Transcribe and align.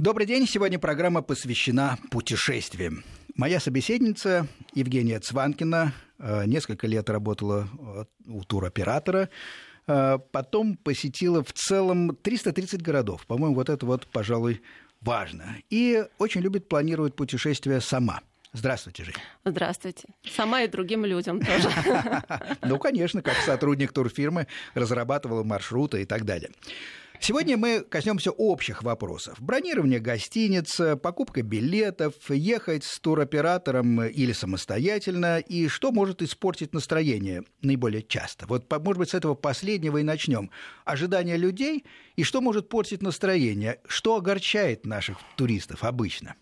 Добрый 0.00 0.26
день. 0.26 0.46
Сегодня 0.46 0.78
программа 0.78 1.20
посвящена 1.20 1.98
путешествиям. 2.10 3.04
Моя 3.36 3.60
собеседница 3.60 4.46
Евгения 4.72 5.20
Цванкина 5.20 5.92
э, 6.18 6.46
несколько 6.46 6.86
лет 6.86 7.10
работала 7.10 7.68
э, 7.68 8.04
у 8.24 8.42
туроператора, 8.44 9.28
э, 9.86 10.18
потом 10.32 10.78
посетила 10.78 11.44
в 11.44 11.52
целом 11.52 12.16
330 12.16 12.80
городов. 12.80 13.26
По-моему, 13.26 13.56
вот 13.56 13.68
это 13.68 13.84
вот, 13.84 14.06
пожалуй, 14.06 14.62
важно. 15.02 15.56
И 15.68 16.02
очень 16.16 16.40
любит 16.40 16.66
планировать 16.66 17.14
путешествия 17.14 17.82
сама. 17.82 18.22
Здравствуйте, 18.54 19.04
Жень. 19.04 19.14
Здравствуйте. 19.44 20.08
Сама 20.24 20.62
и 20.62 20.68
другим 20.68 21.04
людям 21.04 21.40
тоже. 21.40 21.70
Ну, 22.62 22.78
конечно, 22.78 23.20
как 23.20 23.36
сотрудник 23.44 23.92
турфирмы 23.92 24.46
разрабатывала 24.72 25.44
маршруты 25.44 26.00
и 26.00 26.04
так 26.06 26.24
далее. 26.24 26.50
Сегодня 27.22 27.58
мы 27.58 27.80
коснемся 27.80 28.30
общих 28.30 28.82
вопросов. 28.82 29.42
Бронирование 29.42 30.00
гостиниц, 30.00 30.80
покупка 31.02 31.42
билетов, 31.42 32.14
ехать 32.30 32.82
с 32.82 32.98
туроператором 32.98 34.02
или 34.04 34.32
самостоятельно, 34.32 35.38
и 35.38 35.68
что 35.68 35.92
может 35.92 36.22
испортить 36.22 36.72
настроение 36.72 37.42
наиболее 37.60 38.02
часто. 38.02 38.46
Вот, 38.46 38.64
может 38.70 38.98
быть, 38.98 39.10
с 39.10 39.14
этого 39.14 39.34
последнего 39.34 39.98
и 39.98 40.02
начнем. 40.02 40.50
Ожидания 40.86 41.36
людей 41.36 41.84
и 42.16 42.24
что 42.24 42.40
может 42.40 42.70
портить 42.70 43.02
настроение, 43.02 43.80
что 43.86 44.16
огорчает 44.16 44.86
наших 44.86 45.18
туристов 45.36 45.84
обычно. 45.84 46.36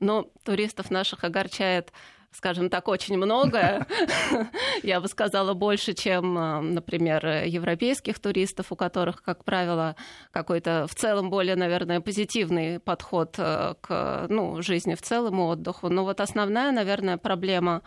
Ну, 0.00 0.32
туристов 0.42 0.90
наших 0.90 1.22
огорчает 1.22 1.92
скажем 2.32 2.70
так, 2.70 2.88
очень 2.88 3.16
многое. 3.16 3.86
Я 4.82 5.00
бы 5.00 5.08
сказала, 5.08 5.54
больше, 5.54 5.94
чем, 5.94 6.38
э, 6.38 6.60
например, 6.60 7.44
европейских 7.44 8.18
туристов, 8.18 8.70
у 8.70 8.76
которых, 8.76 9.22
как 9.22 9.44
правило, 9.44 9.96
какой-то 10.30 10.86
в 10.88 10.94
целом 10.94 11.30
более, 11.30 11.56
наверное, 11.56 12.00
позитивный 12.00 12.78
подход 12.78 13.34
э, 13.38 13.74
к 13.80 14.26
ну, 14.28 14.62
жизни 14.62 14.94
в 14.94 15.02
целом 15.02 15.40
и 15.40 15.42
отдыху. 15.42 15.88
Но 15.88 16.04
вот 16.04 16.20
основная, 16.20 16.72
наверное, 16.72 17.16
проблема 17.16 17.82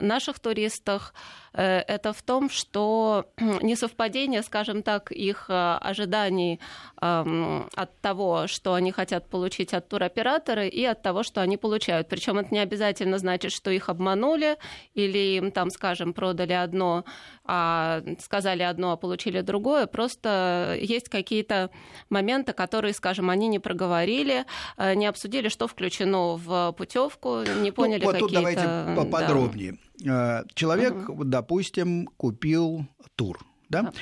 наших 0.00 0.40
туристов 0.40 1.12
Э, 1.52 1.80
это 1.80 2.12
в 2.12 2.22
том, 2.22 2.50
что 2.50 3.26
несовпадение, 3.62 4.42
скажем 4.42 4.82
так, 4.82 5.10
их 5.10 5.46
э, 5.48 5.78
ожиданий 5.80 6.60
эм, 7.00 7.68
от 7.74 8.00
того, 8.00 8.46
что 8.46 8.74
они 8.74 8.92
хотят 8.92 9.28
получить 9.28 9.74
от 9.74 9.88
туроператора, 9.88 10.66
и 10.66 10.84
от 10.84 11.02
того, 11.02 11.22
что 11.22 11.40
они 11.40 11.56
получают. 11.56 12.08
Причем 12.08 12.38
это 12.38 12.54
не 12.54 12.60
обязательно 12.60 13.18
значит, 13.18 13.52
что 13.52 13.70
их 13.70 13.88
обманули 13.88 14.56
или 14.94 15.36
им 15.36 15.50
там, 15.50 15.70
скажем, 15.70 16.12
продали 16.12 16.52
одно, 16.52 17.04
а 17.44 18.02
сказали 18.20 18.62
одно, 18.62 18.92
а 18.92 18.96
получили 18.96 19.40
другое. 19.40 19.86
Просто 19.86 20.76
есть 20.80 21.08
какие-то 21.08 21.70
моменты, 22.10 22.52
которые, 22.52 22.94
скажем, 22.94 23.30
они 23.30 23.48
не 23.48 23.58
проговорили, 23.58 24.44
э, 24.76 24.94
не 24.94 25.06
обсудили, 25.06 25.48
что 25.48 25.66
включено 25.66 26.36
в 26.36 26.72
путевку, 26.72 27.42
не 27.60 27.72
поняли 27.72 28.04
ну, 28.04 28.12
вот 28.12 28.14
какие-то... 28.14 28.34
давайте 28.34 28.94
поподробнее. 28.96 29.52
Да. 29.52 29.59
Э, 30.06 30.44
человек, 30.54 31.08
угу. 31.08 31.24
допустим, 31.24 32.06
купил 32.16 32.86
тур, 33.16 33.38
да? 33.68 33.92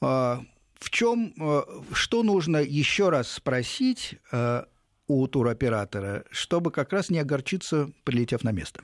А. 0.00 0.42
В 0.74 0.90
чем, 0.90 1.32
э, 1.40 1.62
что 1.92 2.22
нужно 2.22 2.58
еще 2.58 3.08
раз 3.08 3.30
спросить 3.30 4.16
э, 4.32 4.64
у 5.06 5.26
туроператора, 5.26 6.24
чтобы 6.30 6.70
как 6.70 6.92
раз 6.92 7.08
не 7.08 7.18
огорчиться, 7.18 7.90
прилетев 8.04 8.44
на 8.44 8.52
место? 8.52 8.82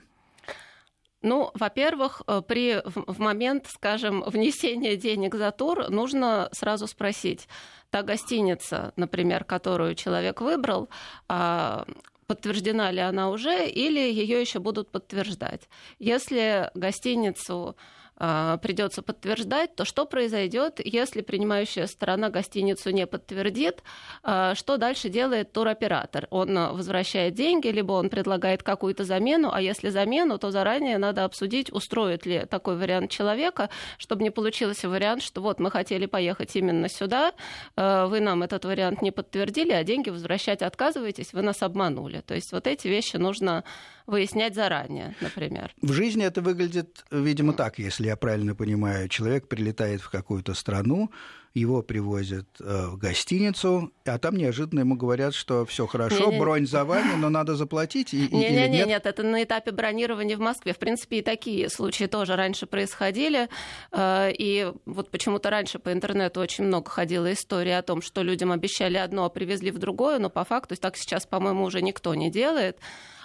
Ну, 1.21 1.51
во-первых, 1.53 2.23
при, 2.47 2.81
в 2.83 3.19
момент, 3.19 3.67
скажем, 3.67 4.23
внесения 4.25 4.95
денег 4.95 5.35
за 5.35 5.51
тур 5.51 5.91
нужно 5.91 6.49
сразу 6.51 6.87
спросить, 6.87 7.47
та 7.91 8.01
гостиница, 8.01 8.93
например, 8.95 9.43
которую 9.43 9.93
человек 9.93 10.41
выбрал, 10.41 10.89
а, 11.27 11.85
подтверждена 12.31 12.91
ли 12.91 13.01
она 13.01 13.29
уже 13.29 13.67
или 13.67 13.99
ее 13.99 14.39
еще 14.39 14.59
будут 14.59 14.87
подтверждать. 14.89 15.67
Если 15.99 16.71
гостиницу 16.75 17.75
придется 18.17 19.01
подтверждать, 19.01 19.75
то 19.75 19.83
что 19.83 20.05
произойдет, 20.05 20.79
если 20.83 21.21
принимающая 21.21 21.87
сторона 21.87 22.29
гостиницу 22.29 22.91
не 22.91 23.07
подтвердит, 23.07 23.83
а, 24.23 24.53
что 24.55 24.77
дальше 24.77 25.09
делает 25.09 25.51
туроператор? 25.51 26.27
Он 26.29 26.53
возвращает 26.73 27.33
деньги, 27.33 27.67
либо 27.67 27.93
он 27.93 28.09
предлагает 28.09 28.63
какую-то 28.63 29.03
замену, 29.05 29.51
а 29.51 29.61
если 29.61 29.89
замену, 29.89 30.37
то 30.37 30.51
заранее 30.51 30.97
надо 30.97 31.25
обсудить, 31.25 31.71
устроит 31.71 32.25
ли 32.25 32.45
такой 32.45 32.77
вариант 32.77 33.09
человека, 33.09 33.69
чтобы 33.97 34.23
не 34.23 34.29
получился 34.29 34.87
вариант, 34.87 35.23
что 35.23 35.41
вот 35.41 35.59
мы 35.59 35.71
хотели 35.71 36.05
поехать 36.05 36.55
именно 36.55 36.89
сюда, 36.89 37.33
а, 37.75 38.07
вы 38.07 38.19
нам 38.19 38.43
этот 38.43 38.65
вариант 38.65 39.01
не 39.01 39.11
подтвердили, 39.11 39.71
а 39.71 39.83
деньги 39.83 40.09
возвращать 40.09 40.61
отказываетесь, 40.61 41.33
вы 41.33 41.41
нас 41.41 41.63
обманули. 41.63 42.21
То 42.21 42.35
есть 42.35 42.51
вот 42.51 42.67
эти 42.67 42.87
вещи 42.87 43.17
нужно 43.17 43.63
выяснять 44.07 44.55
заранее, 44.55 45.15
например. 45.21 45.73
В 45.81 45.93
жизни 45.93 46.23
это 46.25 46.41
выглядит, 46.41 47.03
видимо, 47.11 47.53
так, 47.53 47.79
если 47.79 48.00
я 48.07 48.15
правильно 48.15 48.55
понимаю. 48.55 49.09
Человек 49.09 49.47
прилетает 49.47 50.01
в 50.01 50.09
какую-то 50.09 50.53
страну, 50.53 51.11
его 51.53 51.81
привозят 51.81 52.47
э, 52.61 52.87
в 52.87 52.97
гостиницу, 52.97 53.91
а 54.05 54.17
там 54.17 54.37
неожиданно 54.37 54.81
ему 54.81 54.95
говорят, 54.95 55.33
что 55.33 55.65
все 55.65 55.85
хорошо, 55.85 56.27
не, 56.27 56.33
не, 56.33 56.39
бронь 56.39 56.65
за 56.65 56.85
вами, 56.85 57.15
но 57.17 57.29
надо 57.29 57.55
заплатить. 57.55 58.13
Нет, 58.13 58.31
нет, 58.31 58.69
нет, 58.71 58.87
нет, 58.87 59.05
это 59.05 59.23
на 59.23 59.43
этапе 59.43 59.71
бронирования 59.71 60.37
в 60.37 60.39
Москве. 60.39 60.73
В 60.73 60.79
принципе, 60.79 61.19
и 61.19 61.21
такие 61.21 61.69
случаи 61.69 62.05
тоже 62.05 62.37
раньше 62.37 62.67
происходили. 62.67 63.49
Э, 63.91 64.31
и 64.31 64.71
вот 64.85 65.11
почему-то 65.11 65.49
раньше 65.49 65.79
по 65.79 65.91
интернету 65.91 66.39
очень 66.39 66.63
много 66.63 66.89
ходила 66.89 67.31
история 67.33 67.79
о 67.79 67.81
том, 67.81 68.01
что 68.01 68.21
людям 68.21 68.51
обещали 68.51 68.97
одно, 68.97 69.25
а 69.25 69.29
привезли 69.29 69.71
в 69.71 69.77
другое, 69.77 70.19
но 70.19 70.29
по 70.29 70.45
факту 70.45 70.77
так 70.77 70.95
сейчас, 70.95 71.25
по-моему, 71.25 71.65
уже 71.65 71.81
никто 71.81 72.15
не 72.15 72.31
делает. 72.31 72.77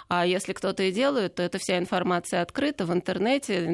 А 0.09 0.25
если 0.25 0.53
кто-то 0.53 0.83
и 0.83 0.91
делает, 0.91 1.35
то 1.35 1.43
эта 1.43 1.57
вся 1.57 1.77
информация 1.77 2.41
открыта 2.41 2.85
в 2.85 2.93
интернете. 2.93 3.65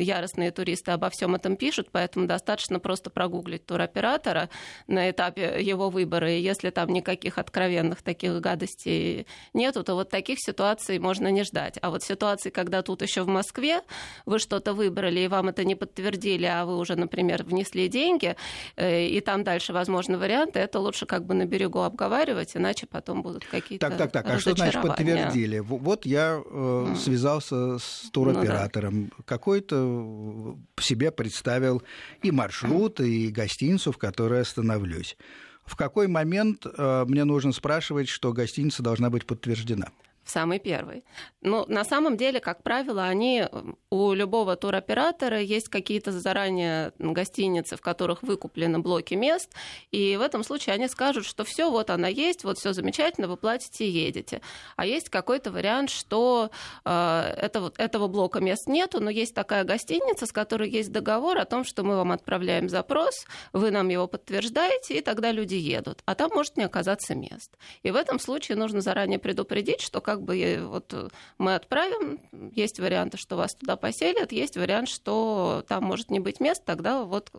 Яростные 0.00 0.50
туристы 0.50 0.92
обо 0.92 1.10
всем 1.10 1.34
этом 1.34 1.56
пишут, 1.56 1.88
поэтому 1.90 2.26
достаточно 2.26 2.78
просто 2.78 3.10
прогуглить 3.10 3.66
туроператора 3.66 4.48
на 4.86 5.10
этапе 5.10 5.60
его 5.60 5.90
выбора. 5.90 6.32
И 6.32 6.40
если 6.40 6.70
там 6.70 6.90
никаких 6.90 7.38
откровенных 7.38 8.02
таких 8.02 8.40
гадостей 8.40 9.26
нету, 9.54 9.82
то 9.82 9.94
вот 9.94 10.10
таких 10.10 10.38
ситуаций 10.40 10.98
можно 10.98 11.28
не 11.28 11.42
ждать. 11.42 11.78
А 11.82 11.90
вот 11.90 12.02
ситуации, 12.02 12.50
когда 12.50 12.82
тут 12.82 13.02
еще 13.02 13.22
в 13.22 13.28
Москве 13.28 13.80
вы 14.24 14.38
что-то 14.38 14.74
выбрали, 14.74 15.20
и 15.20 15.28
вам 15.28 15.48
это 15.48 15.64
не 15.64 15.74
подтвердили, 15.74 16.46
а 16.46 16.64
вы 16.64 16.76
уже, 16.78 16.94
например, 16.96 17.42
внесли 17.42 17.88
деньги, 17.88 18.36
э, 18.76 19.06
и 19.06 19.20
там 19.20 19.42
дальше 19.42 19.72
возможны 19.72 20.16
варианты, 20.16 20.60
это 20.60 20.78
лучше 20.78 21.06
как 21.06 21.24
бы 21.24 21.34
на 21.34 21.44
берегу 21.44 21.80
обговаривать, 21.80 22.56
иначе 22.56 22.86
потом 22.86 23.22
будут 23.22 23.44
какие-то 23.44 23.88
Так, 23.88 23.98
так, 23.98 24.12
так. 24.12 24.26
А 24.28 24.38
что 24.38 24.54
значит 24.54 24.80
подтвердили? 24.80 25.58
Вот 25.76 26.06
я 26.06 26.42
э, 26.44 26.94
связался 26.98 27.78
с 27.78 28.10
туроператором, 28.12 28.94
ну, 28.94 29.10
да. 29.18 29.24
какой-то 29.24 30.56
себе 30.80 31.10
представил 31.10 31.82
и 32.22 32.30
маршрут, 32.30 33.00
и 33.00 33.28
гостиницу, 33.28 33.92
в 33.92 33.98
которой 33.98 34.40
остановлюсь. 34.40 35.16
В 35.64 35.76
какой 35.76 36.08
момент 36.08 36.66
э, 36.66 37.04
мне 37.06 37.24
нужно 37.24 37.52
спрашивать, 37.52 38.08
что 38.08 38.32
гостиница 38.32 38.82
должна 38.82 39.10
быть 39.10 39.26
подтверждена? 39.26 39.88
В 40.24 40.30
самый 40.30 40.58
первый. 40.58 41.04
Ну, 41.40 41.64
на 41.66 41.84
самом 41.84 42.16
деле, 42.16 42.40
как 42.40 42.62
правило, 42.62 43.04
они 43.04 43.44
у 43.90 44.12
любого 44.12 44.56
туроператора 44.56 45.40
есть 45.40 45.68
какие-то 45.68 46.12
заранее 46.12 46.92
гостиницы, 46.98 47.76
в 47.76 47.80
которых 47.80 48.22
выкуплены 48.22 48.78
блоки 48.78 49.14
мест, 49.14 49.50
и 49.90 50.16
в 50.16 50.20
этом 50.20 50.44
случае 50.44 50.74
они 50.74 50.88
скажут, 50.88 51.26
что 51.26 51.44
все, 51.44 51.70
вот 51.70 51.90
она 51.90 52.08
есть, 52.08 52.44
вот 52.44 52.58
все 52.58 52.72
замечательно, 52.72 53.26
вы 53.26 53.36
платите 53.36 53.84
и 53.84 53.90
едете. 53.90 54.40
А 54.76 54.86
есть 54.86 55.08
какой-то 55.08 55.50
вариант, 55.50 55.90
что 55.90 56.50
э, 56.84 57.34
этого, 57.36 57.72
этого 57.76 58.06
блока 58.06 58.40
мест 58.40 58.68
нету, 58.68 59.00
но 59.00 59.10
есть 59.10 59.34
такая 59.34 59.64
гостиница, 59.64 60.26
с 60.26 60.32
которой 60.32 60.70
есть 60.70 60.92
договор 60.92 61.38
о 61.38 61.44
том, 61.44 61.64
что 61.64 61.82
мы 61.82 61.96
вам 61.96 62.12
отправляем 62.12 62.68
запрос, 62.68 63.26
вы 63.52 63.70
нам 63.70 63.88
его 63.88 64.06
подтверждаете, 64.06 64.98
и 64.98 65.00
тогда 65.00 65.32
люди 65.32 65.54
едут. 65.54 66.02
А 66.04 66.14
там 66.14 66.30
может 66.32 66.56
не 66.56 66.64
оказаться 66.64 67.14
мест. 67.14 67.56
И 67.82 67.90
в 67.90 67.96
этом 67.96 68.20
случае 68.20 68.56
нужно 68.56 68.80
заранее 68.80 69.18
предупредить, 69.18 69.80
что 69.80 70.00
как 70.12 70.22
бы 70.22 70.58
вот 70.68 70.92
э, 70.92 71.08
мы 71.38 71.54
отправим, 71.54 72.20
есть 72.54 72.78
варианты, 72.78 73.16
что 73.16 73.36
вас 73.36 73.54
туда 73.54 73.76
поселят, 73.76 74.30
есть 74.30 74.56
вариант, 74.58 74.88
что 74.88 75.64
там 75.68 75.84
может 75.84 76.10
не 76.10 76.20
быть 76.20 76.38
мест, 76.38 76.62
тогда 76.66 77.04
вот 77.04 77.30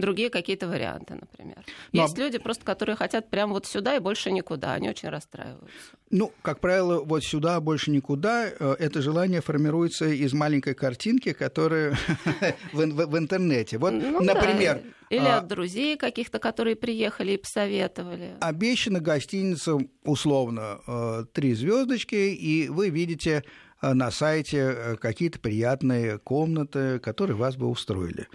другие 0.00 0.30
какие-то 0.30 0.68
варианты, 0.68 1.14
например. 1.14 1.56
Но... 1.92 2.00
Ну, 2.00 2.02
есть 2.02 2.18
люди 2.18 2.38
просто, 2.38 2.64
которые 2.64 2.96
хотят 2.96 3.30
прямо 3.30 3.52
вот 3.52 3.66
сюда 3.66 3.96
и 3.96 3.98
больше 3.98 4.30
никуда, 4.30 4.72
они 4.74 4.88
очень 4.88 5.08
расстраиваются. 5.08 5.68
Ну, 6.10 6.32
как 6.42 6.60
правило, 6.60 7.02
вот 7.04 7.22
сюда, 7.22 7.60
больше 7.60 7.90
никуда, 7.90 8.48
э, 8.48 8.76
это 8.78 9.00
желание 9.00 9.40
формируется 9.40 10.06
из 10.06 10.32
маленькой 10.32 10.74
картинки, 10.74 11.32
которая 11.32 11.96
в, 12.72 13.18
интернете. 13.18 13.78
Вот, 13.78 13.92
ну, 13.92 14.20
например... 14.20 14.82
Или 15.08 15.26
а, 15.26 15.38
от 15.38 15.48
друзей 15.48 15.96
каких-то, 15.96 16.38
которые 16.38 16.76
приехали 16.76 17.32
и 17.32 17.36
посоветовали. 17.36 18.34
Обещана 18.40 19.00
гостиница, 19.00 19.76
условно, 20.04 20.80
э, 20.86 21.24
три 21.32 21.54
звездочки, 21.54 22.14
и 22.14 22.68
вы 22.68 22.90
видите 22.90 23.44
э, 23.82 23.92
на 23.92 24.10
сайте 24.10 24.96
какие-то 25.00 25.40
приятные 25.40 26.18
комнаты, 26.18 27.00
которые 27.00 27.36
вас 27.36 27.56
бы 27.56 27.68
устроили 27.68 28.28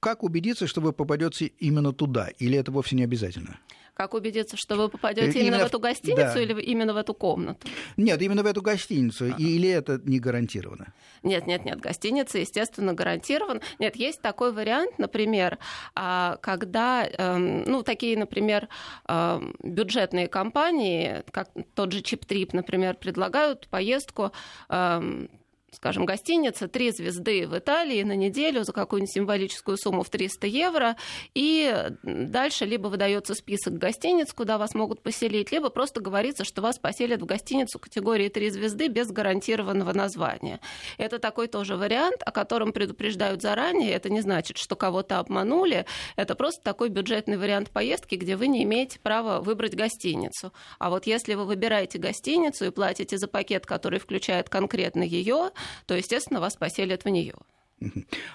как 0.00 0.22
убедиться, 0.22 0.66
что 0.66 0.80
вы 0.80 0.92
попадете 0.92 1.46
именно 1.58 1.92
туда, 1.92 2.28
или 2.38 2.58
это 2.58 2.70
вовсе 2.72 2.96
не 2.96 3.04
обязательно? 3.04 3.58
Как 3.98 4.14
убедиться, 4.14 4.56
что 4.56 4.76
вы 4.76 4.88
попадете 4.88 5.40
именно, 5.40 5.56
именно 5.56 5.64
в 5.64 5.66
эту 5.66 5.80
гостиницу 5.80 6.34
да. 6.34 6.40
или 6.40 6.62
именно 6.62 6.94
в 6.94 6.96
эту 6.96 7.14
комнату? 7.14 7.66
Нет, 7.96 8.22
именно 8.22 8.44
в 8.44 8.46
эту 8.46 8.62
гостиницу. 8.62 9.24
А. 9.24 9.36
Или 9.36 9.68
это 9.68 10.00
не 10.04 10.20
гарантировано? 10.20 10.94
Нет, 11.24 11.48
нет, 11.48 11.64
нет. 11.64 11.80
Гостиница, 11.80 12.38
естественно, 12.38 12.94
гарантирована. 12.94 13.60
Нет, 13.80 13.96
есть 13.96 14.22
такой 14.22 14.52
вариант, 14.52 15.00
например, 15.00 15.58
а, 15.96 16.36
когда, 16.36 17.08
эм, 17.08 17.64
ну, 17.64 17.82
такие, 17.82 18.16
например, 18.16 18.68
эм, 19.08 19.56
бюджетные 19.64 20.28
компании, 20.28 21.24
как 21.32 21.50
тот 21.74 21.90
же 21.90 22.00
Чип 22.00 22.24
Трип, 22.24 22.52
например, 22.52 22.94
предлагают 22.94 23.66
поездку 23.66 24.30
эм, 24.68 25.28
скажем, 25.70 26.06
гостиница 26.06 26.66
«Три 26.68 26.90
звезды» 26.90 27.46
в 27.46 27.56
Италии 27.58 28.02
на 28.02 28.16
неделю 28.16 28.64
за 28.64 28.72
какую-нибудь 28.72 29.12
символическую 29.12 29.76
сумму 29.76 30.02
в 30.02 30.10
300 30.10 30.46
евро, 30.46 30.96
и 31.34 31.90
дальше 32.02 32.64
либо 32.64 32.88
выдается 32.88 33.34
список 33.34 33.74
гостиниц, 33.74 34.32
куда 34.32 34.58
вас 34.58 34.74
могут 34.74 35.02
поселить, 35.02 35.52
либо 35.52 35.70
просто 35.70 36.00
говорится, 36.00 36.44
что 36.44 36.62
вас 36.62 36.78
поселят 36.78 37.20
в 37.20 37.26
гостиницу 37.26 37.78
категории 37.78 38.28
«Три 38.28 38.50
звезды» 38.50 38.88
без 38.88 39.08
гарантированного 39.08 39.92
названия. 39.92 40.60
Это 40.96 41.18
такой 41.18 41.48
тоже 41.48 41.76
вариант, 41.76 42.22
о 42.24 42.30
котором 42.30 42.72
предупреждают 42.72 43.42
заранее. 43.42 43.92
Это 43.92 44.10
не 44.10 44.20
значит, 44.20 44.56
что 44.58 44.74
кого-то 44.74 45.18
обманули. 45.18 45.84
Это 46.16 46.34
просто 46.34 46.62
такой 46.62 46.88
бюджетный 46.88 47.36
вариант 47.36 47.70
поездки, 47.70 48.14
где 48.14 48.36
вы 48.36 48.48
не 48.48 48.64
имеете 48.64 48.98
права 49.00 49.40
выбрать 49.40 49.74
гостиницу. 49.74 50.52
А 50.78 50.90
вот 50.90 51.06
если 51.06 51.34
вы 51.34 51.44
выбираете 51.44 51.98
гостиницу 51.98 52.66
и 52.66 52.70
платите 52.70 53.18
за 53.18 53.28
пакет, 53.28 53.66
который 53.66 53.98
включает 53.98 54.48
конкретно 54.48 55.02
ее, 55.02 55.50
то, 55.86 55.94
естественно, 55.94 56.40
вас 56.40 56.56
поселят 56.56 57.04
в 57.04 57.08
нее. 57.08 57.34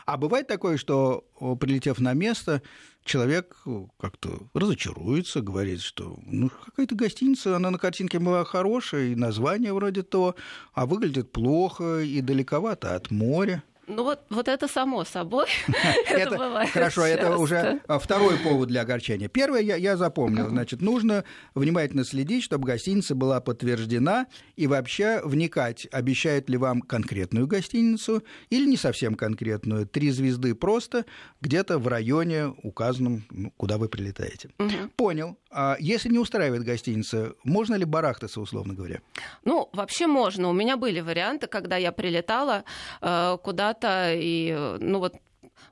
А 0.06 0.18
бывает 0.18 0.48
такое, 0.48 0.78
что, 0.78 1.26
прилетев 1.60 2.00
на 2.00 2.14
место, 2.14 2.62
человек 3.04 3.58
как-то 4.00 4.48
разочаруется, 4.54 5.42
говорит, 5.42 5.82
что 5.82 6.18
ну, 6.26 6.50
какая-то 6.50 6.96
гостиница, 6.96 7.58
она 7.58 7.70
на 7.70 7.78
картинке 7.78 8.20
была 8.20 8.46
хорошая, 8.46 9.08
и 9.08 9.16
название 9.16 9.74
вроде 9.74 10.04
то, 10.04 10.36
а 10.74 10.86
выглядит 10.86 11.32
плохо 11.32 12.00
и 12.00 12.22
далековато 12.22 12.96
от 12.96 13.12
моря. 13.12 13.64
Ну 13.88 14.04
вот, 14.04 14.22
вот 14.30 14.48
это 14.48 14.68
само 14.68 15.04
собой. 15.04 15.48
это 16.08 16.38
бывает 16.38 16.70
Хорошо, 16.70 17.02
это 17.06 17.38
уже 17.38 17.82
а, 17.88 18.00
второй 18.00 18.38
повод 18.38 18.70
для 18.70 18.82
огорчения. 18.82 19.28
Первое 19.28 19.62
я, 19.62 19.76
я 19.76 19.98
запомнил. 19.98 20.50
Значит, 20.50 20.82
нужно 20.82 21.24
внимательно 21.54 22.06
следить, 22.06 22.44
чтобы 22.44 22.66
гостиница 22.66 23.16
была 23.16 23.42
подтверждена 23.42 24.28
и 24.56 24.68
вообще 24.68 25.22
вникать, 25.24 25.88
обещают 25.92 26.50
ли 26.50 26.58
вам 26.58 26.82
конкретную 26.82 27.48
гостиницу 27.48 28.24
или 28.50 28.66
не 28.66 28.78
совсем 28.78 29.16
конкретную. 29.16 29.86
Три 29.86 30.12
звезды 30.12 30.56
просто 30.56 31.06
где-то 31.42 31.78
в 31.78 31.88
районе 31.88 32.48
указанном, 32.64 33.24
ну, 33.32 33.52
куда 33.58 33.78
вы 33.78 33.90
прилетаете. 33.90 34.50
Угу. 34.60 34.92
Понял. 34.96 35.38
А 35.52 35.78
если 35.80 36.10
не 36.10 36.18
устраивает 36.18 36.64
гостиница, 36.64 37.34
можно 37.44 37.76
ли 37.76 37.86
барахтаться, 37.86 38.42
условно 38.42 38.74
говоря? 38.74 39.02
Ну, 39.46 39.70
вообще 39.74 40.08
можно. 40.08 40.50
У 40.50 40.54
меня 40.54 40.78
были 40.78 41.00
варианты, 41.00 41.48
когда 41.48 41.78
я 41.78 41.92
прилетала 41.92 42.64
э, 43.02 43.38
куда-то, 43.74 44.14
и, 44.14 44.78
ну 44.80 45.00
вот, 45.00 45.16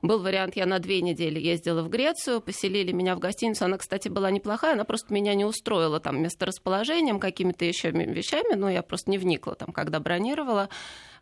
был 0.00 0.20
вариант, 0.20 0.56
я 0.56 0.66
на 0.66 0.78
две 0.78 1.00
недели 1.00 1.38
ездила 1.38 1.82
в 1.82 1.88
Грецию, 1.88 2.40
поселили 2.40 2.92
меня 2.92 3.14
в 3.14 3.20
гостиницу. 3.20 3.64
Она, 3.64 3.78
кстати, 3.78 4.08
была 4.08 4.30
неплохая, 4.30 4.72
она 4.72 4.84
просто 4.84 5.12
меня 5.12 5.34
не 5.34 5.44
устроила 5.44 6.00
там 6.00 6.20
месторасположением, 6.20 7.20
какими-то 7.20 7.64
еще 7.64 7.90
вещами, 7.90 8.54
но 8.54 8.68
я 8.68 8.82
просто 8.82 9.10
не 9.10 9.18
вникла 9.18 9.54
там, 9.54 9.72
когда 9.72 10.00
бронировала. 10.00 10.68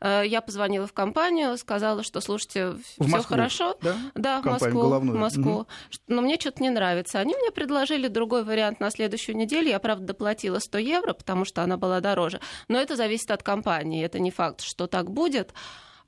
Э, 0.01 0.23
я 0.25 0.41
позвонила 0.41 0.87
в 0.87 0.93
компанию, 0.93 1.57
сказала, 1.59 2.03
что, 2.03 2.21
слушайте, 2.21 2.77
все 2.99 3.23
хорошо. 3.23 3.77
Да, 3.83 3.97
да 4.15 4.41
в 4.41 4.45
Москву. 4.47 4.81
Головную. 4.81 5.17
В 5.17 5.21
Москву. 5.21 5.53
Угу. 5.53 5.67
Но 6.09 6.23
мне 6.23 6.37
что-то 6.37 6.63
не 6.63 6.71
нравится. 6.71 7.19
Они 7.19 7.35
мне 7.35 7.51
предложили 7.51 8.09
другой 8.09 8.45
вариант 8.45 8.81
на 8.81 8.91
следующую 8.91 9.37
неделю. 9.37 9.69
Я, 9.69 9.79
правда, 9.79 10.07
доплатила 10.07 10.59
100 10.59 10.79
евро, 10.79 11.13
потому 11.13 11.45
что 11.45 11.63
она 11.63 11.77
была 11.77 12.01
дороже. 12.01 12.41
Но 12.69 12.79
это 12.79 12.97
зависит 12.97 13.31
от 13.31 13.43
компании. 13.43 14.05
Это 14.05 14.19
не 14.19 14.31
факт, 14.31 14.63
что 14.63 14.87
так 14.87 15.11
будет. 15.11 15.53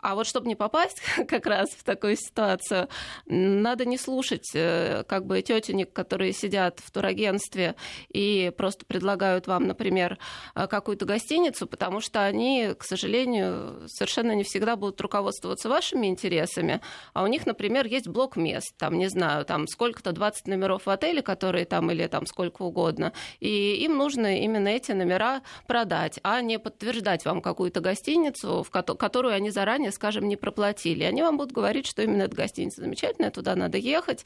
А 0.02 0.16
вот 0.16 0.26
чтобы 0.26 0.48
не 0.48 0.56
попасть 0.56 1.00
как 1.28 1.46
раз 1.46 1.70
в 1.70 1.84
такую 1.84 2.16
ситуацию, 2.16 2.88
надо 3.26 3.84
не 3.84 3.96
слушать 3.96 4.50
э, 4.52 5.04
как 5.06 5.26
бы 5.26 5.40
тетенек, 5.42 5.92
которые 5.92 6.32
сидят 6.32 6.80
в 6.80 6.90
турагентстве 6.90 7.76
и 8.08 8.52
просто 8.56 8.84
предлагают 8.84 9.46
вам, 9.46 9.68
например, 9.68 10.18
э, 10.56 10.66
какую-то 10.66 11.04
гостиницу, 11.04 11.68
потому 11.68 12.00
что 12.00 12.24
они, 12.24 12.74
к 12.76 12.82
сожалению, 12.82 13.84
совершенно 13.86 14.32
не 14.32 14.42
всегда 14.42 14.74
будут 14.74 15.00
руководствоваться 15.00 15.68
вашими 15.68 16.08
интересами, 16.08 16.80
а 17.14 17.22
у 17.22 17.28
них, 17.28 17.46
например, 17.46 17.86
есть 17.86 18.08
блок 18.08 18.34
мест, 18.34 18.74
там, 18.78 18.98
не 18.98 19.06
знаю, 19.06 19.44
там 19.44 19.68
сколько-то 19.68 20.10
20 20.10 20.48
номеров 20.48 20.86
в 20.86 20.90
отеле, 20.90 21.22
которые 21.22 21.64
там, 21.64 21.92
или 21.92 22.08
там 22.08 22.26
сколько 22.26 22.62
угодно, 22.62 23.12
и 23.38 23.76
им 23.76 23.96
нужно 23.98 24.40
именно 24.40 24.66
эти 24.66 24.90
номера 24.90 25.42
продать, 25.68 26.18
а 26.24 26.40
не 26.40 26.58
подтверждать 26.58 27.24
вам 27.24 27.40
какую-то 27.40 27.80
гостиницу, 27.80 28.64
в 28.64 28.70
которую 28.70 29.34
они 29.34 29.50
заранее 29.50 29.91
скажем, 29.92 30.28
не 30.28 30.36
проплатили. 30.36 31.04
Они 31.04 31.22
вам 31.22 31.36
будут 31.36 31.52
говорить, 31.52 31.86
что 31.86 32.02
именно 32.02 32.22
эта 32.22 32.34
гостиница 32.34 32.82
замечательная, 32.82 33.30
туда 33.30 33.54
надо 33.54 33.78
ехать. 33.78 34.24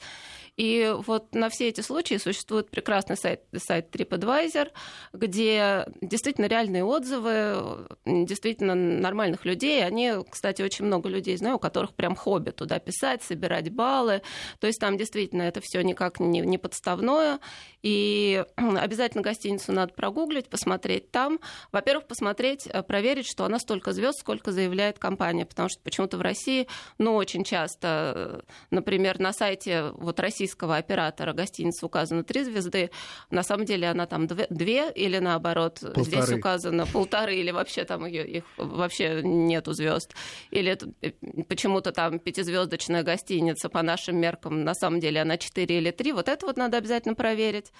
И 0.57 0.91
вот 1.05 1.35
на 1.35 1.49
все 1.49 1.67
эти 1.67 1.81
случаи 1.81 2.17
существует 2.17 2.71
прекрасный 2.71 3.15
сайт, 3.15 3.43
сайт 3.57 3.95
TripAdvisor, 3.95 4.71
где 5.13 5.85
действительно 6.01 6.47
реальные 6.47 6.83
отзывы, 6.83 7.87
действительно 8.05 8.73
нормальных 8.73 9.45
людей. 9.45 9.85
Они, 9.85 10.13
кстати, 10.27 10.63
очень 10.63 10.85
много 10.85 11.09
людей 11.09 11.37
знаю, 11.37 11.57
у 11.57 11.59
которых 11.59 11.93
прям 11.93 12.15
хобби 12.15 12.49
туда 12.49 12.79
писать, 12.79 13.21
собирать 13.21 13.71
баллы. 13.71 14.23
То 14.59 14.65
есть 14.65 14.79
там 14.79 14.97
действительно 14.97 15.43
это 15.43 15.61
все 15.61 15.81
никак 15.81 16.19
не, 16.19 16.39
не 16.41 16.57
подставное. 16.57 17.39
И 17.83 18.43
обязательно 18.55 19.21
гостиницу 19.21 19.71
надо 19.71 19.93
прогуглить, 19.93 20.49
посмотреть 20.49 21.11
там. 21.11 21.39
Во-первых, 21.71 22.07
посмотреть, 22.07 22.67
э, 22.67 22.81
проверить, 22.81 23.27
что 23.27 23.45
она 23.45 23.59
столько 23.59 23.91
звезд, 23.91 24.19
сколько 24.19 24.51
заявляет 24.51 24.97
компания. 24.97 25.45
Потому 25.57 25.69
что 25.69 25.81
почему-то 25.81 26.17
в 26.17 26.21
России, 26.21 26.67
ну, 26.99 27.15
очень 27.15 27.43
часто, 27.43 28.13
э, 28.15 28.39
например, 28.69 29.17
на 29.17 29.33
сайте 29.33 29.89
вот 29.95 30.19
российского 30.19 30.75
оператора 30.75 31.33
гостиница 31.33 31.83
указана 31.83 32.23
три 32.23 32.43
звезды, 32.43 32.91
на 33.31 33.41
самом 33.41 33.65
деле 33.65 33.89
она 33.89 34.05
там 34.05 34.27
две, 34.27 34.45
две 34.51 34.91
или 34.91 35.17
наоборот 35.17 35.79
полторы. 35.79 36.03
здесь 36.03 36.29
указано 36.29 36.85
полторы 36.85 37.37
или 37.37 37.49
вообще 37.49 37.85
там 37.85 38.05
ее, 38.05 38.23
их 38.27 38.43
вообще 38.57 39.23
нету 39.23 39.73
звезд. 39.73 40.13
Или 40.51 40.77
э, 41.01 41.13
почему-то 41.49 41.91
там 41.91 42.19
пятизвездочная 42.19 43.01
гостиница 43.01 43.67
по 43.67 43.81
нашим 43.81 44.17
меркам, 44.17 44.63
на 44.63 44.75
самом 44.75 44.99
деле 44.99 45.21
она 45.21 45.37
четыре 45.37 45.79
или 45.79 45.89
три. 45.89 46.11
Вот 46.11 46.29
это 46.29 46.45
вот 46.45 46.57
надо 46.57 46.77
обязательно 46.77 47.15
проверить. 47.15 47.71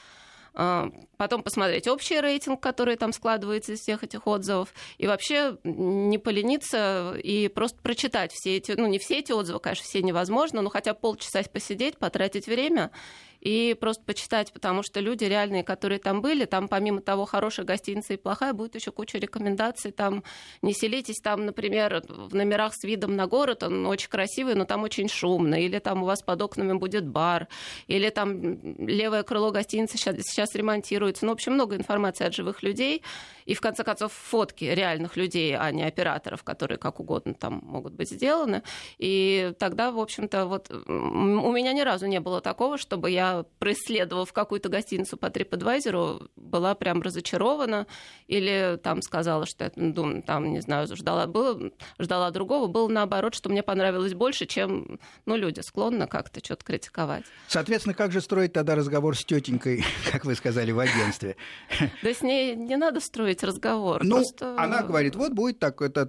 А, 0.54 0.90
потом 1.18 1.44
посмотреть 1.44 1.88
общий 1.88 2.20
рейтинг, 2.20 2.62
который 2.62 2.96
там 2.96 3.14
складывается 3.14 3.74
из 3.74 3.82
всех 3.82 4.04
этих 4.04 4.28
отзывов, 4.28 4.74
и 4.98 5.08
вообще 5.08 5.58
не 5.64 6.18
полениться 6.18 7.16
и 7.22 7.48
просто 7.48 7.80
прочитать 7.82 8.32
все 8.32 8.58
эти, 8.58 8.72
ну 8.72 8.88
не 8.88 9.00
все 9.00 9.20
эти 9.20 9.32
отзывы, 9.32 9.60
конечно, 9.60 9.84
все 9.86 10.02
невозможно, 10.02 10.62
но 10.62 10.70
хотя 10.70 10.94
полчаса 10.94 11.44
посидеть, 11.52 11.98
потратить 11.98 12.48
время 12.48 12.92
и 13.40 13.76
просто 13.80 14.04
почитать, 14.04 14.52
потому 14.52 14.84
что 14.84 15.00
люди 15.00 15.24
реальные, 15.24 15.64
которые 15.64 16.00
там 16.00 16.22
были, 16.22 16.46
там 16.46 16.68
помимо 16.68 17.02
того, 17.02 17.26
хорошая 17.26 17.66
гостиница 17.66 18.14
и 18.14 18.18
плохая, 18.18 18.54
будет 18.54 18.76
еще 18.76 18.92
куча 18.92 19.18
рекомендаций, 19.18 19.92
там 19.92 20.24
не 20.62 20.74
селитесь 20.74 21.20
там, 21.22 21.46
например, 21.46 22.04
в 22.08 22.34
номерах 22.36 22.74
с 22.76 22.84
видом 22.84 23.16
на 23.16 23.28
город, 23.28 23.64
он 23.64 23.86
очень 23.86 24.10
красивый, 24.10 24.56
но 24.56 24.66
там 24.66 24.84
очень 24.84 25.10
шумно, 25.10 25.56
или 25.56 25.80
там 25.80 26.04
у 26.04 26.06
вас 26.06 26.22
под 26.22 26.42
окнами 26.42 26.74
будет 26.74 27.08
бар, 27.08 27.48
или 27.88 28.10
там 28.10 28.78
левое 28.80 29.24
крыло 29.24 29.52
гостиницы 29.52 29.98
сейчас, 29.98 30.16
сейчас 30.20 30.56
ремонтируется. 30.56 31.26
Ну, 31.26 31.32
в 31.32 31.36
общем, 31.36 31.54
много 31.54 31.76
информации 31.76 32.26
от 32.26 32.34
живых 32.34 32.64
людей, 32.64 33.04
и 33.46 33.54
в 33.54 33.62
конце 33.62 33.84
концов 33.84 34.14
фотки 34.14 34.66
реальных 34.66 35.16
людей, 35.16 35.56
а 35.56 35.72
не 35.72 35.84
операторов, 35.84 36.44
которые 36.44 36.78
как 36.78 37.00
угодно 37.00 37.34
там 37.34 37.62
могут 37.64 37.94
быть 37.94 38.10
сделаны. 38.10 38.64
И 38.98 39.54
тогда, 39.60 39.92
в 39.92 40.00
общем-то, 40.00 40.46
вот 40.46 40.70
у 40.70 41.52
меня 41.52 41.74
ни 41.74 41.82
разу 41.82 42.08
не 42.08 42.20
было 42.20 42.42
такого, 42.42 42.78
чтобы 42.78 43.10
я 43.12 43.27
происследовав 43.60 44.34
какую-то 44.34 44.70
гостиницу 44.70 45.18
по 45.18 45.28
TripAdvisor, 45.28 46.30
была 46.36 46.76
прям 46.76 47.02
разочарована 47.02 47.88
или 48.28 48.80
там 48.82 49.02
сказала, 49.02 49.46
что 49.46 49.66
я 49.66 49.72
думаю, 49.76 50.24
там, 50.24 50.52
не 50.52 50.62
знаю, 50.62 50.88
ждала, 50.96 51.28
было, 51.28 51.72
ждала 52.00 52.32
другого, 52.32 52.68
было 52.68 52.88
наоборот, 52.88 53.36
что 53.36 53.50
мне 53.50 53.64
понравилось 53.64 54.14
больше, 54.14 54.46
чем, 54.46 55.00
ну, 55.26 55.36
люди 55.36 55.62
склонны 55.62 56.08
как-то 56.08 56.40
что-то 56.44 56.64
критиковать. 56.64 57.24
Соответственно, 57.48 57.94
как 57.94 58.12
же 58.12 58.22
строить 58.22 58.54
тогда 58.54 58.76
разговор 58.76 59.18
с 59.18 59.24
тетенькой, 59.24 59.84
как 60.12 60.26
вы 60.26 60.36
сказали, 60.36 60.72
в 60.72 60.80
агентстве? 60.80 61.36
Да 62.04 62.14
с 62.14 62.22
ней 62.22 62.56
не 62.56 62.78
надо 62.78 63.00
строить 63.00 63.44
разговор. 63.44 64.04
Ну, 64.04 64.24
она 64.58 64.84
говорит, 64.84 65.16
вот 65.16 65.34
будет 65.34 65.60
такой-то 65.60 66.02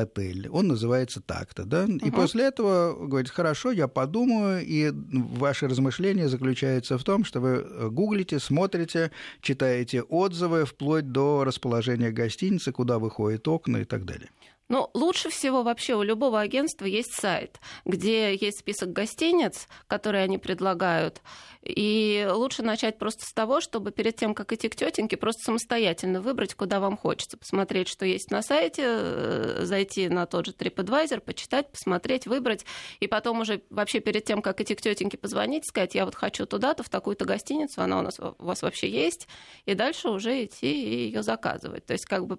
отель, 0.00 0.48
он 0.48 0.68
называется 0.68 1.20
так-то, 1.20 1.64
да? 1.64 1.84
И 1.84 2.10
после 2.10 2.44
этого 2.44 3.06
говорит, 3.06 3.30
хорошо, 3.30 3.70
я 3.70 3.88
подумаю, 3.88 4.64
и 4.64 4.90
ваши 4.92 5.68
размышления 5.68 5.81
размышление 5.82 6.28
заключается 6.28 6.96
в 6.96 7.04
том, 7.04 7.24
что 7.24 7.40
вы 7.40 7.48
э, 7.48 7.88
гуглите, 7.88 8.38
смотрите, 8.38 9.10
читаете 9.40 10.02
отзывы 10.02 10.64
вплоть 10.64 11.10
до 11.10 11.44
расположения 11.44 12.10
гостиницы, 12.10 12.72
куда 12.72 12.98
выходят 12.98 13.48
окна 13.48 13.78
и 13.78 13.84
так 13.84 14.04
далее. 14.04 14.30
Ну, 14.68 14.88
лучше 14.94 15.28
всего 15.28 15.62
вообще 15.64 15.94
у 15.96 16.02
любого 16.02 16.40
агентства 16.40 16.86
есть 16.86 17.12
сайт, 17.12 17.60
где 17.84 18.34
есть 18.34 18.60
список 18.60 18.92
гостиниц, 18.92 19.68
которые 19.86 20.24
они 20.24 20.38
предлагают, 20.38 21.20
И 21.62 22.28
лучше 22.28 22.62
начать 22.62 22.98
просто 22.98 23.24
с 23.24 23.32
того, 23.32 23.60
чтобы 23.60 23.92
перед 23.92 24.16
тем, 24.16 24.34
как 24.34 24.52
идти 24.52 24.68
к 24.68 24.74
тетеньке, 24.74 25.16
просто 25.16 25.44
самостоятельно 25.44 26.20
выбрать, 26.20 26.54
куда 26.54 26.80
вам 26.80 26.96
хочется. 26.96 27.38
Посмотреть, 27.38 27.88
что 27.88 28.04
есть 28.04 28.32
на 28.32 28.42
сайте, 28.42 28.82
э, 28.84 29.60
зайти 29.62 30.08
на 30.08 30.26
тот 30.26 30.46
же 30.46 30.52
TripAdvisor, 30.52 31.20
почитать, 31.20 31.70
посмотреть, 31.70 32.26
выбрать. 32.26 32.64
И 32.98 33.06
потом 33.06 33.40
уже 33.40 33.62
вообще 33.70 34.00
перед 34.00 34.24
тем, 34.24 34.42
как 34.42 34.60
идти 34.60 34.74
к 34.74 34.80
тетеньке, 34.82 35.16
позвонить, 35.16 35.64
сказать, 35.64 35.94
я 35.94 36.04
вот 36.04 36.16
хочу 36.16 36.46
туда-то, 36.46 36.82
в 36.82 36.88
такую-то 36.88 37.24
гостиницу, 37.24 37.80
она 37.80 38.00
у 38.00 38.02
нас 38.02 38.18
у 38.18 38.34
вас 38.44 38.62
вообще 38.62 38.90
есть. 38.90 39.28
И 39.64 39.74
дальше 39.74 40.08
уже 40.08 40.44
идти 40.44 40.72
и 40.72 41.06
ее 41.06 41.22
заказывать. 41.22 41.86
То 41.86 41.92
есть 41.92 42.06
как 42.06 42.26
бы 42.26 42.36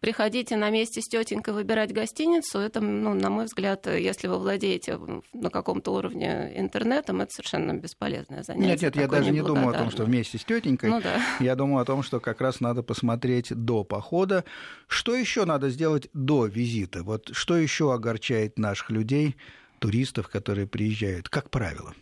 приходите 0.00 0.56
на 0.56 0.68
месте 0.68 1.00
с 1.00 1.06
тетенькой 1.06 1.54
выбирать 1.54 1.94
гостиницу, 1.94 2.58
это, 2.58 2.80
ну, 2.80 3.14
на 3.14 3.30
мой 3.30 3.46
взгляд, 3.46 3.86
если 3.86 4.26
вы 4.28 4.38
владеете 4.38 4.98
на 5.32 5.48
каком-то 5.48 5.92
уровне 5.92 6.52
интернетом, 6.54 7.22
это 7.22 7.32
совершенно 7.32 7.72
бесполезное 7.72 8.42
занятие 8.42 8.57
нет, 8.58 8.82
нет, 8.82 8.96
я 8.96 9.08
даже 9.08 9.30
не 9.30 9.42
думаю 9.42 9.68
о 9.68 9.72
том, 9.72 9.90
что 9.90 10.04
вместе 10.04 10.38
с 10.38 10.44
тетенькой. 10.44 10.90
Ну, 10.90 11.00
да. 11.00 11.20
Я 11.40 11.54
думаю 11.56 11.82
о 11.82 11.84
том, 11.84 12.02
что 12.02 12.20
как 12.20 12.40
раз 12.40 12.60
надо 12.60 12.82
посмотреть 12.82 13.54
до 13.54 13.84
похода. 13.84 14.44
Что 14.86 15.14
еще 15.14 15.44
надо 15.44 15.70
сделать 15.70 16.08
до 16.12 16.46
визита? 16.46 17.02
Вот 17.02 17.30
что 17.32 17.56
еще 17.56 17.92
огорчает 17.92 18.58
наших 18.58 18.90
людей, 18.90 19.36
туристов, 19.78 20.28
которые 20.28 20.66
приезжают, 20.66 21.28
как 21.28 21.50
правило? 21.50 21.94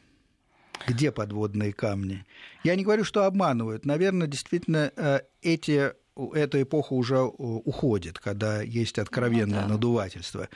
Где 0.87 1.11
подводные 1.11 1.73
камни? 1.73 2.25
Я 2.63 2.77
не 2.77 2.85
говорю, 2.85 3.05
что 3.05 3.25
обманывают. 3.25 3.85
Наверное, 3.85 4.27
действительно, 4.27 4.93
э, 4.97 5.21
эти, 5.43 5.93
эта 6.17 6.63
эпоха 6.63 6.93
уже 6.93 7.21
уходит, 7.21 8.19
когда 8.19 8.63
есть 8.63 8.99
откровенное 8.99 9.63
ну, 9.63 9.69
да. 9.69 9.75
надувательство. 9.75 10.49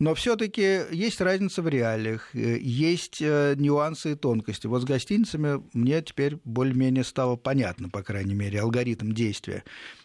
Но 0.00 0.14
все-таки 0.14 0.80
есть 0.90 1.20
разница 1.20 1.60
в 1.60 1.68
реалиях, 1.68 2.34
э, 2.34 2.58
есть 2.58 3.20
э, 3.20 3.54
нюансы 3.56 4.12
и 4.12 4.14
тонкости. 4.14 4.66
Вот 4.66 4.80
с 4.80 4.84
гостиницами 4.86 5.62
мне 5.74 6.00
теперь 6.00 6.38
более-менее 6.44 7.04
стало 7.04 7.36
понятно, 7.36 7.90
по 7.90 8.02
крайней 8.02 8.34
мере, 8.34 8.62
алгоритм 8.62 9.12
действия. 9.12 9.62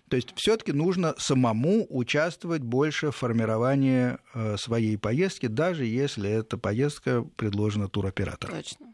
То 0.09 0.17
есть 0.17 0.33
все-таки 0.35 0.73
нужно 0.73 1.15
самому 1.17 1.87
участвовать 1.89 2.61
больше 2.61 3.11
в 3.11 3.15
формировании 3.15 4.17
э, 4.33 4.57
своей 4.57 4.97
поездки, 4.97 5.47
даже 5.47 5.85
если 5.85 6.29
эта 6.29 6.57
поездка 6.57 7.23
предложена 7.37 7.87
туроператором. 7.87 8.57
Точно. 8.57 8.87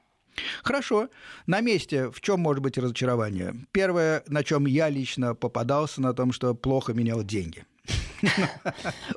Хорошо. 0.63 1.09
На 1.47 1.61
месте 1.61 2.11
в 2.11 2.21
чем 2.21 2.41
может 2.41 2.61
быть 2.61 2.77
разочарование? 2.77 3.55
Первое, 3.71 4.23
на 4.27 4.43
чем 4.43 4.67
я 4.67 4.87
лично 4.87 5.33
попадался, 5.33 5.99
на 5.99 6.13
том, 6.13 6.31
что 6.31 6.53
плохо 6.53 6.93
менял 6.93 7.23
деньги. 7.23 7.65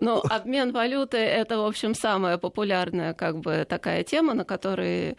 Ну, 0.01 0.23
обмен 0.31 0.73
валюты– 0.73 1.17
это, 1.19 1.59
в 1.59 1.67
общем, 1.67 1.95
самая 1.95 2.39
популярная 2.39 3.15
как 3.15 3.39
бы 3.39 3.67
такая 3.69 4.03
тема, 4.05 4.35
на 4.35 4.45
которой 4.45 5.17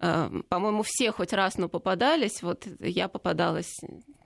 э, 0.00 0.30
по-моему, 0.48 0.82
все 0.84 1.12
хоть 1.12 1.32
раз, 1.32 1.58
но 1.58 1.68
попадались. 1.68 2.42
Вот 2.42 2.66
я 2.80 3.08
попадалась 3.08 3.80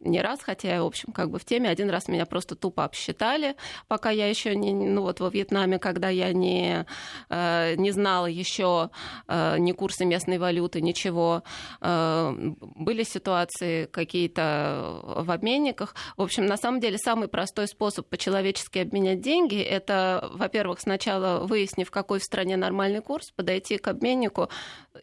не 0.04 0.20
раз, 0.20 0.40
хотя 0.42 0.68
я, 0.68 0.82
в 0.82 0.86
общем, 0.86 1.12
как 1.12 1.30
бы 1.30 1.38
в 1.38 1.44
теме. 1.44 1.68
Один 1.68 1.90
раз 1.90 2.08
меня 2.08 2.26
просто 2.26 2.54
тупо 2.54 2.84
обсчитали, 2.84 3.56
пока 3.88 4.10
я 4.10 4.28
еще 4.28 4.54
не, 4.54 4.72
ну 4.72 5.02
вот 5.02 5.20
во 5.20 5.28
Вьетнаме, 5.28 5.78
когда 5.78 6.08
я 6.08 6.32
не, 6.32 6.86
э, 7.28 7.74
не 7.76 7.90
знала 7.92 8.26
еще 8.26 8.90
э, 9.28 9.56
ни 9.58 9.72
курса 9.72 10.04
местной 10.04 10.38
валюты, 10.38 10.80
ничего. 10.80 11.42
Э, 11.80 12.32
были 12.60 13.02
ситуации 13.02 13.86
какие-то 13.86 15.00
в 15.02 15.30
обменниках. 15.30 15.94
В 16.16 16.22
общем, 16.22 16.46
на 16.46 16.56
самом 16.56 16.80
деле 16.80 16.98
самый 16.98 17.28
простой 17.28 17.68
способ 17.68 18.08
по-человечески 18.08 18.78
обменять 18.78 19.20
деньги, 19.20 19.60
это, 19.60 20.30
во-первых, 20.32 20.80
сначала 20.80 21.46
выяснив, 21.46 21.90
какой 21.90 22.18
в 22.18 22.24
стране 22.24 22.56
нормальный 22.56 23.00
курс, 23.00 23.30
подойти 23.30 23.78
к 23.78 23.88
обменнику 23.88 24.48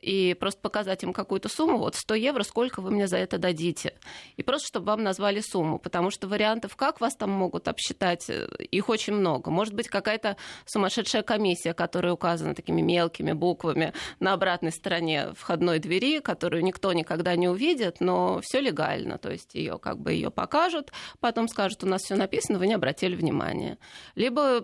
и 0.02 0.36
просто 0.40 0.62
показать 0.62 1.04
им 1.04 1.14
какую-то 1.14 1.50
сумму, 1.50 1.78
вот 1.78 1.96
100 1.96 2.16
евро, 2.16 2.44
сколько 2.44 2.82
вы 2.82 2.92
мне 2.92 3.08
за 3.08 3.18
это 3.18 3.38
дадите. 3.38 3.94
И 4.38 4.44
просто, 4.44 4.68
чтобы 4.68 4.89
вам 4.90 5.04
назвали 5.04 5.42
сумму, 5.42 5.80
потому 5.80 6.12
что 6.12 6.28
вариантов, 6.28 6.76
как 6.76 7.02
вас 7.02 7.16
там 7.16 7.30
могут 7.30 7.68
обсчитать, 7.68 8.30
э, 8.30 8.48
их 8.72 8.90
очень 8.90 9.14
много. 9.14 9.52
Может 9.52 9.74
быть, 9.74 9.88
какая-то 9.88 10.38
сумасшедшая 10.66 11.24
комиссия, 11.24 11.74
которая 11.74 12.14
указана 12.14 12.56
такими 12.56 12.82
мелкими 12.82 13.32
буквами 13.32 13.94
на 14.20 14.34
обратной 14.34 14.72
стороне 14.72 15.34
входной 15.36 15.80
двери, 15.80 16.20
которую 16.20 16.64
никто 16.64 16.94
никогда 16.94 17.36
не 17.36 17.48
увидит, 17.48 18.02
но 18.02 18.42
все 18.42 18.60
легально, 18.60 19.18
то 19.18 19.32
есть 19.32 19.56
ее 19.56 19.78
как 19.80 20.00
бы 20.00 20.14
ее 20.14 20.32
покажут, 20.32 20.92
потом 21.20 21.48
скажут, 21.48 21.84
у 21.84 21.88
нас 21.88 22.02
все 22.02 22.16
написано, 22.16 22.60
вы 22.60 22.68
не 22.68 22.74
обратили 22.74 23.16
внимания. 23.16 23.78
Либо 24.16 24.64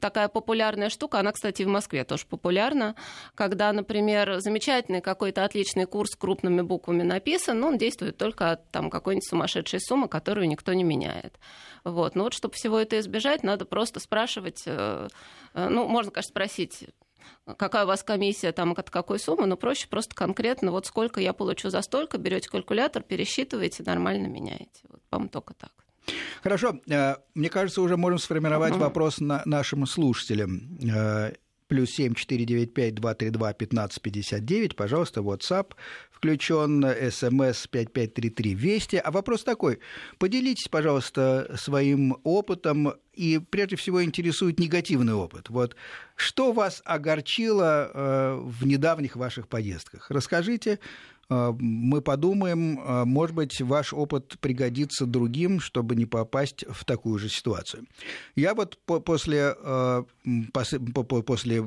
такая 0.00 0.28
популярная 0.28 0.88
штука, 0.88 1.20
она, 1.20 1.32
кстати, 1.32 1.62
в 1.62 1.68
Москве 1.68 2.04
тоже 2.04 2.26
популярна, 2.26 2.94
когда, 3.34 3.72
например, 3.72 4.40
замечательный 4.40 5.00
какой-то 5.00 5.44
отличный 5.44 5.86
курс 5.86 6.14
крупными 6.16 6.62
буквами 6.62 7.02
написан, 7.02 7.60
но 7.60 7.68
он 7.68 7.78
действует 7.78 8.16
только 8.16 8.52
от 8.52 8.70
там, 8.70 8.90
какой-нибудь 8.90 9.28
сумасшедшей 9.28 9.80
суммы, 9.80 10.08
которую 10.08 10.48
никто 10.48 10.72
не 10.72 10.84
меняет. 10.84 11.38
Вот. 11.84 12.14
Но 12.14 12.24
вот 12.24 12.34
чтобы 12.34 12.54
всего 12.54 12.78
это 12.78 12.98
избежать, 12.98 13.42
надо 13.42 13.64
просто 13.64 14.00
спрашивать, 14.00 14.62
э, 14.66 15.08
э, 15.54 15.68
ну, 15.68 15.86
можно, 15.86 16.10
конечно, 16.10 16.30
спросить, 16.30 16.88
какая 17.56 17.84
у 17.84 17.88
вас 17.88 18.02
комиссия 18.02 18.52
там 18.52 18.74
от 18.76 18.90
какой 18.90 19.18
суммы, 19.18 19.46
но 19.46 19.56
проще 19.56 19.88
просто 19.88 20.14
конкретно, 20.14 20.70
вот 20.70 20.86
сколько 20.86 21.20
я 21.20 21.32
получу 21.32 21.70
за 21.70 21.82
столько, 21.82 22.18
берете 22.18 22.48
калькулятор, 22.48 23.02
пересчитываете, 23.02 23.82
нормально 23.84 24.26
меняете. 24.26 24.82
Вот, 24.88 25.02
по-моему, 25.08 25.30
только 25.30 25.54
так. 25.54 25.72
Хорошо. 26.42 26.80
Э, 26.88 27.16
мне 27.34 27.48
кажется, 27.48 27.82
уже 27.82 27.96
можем 27.96 28.18
сформировать 28.18 28.74
вопрос 28.74 29.20
на 29.20 29.42
нашим 29.44 29.86
слушателям. 29.86 30.78
Э, 30.82 31.32
плюс 31.66 31.90
семь 31.90 32.14
четыре 32.14 32.44
девять 32.46 32.72
пять 32.72 32.94
два 32.94 33.14
три 33.14 33.30
два 33.30 33.52
пятнадцать 33.52 34.00
пятьдесят 34.00 34.44
девять. 34.44 34.74
Пожалуйста, 34.74 35.20
WhatsApp 35.20 35.74
включен, 36.10 36.82
смс 37.10 37.66
пять 37.66 37.92
пять 37.92 38.14
три 38.14 38.30
три 38.30 38.54
Вести. 38.54 38.96
А 38.96 39.10
вопрос 39.10 39.44
такой. 39.44 39.78
Поделитесь, 40.18 40.68
пожалуйста, 40.68 41.54
своим 41.58 42.16
опытом 42.24 42.94
и 43.12 43.38
прежде 43.38 43.76
всего 43.76 44.02
интересует 44.02 44.58
негативный 44.58 45.14
опыт. 45.14 45.50
Вот 45.50 45.76
что 46.16 46.52
вас 46.52 46.82
огорчило 46.84 47.90
э, 47.92 48.40
в 48.42 48.66
недавних 48.66 49.16
ваших 49.16 49.46
поездках? 49.48 50.10
Расскажите, 50.10 50.78
мы 51.30 52.00
подумаем, 52.00 52.80
а, 52.82 53.04
может 53.04 53.36
быть, 53.36 53.60
ваш 53.60 53.92
опыт 53.92 54.38
пригодится 54.40 55.04
другим, 55.04 55.60
чтобы 55.60 55.94
не 55.94 56.06
попасть 56.06 56.64
в 56.68 56.84
такую 56.86 57.18
же 57.18 57.28
ситуацию. 57.28 57.86
Я 58.34 58.54
вот 58.54 58.78
после, 59.04 59.54
а, 59.62 60.04
после 60.52 61.64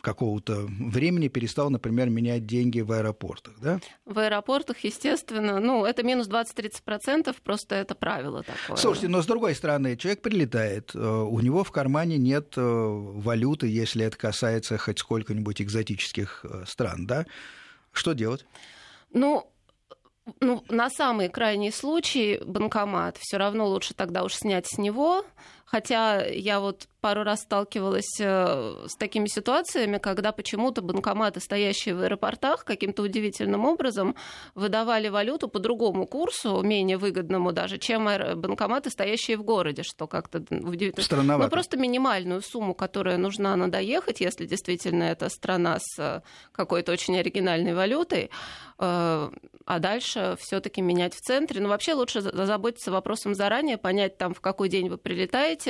какого-то 0.00 0.66
времени 0.68 1.28
перестал, 1.28 1.68
например, 1.68 2.08
менять 2.08 2.46
деньги 2.46 2.80
в 2.80 2.90
аэропортах, 2.92 3.54
да? 3.60 3.78
В 4.06 4.18
аэропортах, 4.18 4.78
естественно, 4.78 5.60
ну, 5.60 5.84
это 5.84 6.02
минус 6.02 6.28
20-30%, 6.28 7.36
просто 7.44 7.74
это 7.74 7.94
правило 7.94 8.42
такое. 8.42 8.76
Слушайте, 8.76 9.08
но 9.08 9.22
с 9.22 9.26
другой 9.26 9.54
стороны, 9.54 9.96
человек 9.96 10.22
прилетает, 10.22 10.94
у 10.94 11.38
него 11.40 11.62
в 11.62 11.70
кармане 11.70 12.16
нет 12.16 12.54
валюты, 12.56 13.68
если 13.68 14.06
это 14.06 14.16
касается 14.16 14.78
хоть 14.78 14.98
сколько-нибудь 14.98 15.60
экзотических 15.60 16.44
стран, 16.66 17.06
да? 17.06 17.26
Что 17.92 18.12
делать? 18.14 18.46
Ну, 19.12 19.50
ну, 20.40 20.64
на 20.68 20.88
самый 20.90 21.28
крайний 21.28 21.72
случай 21.72 22.40
банкомат 22.44 23.16
все 23.18 23.36
равно 23.36 23.66
лучше 23.66 23.94
тогда 23.94 24.22
уж 24.24 24.34
снять 24.34 24.66
с 24.66 24.78
него. 24.78 25.24
Хотя 25.72 26.22
я 26.26 26.60
вот 26.60 26.86
пару 27.00 27.24
раз 27.24 27.40
сталкивалась 27.40 28.20
э, 28.20 28.86
с 28.86 28.94
такими 28.96 29.26
ситуациями, 29.26 29.96
когда 29.96 30.30
почему-то 30.30 30.82
банкоматы, 30.82 31.40
стоящие 31.40 31.94
в 31.94 32.02
аэропортах, 32.02 32.66
каким-то 32.66 33.02
удивительным 33.02 33.64
образом 33.64 34.14
выдавали 34.54 35.08
валюту 35.08 35.48
по 35.48 35.58
другому 35.58 36.06
курсу, 36.06 36.60
менее 36.62 36.98
выгодному 36.98 37.52
даже, 37.52 37.78
чем 37.78 38.04
банкоматы, 38.36 38.90
стоящие 38.90 39.38
в 39.38 39.44
городе, 39.44 39.82
что 39.82 40.06
как-то 40.06 40.38
удивительно. 40.50 41.02
Странновато. 41.02 41.44
Ну, 41.44 41.50
просто 41.50 41.78
минимальную 41.78 42.42
сумму, 42.42 42.74
которая 42.74 43.16
нужна 43.16 43.56
на 43.56 43.70
доехать, 43.70 44.20
если 44.20 44.44
действительно 44.44 45.04
это 45.04 45.30
страна 45.30 45.78
с 45.80 45.98
э, 45.98 46.20
какой-то 46.52 46.92
очень 46.92 47.18
оригинальной 47.18 47.74
валютой, 47.74 48.30
э, 48.78 49.30
а 49.64 49.78
дальше 49.78 50.36
все-таки 50.38 50.82
менять 50.82 51.14
в 51.14 51.20
центре. 51.20 51.60
Но 51.60 51.68
вообще 51.68 51.94
лучше 51.94 52.20
заботиться 52.20 52.90
вопросом 52.92 53.34
заранее, 53.34 53.78
понять 53.78 54.18
там, 54.18 54.34
в 54.34 54.40
какой 54.40 54.68
день 54.68 54.88
вы 54.88 54.98
прилетаете. 54.98 55.61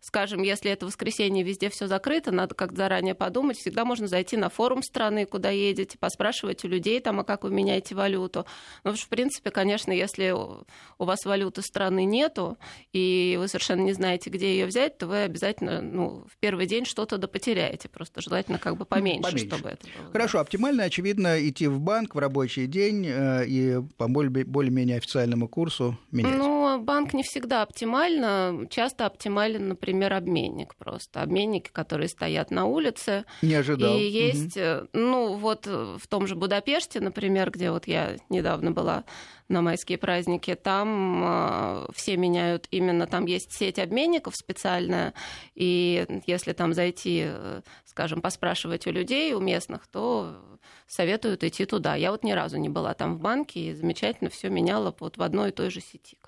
Скажем, 0.00 0.42
если 0.42 0.70
это 0.70 0.86
воскресенье, 0.86 1.42
везде 1.44 1.70
все 1.70 1.86
закрыто, 1.86 2.32
надо 2.32 2.54
как-то 2.54 2.76
заранее 2.76 3.14
подумать. 3.14 3.58
Всегда 3.58 3.84
можно 3.84 4.06
зайти 4.06 4.36
на 4.36 4.48
форум 4.48 4.82
страны, 4.82 5.26
куда 5.26 5.50
едете, 5.50 5.98
поспрашивать 5.98 6.64
у 6.64 6.68
людей, 6.68 7.00
там, 7.00 7.20
а 7.20 7.24
как 7.24 7.44
вы 7.44 7.50
меняете 7.50 7.94
валюту. 7.94 8.46
Ну, 8.84 8.94
в 8.94 9.08
принципе, 9.08 9.50
конечно, 9.50 9.92
если 9.92 10.30
у 10.32 10.64
вас 11.04 11.24
валюты 11.24 11.62
страны 11.62 12.04
нету, 12.04 12.58
и 12.92 13.36
вы 13.38 13.48
совершенно 13.48 13.82
не 13.82 13.92
знаете, 13.92 14.30
где 14.30 14.52
ее 14.52 14.66
взять, 14.66 14.98
то 14.98 15.06
вы 15.06 15.22
обязательно 15.22 15.80
ну, 15.80 16.24
в 16.30 16.36
первый 16.38 16.66
день 16.66 16.84
что-то 16.84 17.18
да 17.18 17.28
потеряете. 17.28 17.88
Просто 17.88 18.20
желательно 18.20 18.58
как 18.58 18.76
бы 18.76 18.84
поменьше, 18.84 19.30
поменьше. 19.30 19.46
чтобы 19.46 19.70
это 19.70 19.86
было. 19.98 20.12
Хорошо, 20.12 20.40
оптимально, 20.40 20.84
очевидно, 20.84 21.48
идти 21.48 21.66
в 21.66 21.80
банк 21.80 22.14
в 22.14 22.18
рабочий 22.18 22.66
день 22.66 23.06
э, 23.06 23.46
и 23.46 23.80
по 23.96 24.08
более-менее 24.08 24.98
официальному 24.98 25.48
курсу 25.48 25.98
менять. 26.10 26.38
Ну, 26.38 26.55
банк 26.78 27.14
не 27.14 27.22
всегда 27.22 27.62
оптимально. 27.62 28.66
Часто 28.70 29.06
оптимален, 29.06 29.68
например, 29.68 30.12
обменник 30.12 30.74
просто. 30.76 31.22
Обменники, 31.22 31.70
которые 31.70 32.08
стоят 32.08 32.50
на 32.50 32.66
улице. 32.66 33.24
Не 33.42 33.54
ожидал. 33.54 33.96
И 33.96 34.02
есть, 34.02 34.56
угу. 34.56 34.88
ну 34.92 35.34
вот 35.34 35.66
в 35.66 36.06
том 36.08 36.26
же 36.26 36.34
Будапеште, 36.34 37.00
например, 37.00 37.50
где 37.50 37.70
вот 37.70 37.86
я 37.86 38.16
недавно 38.28 38.70
была 38.70 39.04
на 39.48 39.62
майские 39.62 39.98
праздники, 39.98 40.54
там 40.54 41.22
э, 41.24 41.86
все 41.94 42.16
меняют 42.16 42.66
именно, 42.70 43.06
там 43.06 43.26
есть 43.26 43.52
сеть 43.52 43.78
обменников 43.78 44.34
специальная, 44.34 45.14
и 45.54 46.06
если 46.26 46.52
там 46.52 46.74
зайти, 46.74 47.24
э, 47.26 47.62
скажем, 47.84 48.20
поспрашивать 48.20 48.86
у 48.86 48.90
людей, 48.90 49.32
у 49.34 49.40
местных, 49.40 49.86
то 49.86 50.55
советуют 50.86 51.44
идти 51.44 51.66
туда. 51.66 51.94
Я 51.94 52.10
вот 52.10 52.24
ни 52.24 52.32
разу 52.32 52.56
не 52.56 52.68
была 52.68 52.94
там 52.94 53.16
в 53.16 53.20
банке 53.20 53.60
и 53.60 53.74
замечательно 53.74 54.30
все 54.30 54.48
меняла 54.48 54.94
вот 54.98 55.16
в 55.16 55.22
одной 55.22 55.48
и 55.48 55.52
той 55.52 55.70
же 55.70 55.80
сети. 55.80 56.18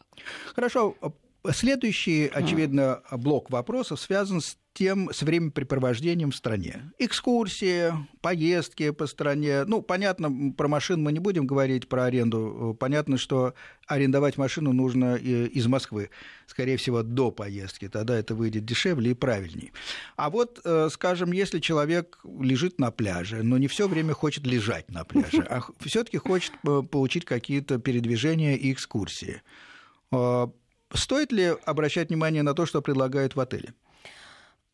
Хорошо. 0.55 0.97
Следующий, 1.53 2.27
очевидно, 2.27 3.03
блок 3.13 3.51
вопросов 3.51 4.01
связан 4.01 4.41
с 4.41 4.57
тем, 4.79 5.11
с 5.13 5.23
времяпрепровождением 5.23 6.31
в 6.31 6.37
стране. 6.37 6.93
Экскурсии, 7.01 7.93
поездки 8.21 8.91
по 8.91 9.09
стране. 9.09 9.65
Ну, 9.65 9.83
понятно, 9.83 10.53
про 10.53 10.69
машину 10.69 11.03
мы 11.03 11.13
не 11.13 11.19
будем 11.19 11.49
говорить, 11.49 11.89
про 11.89 12.05
аренду. 12.05 12.77
Понятно, 12.79 13.19
что 13.19 13.55
арендовать 13.89 14.39
машину 14.39 14.73
нужно 14.73 15.17
из 15.17 15.67
Москвы, 15.67 16.11
скорее 16.47 16.77
всего, 16.77 17.03
до 17.03 17.33
поездки. 17.33 17.89
Тогда 17.89 18.17
это 18.17 18.37
выйдет 18.37 18.65
дешевле 18.65 19.11
и 19.11 19.15
правильнее. 19.15 19.73
А 20.17 20.31
вот, 20.31 20.61
э, 20.65 20.89
скажем, 20.93 21.33
если 21.33 21.59
человек 21.59 22.21
лежит 22.25 22.79
на 22.79 22.93
пляже, 22.93 23.43
но 23.43 23.59
не 23.59 23.67
все 23.67 23.89
время 23.89 24.15
хочет 24.15 24.47
лежать 24.47 24.89
на 24.93 25.05
пляже, 25.05 25.43
а 25.51 25.61
все-таки 25.81 26.19
хочет 26.19 26.53
э, 26.65 26.83
получить 26.89 27.25
какие-то 27.25 27.79
передвижения 27.79 28.55
и 28.55 28.73
экскурсии 28.73 29.43
э, 30.13 30.47
Стоит 30.93 31.33
ли 31.33 31.57
обращать 31.65 32.09
внимание 32.09 32.43
на 32.43 32.55
то, 32.55 32.67
что 32.67 32.83
предлагают 32.83 33.37
в 33.37 33.41
отеле? 33.41 33.75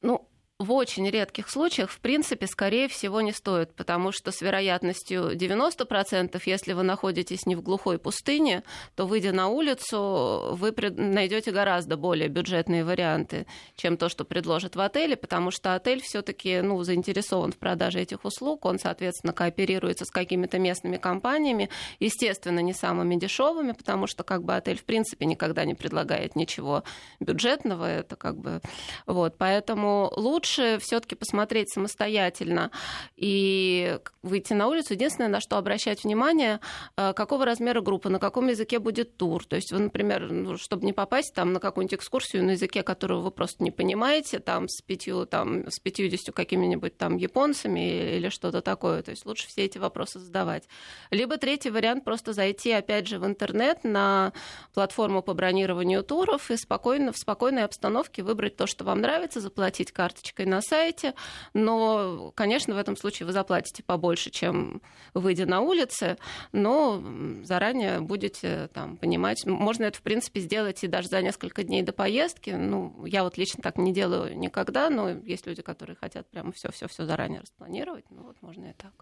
Ну, 0.03 0.29
в 0.61 0.73
очень 0.73 1.09
редких 1.11 1.51
случаях, 1.51 1.91
в 1.91 1.99
принципе, 1.99 2.47
скорее 2.47 2.87
всего, 2.87 3.21
не 3.21 3.33
стоит, 3.33 3.75
потому 3.75 4.13
что 4.13 4.31
с 4.31 4.41
вероятностью 4.41 5.33
90%, 5.33 6.41
если 6.47 6.73
вы 6.75 6.85
находитесь 6.85 7.45
не 7.45 7.57
в 7.57 7.63
глухой 7.63 7.99
пустыне, 7.99 8.63
то, 8.95 9.07
выйдя 9.07 9.33
на 9.33 9.49
улицу, 9.49 10.51
вы 10.53 10.73
найдете 10.97 11.51
гораздо 11.51 11.97
более 11.97 12.29
бюджетные 12.29 12.85
варианты, 12.85 13.47
чем 13.75 13.97
то, 13.97 14.09
что 14.09 14.25
предложат 14.25 14.77
в 14.77 14.81
отеле, 14.81 15.17
потому 15.17 15.51
что 15.51 15.75
отель 15.75 16.01
все-таки 16.01 16.61
ну, 16.61 16.81
заинтересован 16.85 17.51
в 17.51 17.59
продаже 17.59 18.01
этих 18.01 18.25
услуг, 18.25 18.65
он, 18.65 18.79
соответственно, 18.79 19.33
кооперируется 19.33 20.05
с 20.05 20.11
какими-то 20.11 20.61
местными 20.61 20.99
компаниями, 20.99 21.69
естественно, 21.99 22.61
не 22.61 22.75
самыми 22.75 23.17
дешевыми, 23.17 23.73
потому 23.73 24.07
что 24.07 24.23
как 24.23 24.45
бы 24.45 24.55
отель, 24.55 24.79
в 24.79 24.85
принципе, 24.85 25.27
никогда 25.27 25.65
не 25.65 25.75
предлагает 25.75 26.37
ничего 26.37 26.85
бюджетного, 27.19 27.87
это 27.87 28.15
как 28.15 28.39
бы... 28.39 28.61
Вот, 29.07 29.37
поэтому 29.37 30.13
лучше 30.15 30.44
лучше 30.45 30.79
все-таки 30.81 31.15
посмотреть 31.15 31.71
самостоятельно 31.71 32.71
и 33.17 33.99
выйти 34.23 34.53
на 34.53 34.69
улицу. 34.69 34.93
Единственное, 34.93 35.29
на 35.29 35.41
что 35.41 35.57
обращать 35.57 36.05
внимание, 36.05 36.61
э, 36.97 37.15
какого 37.15 37.47
размера 37.47 37.81
группа, 37.81 38.11
на 38.11 38.19
каком 38.19 38.49
языке 38.49 38.79
будет 38.79 39.17
тур. 39.17 39.45
То 39.47 39.57
есть 39.57 39.73
вы, 39.73 39.79
например, 39.79 40.31
ну, 40.31 40.59
чтобы 40.59 40.85
не 40.85 40.93
попасть 40.93 41.35
там 41.35 41.55
на 41.55 41.61
какую-нибудь 41.61 41.95
экскурсию 41.95 42.45
на 42.45 42.53
языке, 42.53 42.83
которого 42.83 43.21
вы 43.21 43.31
просто 43.31 43.65
не 43.65 43.71
понимаете, 43.71 44.39
там 44.39 44.69
с 44.69 44.83
пятью, 44.83 45.25
там 45.25 45.71
с 45.71 45.79
пятьюдесятью 45.79 46.35
какими-нибудь 46.35 46.97
там 46.99 47.17
японцами 47.17 48.17
или 48.17 48.29
что-то 48.29 48.61
такое. 48.61 49.03
То 49.03 49.13
есть 49.13 49.25
лучше 49.25 49.49
все 49.49 49.65
эти 49.65 49.79
вопросы 49.79 50.19
задавать. 50.19 50.69
Либо 51.11 51.39
третий 51.39 51.71
вариант 51.71 52.05
просто 52.05 52.35
зайти 52.35 52.71
опять 52.73 53.09
же 53.09 53.19
в 53.19 53.27
интернет 53.27 53.83
на 53.85 54.33
платформу 54.75 55.23
по 55.23 55.33
бронированию 55.33 56.03
туров 56.03 56.51
и 56.51 56.57
спокойно 56.57 57.13
в 57.13 57.19
спокойной 57.19 57.65
обстановке 57.65 58.23
выбрать 58.23 58.57
то, 58.57 58.67
что 58.67 58.85
вам 58.85 59.01
нравится, 59.01 59.41
заплатить 59.41 59.93
карточкой 59.93 60.34
карточкой 60.35 60.47
на 60.47 60.61
сайте, 60.61 61.15
но, 61.55 62.33
конечно, 62.35 62.75
в 62.75 62.79
этом 62.79 62.97
случае 62.97 63.27
вы 63.27 63.33
заплатите 63.33 63.83
побольше, 63.83 64.31
чем 64.31 64.83
выйдя 65.15 65.47
на 65.47 65.61
улице, 65.61 66.17
но 66.53 67.03
заранее 67.45 68.01
будете 68.01 68.69
там, 68.73 68.97
понимать, 68.97 69.45
можно 69.47 69.85
это, 69.85 69.99
в 69.99 70.03
принципе, 70.03 70.41
сделать 70.41 70.83
и 70.85 70.89
даже 70.89 71.09
за 71.09 71.23
несколько 71.23 71.63
дней 71.63 71.83
до 71.83 71.93
поездки. 71.93 72.51
Ну, 72.51 73.05
я 73.07 73.23
вот 73.23 73.39
лично 73.39 73.63
так 73.63 73.79
не 73.79 73.93
делаю 73.93 74.37
никогда, 74.37 74.91
но 74.91 75.11
есть 75.11 75.47
люди, 75.47 75.63
которые 75.63 75.97
хотят 75.97 76.27
прямо 76.29 76.53
все-все-все 76.53 77.07
заранее 77.07 77.41
распланировать, 77.41 78.05
ну 78.11 78.23
вот 78.23 78.37
можно 78.43 78.67
и 78.67 78.73
так. 78.73 78.93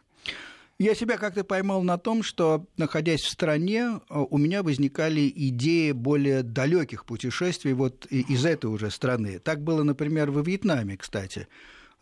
Я 0.79 0.95
себя 0.95 1.17
как-то 1.17 1.45
поймал 1.45 1.83
на 1.83 1.99
том, 1.99 2.23
что, 2.23 2.67
находясь 2.77 3.23
в 3.23 3.31
стране, 3.31 4.01
у 4.09 4.39
меня 4.39 4.63
возникали 4.63 5.33
идеи 5.35 5.93
более 5.93 6.43
далеких 6.43 7.05
путешествий 7.05 7.73
вот 7.73 8.07
из 8.07 8.45
этой 8.45 8.67
уже 8.67 8.91
страны. 8.91 9.39
Так 9.39 9.63
было, 9.63 9.83
например, 9.83 10.31
во 10.31 10.43
Вьетнаме, 10.43 10.97
кстати. 10.97 11.47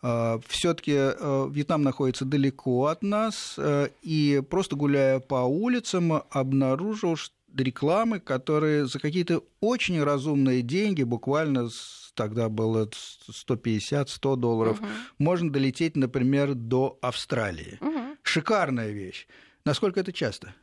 А, 0.01 0.39
Все-таки 0.47 0.93
э, 0.95 1.47
Вьетнам 1.51 1.83
находится 1.83 2.25
далеко 2.25 2.87
от 2.87 3.03
нас, 3.03 3.55
э, 3.57 3.89
и 4.01 4.41
просто 4.49 4.75
гуляя 4.75 5.19
по 5.19 5.43
улицам, 5.45 6.23
обнаружил 6.31 7.17
рекламы, 7.55 8.19
которые 8.19 8.87
за 8.87 8.99
какие-то 8.99 9.43
очень 9.59 10.01
разумные 10.01 10.63
деньги, 10.63 11.03
буквально 11.03 11.69
тогда 12.15 12.49
было 12.49 12.89
150-100 12.89 14.35
долларов, 14.37 14.79
угу. 14.79 14.87
можно 15.19 15.51
долететь, 15.51 15.95
например, 15.95 16.55
до 16.55 16.97
Австралии. 17.01 17.77
Угу 17.79 18.00
шикарная 18.31 18.91
вещь. 18.91 19.27
Насколько 19.65 19.99
это 19.99 20.11
часто? 20.11 20.53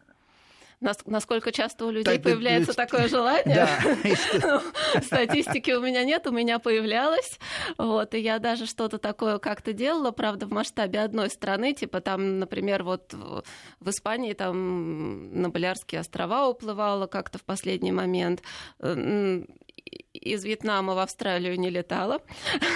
Насколько 0.80 1.50
часто 1.50 1.86
у 1.86 1.90
людей 1.90 2.14
так, 2.14 2.22
появляется 2.22 2.72
так, 2.72 2.88
такое 2.88 3.08
желание? 3.08 3.68
Да. 4.40 4.62
Статистики 5.02 5.72
у 5.72 5.80
меня 5.80 6.04
нет, 6.04 6.24
у 6.28 6.30
меня 6.30 6.60
появлялось. 6.60 7.38
Вот, 7.78 8.14
и 8.14 8.20
я 8.20 8.38
даже 8.38 8.66
что-то 8.66 8.98
такое 8.98 9.38
как-то 9.38 9.72
делала, 9.72 10.12
правда, 10.12 10.46
в 10.46 10.52
масштабе 10.52 11.00
одной 11.00 11.30
страны, 11.30 11.74
типа 11.74 12.00
там, 12.00 12.38
например, 12.38 12.84
вот 12.84 13.12
в 13.12 13.90
Испании 13.90 14.34
там 14.34 15.42
на 15.42 15.50
Балярские 15.50 16.00
острова 16.00 16.46
уплывала 16.46 17.08
как-то 17.08 17.38
в 17.38 17.44
последний 17.44 17.92
момент 17.92 18.42
из 20.12 20.44
Вьетнама 20.44 20.94
в 20.94 20.98
Австралию 20.98 21.58
не 21.58 21.70
летала. 21.70 22.20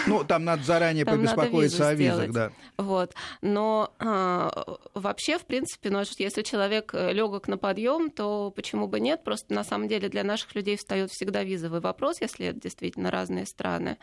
Ну, 0.06 0.24
там 0.24 0.44
надо 0.44 0.62
заранее 0.62 1.04
там 1.06 1.18
побеспокоиться 1.18 1.78
надо 1.80 1.90
о 1.90 1.94
визах, 1.94 2.14
сделать. 2.14 2.32
да. 2.32 2.52
Вот. 2.76 3.14
Но 3.40 3.92
а, 3.98 4.78
вообще, 4.94 5.38
в 5.38 5.46
принципе, 5.46 5.90
ну, 5.90 6.02
если 6.18 6.42
человек 6.42 6.94
э, 6.94 7.12
легок 7.12 7.48
на 7.48 7.58
подъем, 7.58 8.10
то 8.10 8.50
почему 8.50 8.88
бы 8.88 9.00
нет? 9.00 9.24
Просто 9.24 9.52
на 9.54 9.64
самом 9.64 9.88
деле 9.88 10.08
для 10.08 10.24
наших 10.24 10.54
людей 10.54 10.76
встает 10.76 11.10
всегда 11.10 11.42
визовый 11.42 11.80
вопрос, 11.80 12.20
если 12.20 12.46
это 12.46 12.60
действительно 12.60 13.10
разные 13.10 13.46
страны. 13.46 13.98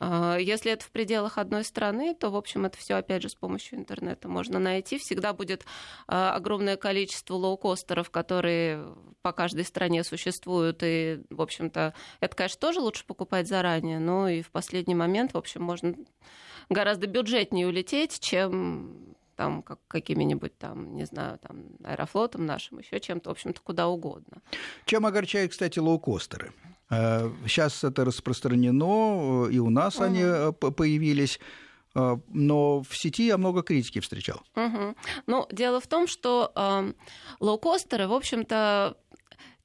А, 0.00 0.36
если 0.36 0.72
это 0.72 0.84
в 0.84 0.90
пределах 0.90 1.38
одной 1.38 1.64
страны, 1.64 2.14
то, 2.14 2.30
в 2.30 2.36
общем, 2.36 2.64
это 2.64 2.78
все, 2.78 2.94
опять 2.94 3.22
же, 3.22 3.28
с 3.28 3.34
помощью 3.34 3.78
интернета 3.78 4.28
можно 4.28 4.58
найти. 4.58 4.98
Всегда 4.98 5.32
будет 5.32 5.64
а, 6.06 6.34
огромное 6.34 6.76
количество 6.76 7.34
лоукостеров, 7.34 8.10
которые 8.10 8.86
по 9.22 9.32
каждой 9.32 9.64
стране 9.64 10.04
существуют. 10.04 10.80
И, 10.82 11.20
в 11.30 11.42
общем-то, 11.42 11.94
это, 12.20 12.36
конечно, 12.36 12.60
тоже 12.60 12.80
лучше 12.80 13.04
покупать 13.04 13.48
заранее, 13.48 13.98
но 13.98 14.28
и 14.28 14.42
в 14.42 14.50
последний 14.50 14.94
момент, 14.94 15.34
в 15.34 15.38
общем, 15.38 15.62
можно 15.62 15.94
гораздо 16.68 17.06
бюджетнее 17.06 17.66
улететь, 17.66 18.20
чем 18.20 19.16
там 19.34 19.62
как, 19.62 19.78
какими-нибудь 19.86 20.58
там, 20.58 20.96
не 20.96 21.04
знаю, 21.04 21.38
там 21.38 21.64
аэрофлотом 21.84 22.44
нашим, 22.44 22.80
еще 22.80 22.98
чем-то, 22.98 23.30
в 23.30 23.32
общем-то, 23.32 23.60
куда 23.62 23.86
угодно. 23.86 24.42
Чем 24.84 25.06
огорчают, 25.06 25.52
кстати, 25.52 25.78
лоукостеры? 25.78 26.52
Сейчас 26.90 27.84
э, 27.84 27.88
это 27.88 28.04
распространено, 28.04 29.46
э, 29.46 29.52
и 29.52 29.58
у 29.58 29.70
нас 29.70 29.96
угу. 29.96 30.04
они 30.04 30.22
э, 30.22 30.52
появились 30.52 31.38
но 31.94 32.82
в 32.82 32.96
сети 32.96 33.26
я 33.26 33.38
много 33.38 33.62
критики 33.62 33.98
встречал. 33.98 34.40
Угу. 34.54 34.94
Ну, 35.26 35.46
дело 35.50 35.80
в 35.80 35.88
том, 35.88 36.06
что 36.06 36.52
э, 36.54 36.92
лоукостеры, 37.40 38.06
в 38.06 38.12
общем-то, 38.12 38.96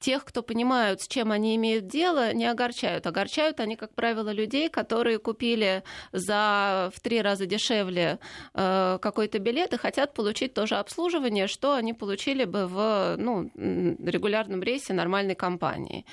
тех, 0.04 0.24
кто 0.24 0.42
понимают, 0.42 1.00
с 1.00 1.08
чем 1.08 1.32
они 1.32 1.56
имеют 1.56 1.86
дело, 1.86 2.34
не 2.34 2.44
огорчают. 2.44 3.06
Огорчают 3.06 3.58
они, 3.60 3.74
как 3.74 3.94
правило, 3.94 4.30
людей, 4.30 4.68
которые 4.68 5.18
купили 5.18 5.82
за 6.12 6.90
в 6.94 7.00
три 7.00 7.22
раза 7.22 7.46
дешевле 7.46 8.18
э, 8.52 8.98
какой-то 9.00 9.38
билет 9.38 9.72
и 9.72 9.78
хотят 9.78 10.12
получить 10.12 10.52
то 10.52 10.66
же 10.66 10.74
обслуживание, 10.74 11.46
что 11.46 11.74
они 11.74 11.94
получили 11.94 12.44
бы 12.44 12.66
в 12.66 13.16
ну, 13.16 13.50
регулярном 13.54 14.62
рейсе 14.62 14.92
нормальной 14.92 15.34
компании. 15.34 16.04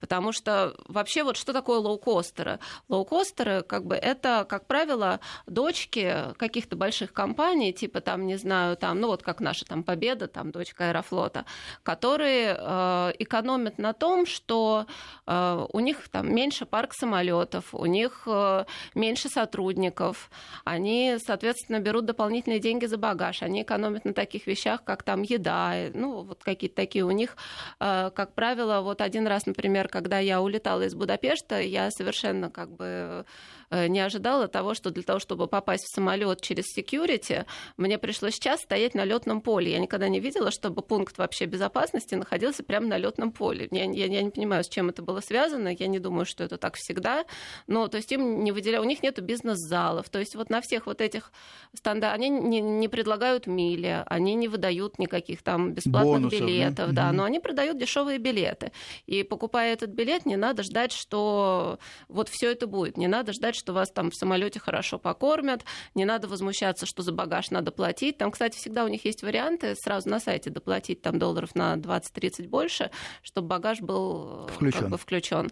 Потому 0.00 0.32
что 0.32 0.74
вообще 0.88 1.22
вот 1.22 1.36
что 1.36 1.52
такое 1.52 1.78
лоукостеры? 1.78 2.58
Лоукостеры, 2.88 3.62
как 3.62 3.84
бы, 3.84 3.94
это, 3.94 4.46
как 4.48 4.66
правило, 4.66 5.20
дочки 5.46 6.34
каких-то 6.38 6.76
больших 6.76 7.12
компаний, 7.12 7.72
типа 7.72 8.00
там, 8.00 8.26
не 8.26 8.36
знаю, 8.36 8.76
там, 8.76 8.98
ну 9.00 9.08
вот 9.08 9.22
как 9.22 9.40
наша 9.40 9.64
там 9.66 9.84
Победа, 9.84 10.26
там 10.26 10.50
дочка 10.50 10.88
Аэрофлота, 10.88 11.44
которые 11.82 12.56
э, 12.58 13.12
экономят 13.18 13.78
на 13.78 13.92
том, 13.92 14.26
что 14.26 14.86
э, 15.26 15.66
у 15.70 15.80
них 15.80 16.08
там 16.08 16.34
меньше 16.34 16.64
парк 16.64 16.94
самолетов, 16.94 17.74
у 17.74 17.86
них 17.86 18.22
э, 18.26 18.64
меньше 18.94 19.28
сотрудников, 19.28 20.30
они, 20.64 21.16
соответственно, 21.24 21.80
берут 21.80 22.06
дополнительные 22.06 22.60
деньги 22.60 22.86
за 22.86 22.96
багаж, 22.96 23.42
они 23.42 23.62
экономят 23.62 24.04
на 24.04 24.14
таких 24.14 24.46
вещах, 24.46 24.82
как 24.84 25.02
там 25.02 25.22
еда, 25.22 25.74
ну, 25.92 26.22
вот 26.22 26.42
какие-то 26.42 26.76
такие 26.76 27.04
у 27.04 27.10
них, 27.10 27.36
э, 27.80 28.10
как 28.14 28.34
правило, 28.34 28.80
вот 28.80 29.02
один 29.02 29.26
раз, 29.26 29.44
например, 29.44 29.89
когда 29.90 30.18
я 30.18 30.40
улетала 30.40 30.82
из 30.82 30.94
Будапешта, 30.94 31.60
я 31.60 31.90
совершенно 31.90 32.50
как 32.50 32.70
бы 32.70 33.24
не 33.70 34.00
ожидала 34.00 34.48
того, 34.48 34.74
что 34.74 34.90
для 34.90 35.02
того, 35.02 35.18
чтобы 35.18 35.46
попасть 35.46 35.84
в 35.84 35.94
самолет 35.94 36.40
через 36.40 36.76
security, 36.76 37.44
мне 37.76 37.98
пришлось 37.98 38.38
час 38.38 38.60
стоять 38.60 38.94
на 38.94 39.04
летном 39.04 39.40
поле. 39.40 39.72
Я 39.72 39.78
никогда 39.78 40.08
не 40.08 40.20
видела, 40.20 40.50
чтобы 40.50 40.82
пункт 40.82 41.18
вообще 41.18 41.46
безопасности 41.46 42.14
находился 42.14 42.62
прямо 42.62 42.86
на 42.86 42.98
летном 42.98 43.32
поле. 43.32 43.68
Я, 43.70 43.84
я, 43.84 44.06
я 44.06 44.22
не 44.22 44.30
понимаю, 44.30 44.64
с 44.64 44.68
чем 44.68 44.88
это 44.88 45.02
было 45.02 45.20
связано. 45.20 45.68
Я 45.68 45.86
не 45.86 45.98
думаю, 45.98 46.26
что 46.26 46.44
это 46.44 46.56
так 46.56 46.76
всегда. 46.76 47.24
Но 47.66 47.88
то 47.88 47.96
есть 47.96 48.10
им 48.12 48.42
не 48.44 48.52
выделяют, 48.52 48.84
у 48.84 48.88
них 48.88 49.02
нет 49.02 49.20
бизнес-залов. 49.20 50.08
То 50.08 50.18
есть 50.18 50.34
вот 50.34 50.50
на 50.50 50.60
всех 50.60 50.86
вот 50.86 51.00
этих 51.00 51.32
стандартах 51.74 52.14
они 52.14 52.28
не, 52.28 52.60
не 52.60 52.88
предлагают 52.88 53.46
мили, 53.46 54.02
они 54.06 54.34
не 54.34 54.48
выдают 54.48 54.98
никаких 54.98 55.42
там 55.42 55.72
бесплатных 55.72 56.14
Бонусов, 56.14 56.40
билетов, 56.40 56.92
да, 56.92 57.08
да, 57.08 57.12
но 57.12 57.24
они 57.24 57.40
продают 57.40 57.78
дешевые 57.78 58.18
билеты. 58.18 58.72
И 59.06 59.22
покупая 59.22 59.72
этот 59.72 59.90
билет, 59.90 60.26
не 60.26 60.36
надо 60.36 60.62
ждать, 60.62 60.92
что 60.92 61.78
вот 62.08 62.28
все 62.28 62.50
это 62.52 62.66
будет. 62.66 62.96
Не 62.96 63.06
надо 63.06 63.32
ждать, 63.32 63.54
что 63.60 63.72
вас 63.72 63.92
там 63.92 64.10
в 64.10 64.16
самолете 64.16 64.58
хорошо 64.58 64.98
покормят, 64.98 65.64
не 65.94 66.04
надо 66.04 66.26
возмущаться, 66.26 66.86
что 66.86 67.02
за 67.02 67.12
багаж 67.12 67.50
надо 67.50 67.70
платить. 67.70 68.18
Там, 68.18 68.32
кстати, 68.32 68.56
всегда 68.56 68.84
у 68.84 68.88
них 68.88 69.04
есть 69.04 69.22
варианты 69.22 69.76
сразу 69.76 70.08
на 70.08 70.18
сайте 70.18 70.50
доплатить 70.50 71.02
там 71.02 71.18
долларов 71.18 71.54
на 71.54 71.76
20-30 71.76 72.48
больше, 72.48 72.90
чтобы 73.22 73.48
багаж 73.48 73.80
был 73.80 74.48
включен. 74.48 74.80
Как 74.80 74.88
бы 74.88 74.98
включен. 74.98 75.50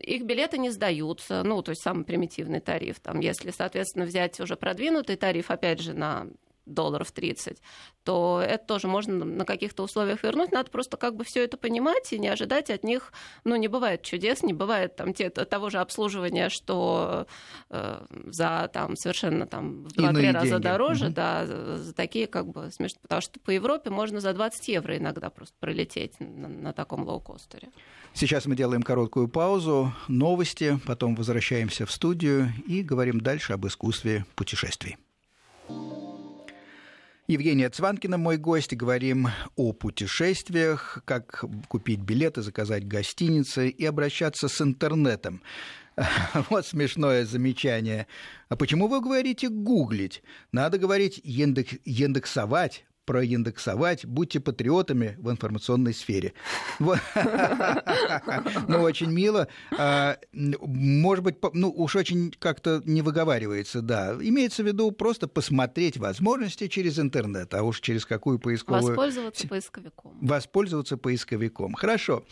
Их 0.00 0.24
билеты 0.24 0.58
не 0.58 0.70
сдаются, 0.70 1.42
ну, 1.44 1.62
то 1.62 1.70
есть 1.70 1.82
самый 1.82 2.04
примитивный 2.04 2.60
тариф. 2.60 2.98
Там, 3.00 3.20
если, 3.20 3.50
соответственно, 3.50 4.06
взять 4.06 4.40
уже 4.40 4.56
продвинутый 4.56 5.16
тариф, 5.16 5.50
опять 5.50 5.80
же, 5.80 5.92
на 5.92 6.26
долларов 6.66 7.12
30, 7.12 7.62
то 8.04 8.42
это 8.44 8.64
тоже 8.66 8.88
можно 8.88 9.24
на 9.24 9.44
каких-то 9.44 9.82
условиях 9.82 10.22
вернуть. 10.22 10.52
Надо 10.52 10.70
просто 10.70 10.96
как 10.96 11.16
бы 11.16 11.24
все 11.24 11.44
это 11.44 11.56
понимать 11.56 12.12
и 12.12 12.18
не 12.18 12.28
ожидать 12.28 12.70
от 12.70 12.84
них, 12.84 13.12
ну, 13.44 13.56
не 13.56 13.68
бывает 13.68 14.02
чудес, 14.02 14.42
не 14.42 14.52
бывает 14.52 14.96
там 14.96 15.14
те, 15.14 15.30
того 15.30 15.70
же 15.70 15.78
обслуживания, 15.78 16.48
что 16.48 17.26
э, 17.70 18.04
за 18.26 18.70
там 18.72 18.96
совершенно 18.96 19.46
там 19.46 19.84
в 19.84 19.88
2-3 19.96 20.32
раза 20.32 20.46
деньги. 20.48 20.62
дороже, 20.62 21.06
угу. 21.06 21.14
да, 21.14 21.46
за, 21.46 21.78
за 21.78 21.94
такие 21.94 22.26
как 22.26 22.48
бы 22.48 22.70
смешно, 22.70 22.98
потому 23.02 23.20
что 23.20 23.40
по 23.40 23.50
Европе 23.50 23.90
можно 23.90 24.20
за 24.20 24.32
20 24.32 24.68
евро 24.68 24.96
иногда 24.96 25.30
просто 25.30 25.54
пролететь 25.60 26.18
на, 26.18 26.48
на 26.48 26.72
таком 26.72 27.04
лоукостере. 27.04 27.68
Сейчас 28.14 28.46
мы 28.46 28.56
делаем 28.56 28.82
короткую 28.82 29.28
паузу, 29.28 29.92
новости, 30.08 30.80
потом 30.86 31.14
возвращаемся 31.14 31.84
в 31.84 31.92
студию 31.92 32.50
и 32.66 32.82
говорим 32.82 33.20
дальше 33.20 33.52
об 33.52 33.66
искусстве 33.66 34.24
путешествий. 34.34 34.96
Евгения 37.28 37.68
Цванкина, 37.68 38.18
мой 38.18 38.36
гость. 38.36 38.72
Говорим 38.74 39.28
о 39.56 39.72
путешествиях, 39.72 41.02
как 41.04 41.44
купить 41.66 41.98
билеты, 41.98 42.40
заказать 42.40 42.86
гостиницы 42.86 43.68
и 43.68 43.84
обращаться 43.84 44.48
с 44.48 44.60
интернетом. 44.60 45.42
Вот 46.50 46.66
смешное 46.66 47.24
замечание. 47.24 48.06
А 48.48 48.54
почему 48.54 48.86
вы 48.86 49.00
говорите 49.00 49.48
гуглить? 49.48 50.22
Надо 50.52 50.78
говорить 50.78 51.20
индекс, 51.24 51.74
индексовать, 51.84 52.85
проиндексовать, 53.06 54.04
будьте 54.04 54.40
патриотами 54.40 55.16
в 55.18 55.30
информационной 55.30 55.94
сфере. 55.94 56.34
Ну, 58.68 58.82
очень 58.82 59.10
мило. 59.10 59.48
А, 59.78 60.18
может 60.32 61.24
быть, 61.24 61.36
ну, 61.52 61.70
уж 61.70 61.96
очень 61.96 62.32
как-то 62.38 62.82
не 62.84 63.02
выговаривается, 63.02 63.80
да. 63.80 64.16
Имеется 64.20 64.62
в 64.62 64.66
виду 64.66 64.90
просто 64.90 65.28
посмотреть 65.28 65.96
возможности 65.96 66.66
через 66.68 66.98
интернет, 66.98 67.54
а 67.54 67.62
уж 67.62 67.80
через 67.80 68.04
какую 68.04 68.38
поисковую... 68.38 68.88
Воспользоваться 68.88 69.48
поисковиком. 69.48 70.18
Воспользоваться 70.20 70.96
поисковиком. 70.96 71.74
Хорошо. 71.74 72.24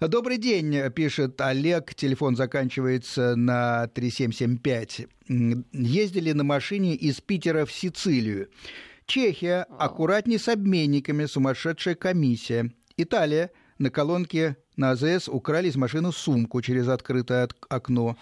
Добрый 0.00 0.38
день, 0.38 0.90
пишет 0.90 1.40
Олег. 1.40 1.94
Телефон 1.94 2.36
заканчивается 2.36 3.36
на 3.36 3.86
3775. 3.88 5.06
Ездили 5.72 6.32
на 6.32 6.44
машине 6.44 6.94
из 6.94 7.20
Питера 7.20 7.64
в 7.64 7.72
Сицилию. 7.72 8.48
Чехия 9.06 9.66
аккуратнее 9.78 10.40
с 10.40 10.48
обменниками, 10.48 11.26
сумасшедшая 11.26 11.94
комиссия. 11.94 12.72
Италия 12.96 13.52
на 13.78 13.88
колонке 13.90 14.56
на 14.76 14.90
АЗС 14.90 15.28
украли 15.28 15.68
из 15.68 15.76
машины 15.76 16.10
сумку 16.10 16.60
через 16.60 16.88
открытое 16.88 17.48
окно. 17.68 18.16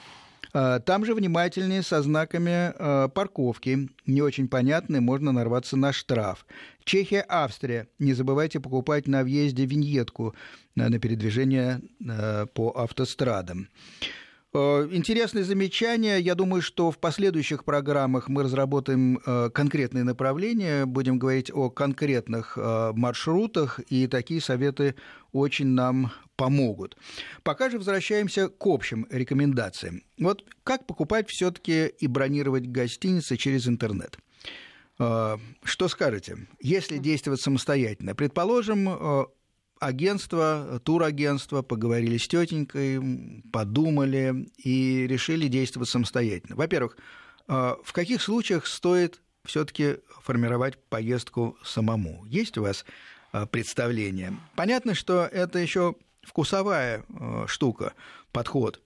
А, 0.52 0.80
там 0.80 1.06
же 1.06 1.14
внимательнее 1.14 1.82
со 1.82 2.02
знаками 2.02 2.74
а, 2.76 3.08
парковки. 3.08 3.88
Не 4.04 4.20
очень 4.20 4.46
понятные, 4.46 5.00
можно 5.00 5.32
нарваться 5.32 5.78
на 5.78 5.90
штраф. 5.92 6.44
Чехия, 6.84 7.24
Австрия. 7.30 7.88
Не 7.98 8.12
забывайте 8.12 8.60
покупать 8.60 9.08
на 9.08 9.22
въезде 9.22 9.64
виньетку 9.64 10.34
на 10.74 10.98
передвижение 10.98 11.80
а, 12.06 12.44
по 12.44 12.70
автострадам. 12.70 13.68
Э, 14.54 14.88
интересное 14.92 15.42
замечание. 15.42 16.20
Я 16.20 16.36
думаю, 16.36 16.62
что 16.62 16.92
в 16.92 16.98
последующих 16.98 17.64
программах 17.64 18.28
мы 18.28 18.44
разработаем 18.44 19.18
э, 19.26 19.50
конкретные 19.50 20.04
направления, 20.04 20.86
будем 20.86 21.18
говорить 21.18 21.50
о 21.52 21.70
конкретных 21.70 22.56
э, 22.56 22.92
маршрутах, 22.94 23.80
и 23.88 24.06
такие 24.06 24.40
советы 24.40 24.94
очень 25.32 25.66
нам 25.66 26.12
помогут. 26.36 26.96
Пока 27.42 27.68
же 27.68 27.78
возвращаемся 27.78 28.48
к 28.48 28.66
общим 28.66 29.08
рекомендациям. 29.10 30.02
Вот 30.18 30.44
как 30.62 30.86
покупать 30.86 31.28
все-таки 31.28 31.86
и 31.86 32.06
бронировать 32.06 32.68
гостиницы 32.68 33.36
через 33.36 33.68
интернет? 33.68 34.18
Что 34.96 35.88
скажете? 35.88 36.36
Если 36.60 36.98
действовать 36.98 37.40
самостоятельно, 37.40 38.14
предположим, 38.14 39.26
агентство, 39.86 40.80
турагентство, 40.84 41.62
поговорили 41.62 42.16
с 42.16 42.26
тетенькой, 42.28 43.42
подумали 43.52 44.48
и 44.56 45.06
решили 45.06 45.48
действовать 45.48 45.88
самостоятельно. 45.88 46.56
Во-первых, 46.56 46.96
а, 47.46 47.76
в 47.82 47.92
каких 47.92 48.22
случаях 48.22 48.66
стоит 48.66 49.20
все-таки 49.44 49.98
формировать 50.22 50.78
поездку 50.88 51.58
самому? 51.62 52.24
Есть 52.26 52.58
у 52.58 52.62
вас 52.62 52.84
а, 53.32 53.46
представление? 53.46 54.36
Понятно, 54.56 54.94
что 54.94 55.24
это 55.24 55.58
еще 55.58 55.94
вкусовая 56.22 57.04
а, 57.08 57.46
штука, 57.46 57.94
подход. 58.32 58.80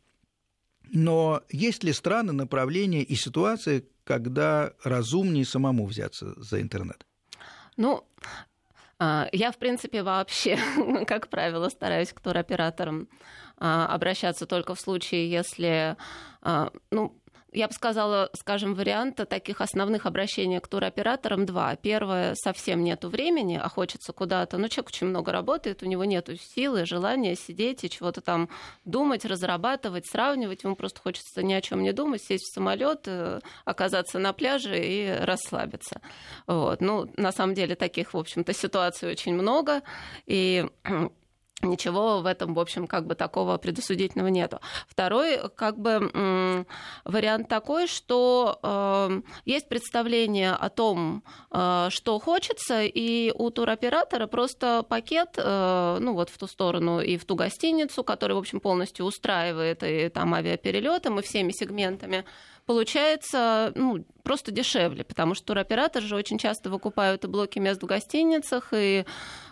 Но 0.91 1.43
есть 1.51 1.85
ли 1.85 1.93
страны, 1.93 2.33
направления 2.33 3.03
и 3.03 3.15
ситуации, 3.15 3.87
когда 4.05 4.73
разумнее 4.83 5.45
самому 5.45 5.87
взяться 5.87 6.35
за 6.41 6.61
интернет? 6.61 7.07
Ну, 7.77 8.05
я, 9.01 9.53
в 9.53 9.59
принципе, 9.59 10.03
вообще, 10.03 10.59
как 11.07 11.29
правило, 11.29 11.69
стараюсь 11.69 12.13
к 12.13 12.21
туроператорам 12.21 13.09
а, 13.57 13.87
обращаться 13.87 14.47
только 14.47 14.75
в 14.75 14.81
случае, 14.81 15.31
если, 15.31 15.97
а, 16.43 16.71
ну, 16.91 17.18
я 17.53 17.69
бы 17.69 17.73
сказала, 17.73 18.31
скажем, 18.35 18.75
варианта 18.75 19.25
таких 19.25 19.61
основных 19.61 20.07
обращений 20.07 20.61
к 20.61 20.69
туроператорам 20.69 21.47
два. 21.47 21.77
Первое, 21.77 22.35
совсем 22.35 22.85
нету 22.85 23.09
времени, 23.09 23.61
а 23.63 23.69
хочется 23.69 24.13
куда-то. 24.13 24.59
Ну, 24.59 24.69
человек 24.69 24.89
очень 24.89 25.07
много 25.07 25.33
работает, 25.33 25.83
у 25.83 25.87
него 25.87 26.05
нету 26.05 26.37
силы, 26.37 26.85
желания 26.85 27.35
сидеть 27.37 27.85
и 27.85 27.91
чего-то 27.91 28.21
там 28.21 28.49
думать, 28.85 29.25
разрабатывать, 29.25 30.07
сравнивать. 30.07 30.65
Ему 30.65 30.77
просто 30.77 31.01
хочется 31.01 31.43
ни 31.43 31.55
о 31.55 31.61
чем 31.61 31.83
не 31.83 31.93
думать, 31.93 32.23
сесть 32.23 32.51
в 32.51 32.55
самолет, 32.55 33.03
э, 33.07 33.41
оказаться 33.65 34.19
на 34.19 34.33
пляже 34.33 34.79
и 34.79 35.19
расслабиться. 35.21 36.01
Вот. 36.47 36.81
Ну, 36.81 37.11
на 37.17 37.33
самом 37.33 37.55
деле 37.55 37.75
таких, 37.75 38.15
в 38.15 38.19
общем-то, 38.19 38.53
ситуаций 38.53 39.11
очень 39.11 39.35
много. 39.35 39.83
И 40.27 40.67
Ничего 41.63 42.21
в 42.21 42.27
этом, 42.27 42.55
в 42.55 42.61
общем, 42.61 42.87
как 42.87 43.07
бы 43.07 43.17
такого 43.17 43.59
предосудительного 43.59 44.29
нету. 44.29 44.61
Второй, 44.87 45.51
как 45.57 45.77
бы, 45.77 46.65
вариант 47.05 47.49
такой, 47.49 47.89
что 47.89 48.61
э, 48.63 49.21
есть 49.45 49.69
представление 49.69 50.53
о 50.53 50.69
том, 50.69 51.25
э, 51.51 51.89
что 51.91 52.21
хочется, 52.21 52.83
и 52.85 53.33
у 53.35 53.51
туроператора 53.51 54.29
просто 54.29 54.85
пакет, 54.89 55.31
э, 55.37 55.99
ну 56.01 56.15
вот 56.15 56.31
в 56.31 56.39
ту 56.39 56.47
сторону 56.47 57.01
и 57.01 57.17
в 57.17 57.25
ту 57.25 57.35
гостиницу, 57.35 58.05
который, 58.05 58.35
в 58.35 58.39
общем, 58.39 58.61
полностью 58.61 59.05
устраивает 59.05 59.83
и 59.83 60.11
там 60.11 60.35
авиаперелетом, 60.35 61.19
и 61.19 61.23
всеми 61.23 61.51
сегментами 61.51 62.25
получается 62.69 63.73
ну, 63.77 64.05
просто 64.23 64.53
дешевле, 64.53 65.03
потому 65.03 65.35
что 65.35 65.47
туроператоры 65.47 66.05
же 66.05 66.15
очень 66.15 66.37
часто 66.37 66.69
выкупают 66.69 67.25
и 67.25 67.27
блоки 67.27 67.59
мест 67.59 67.83
в 67.83 67.87
гостиницах, 67.87 68.75
и 68.75 69.07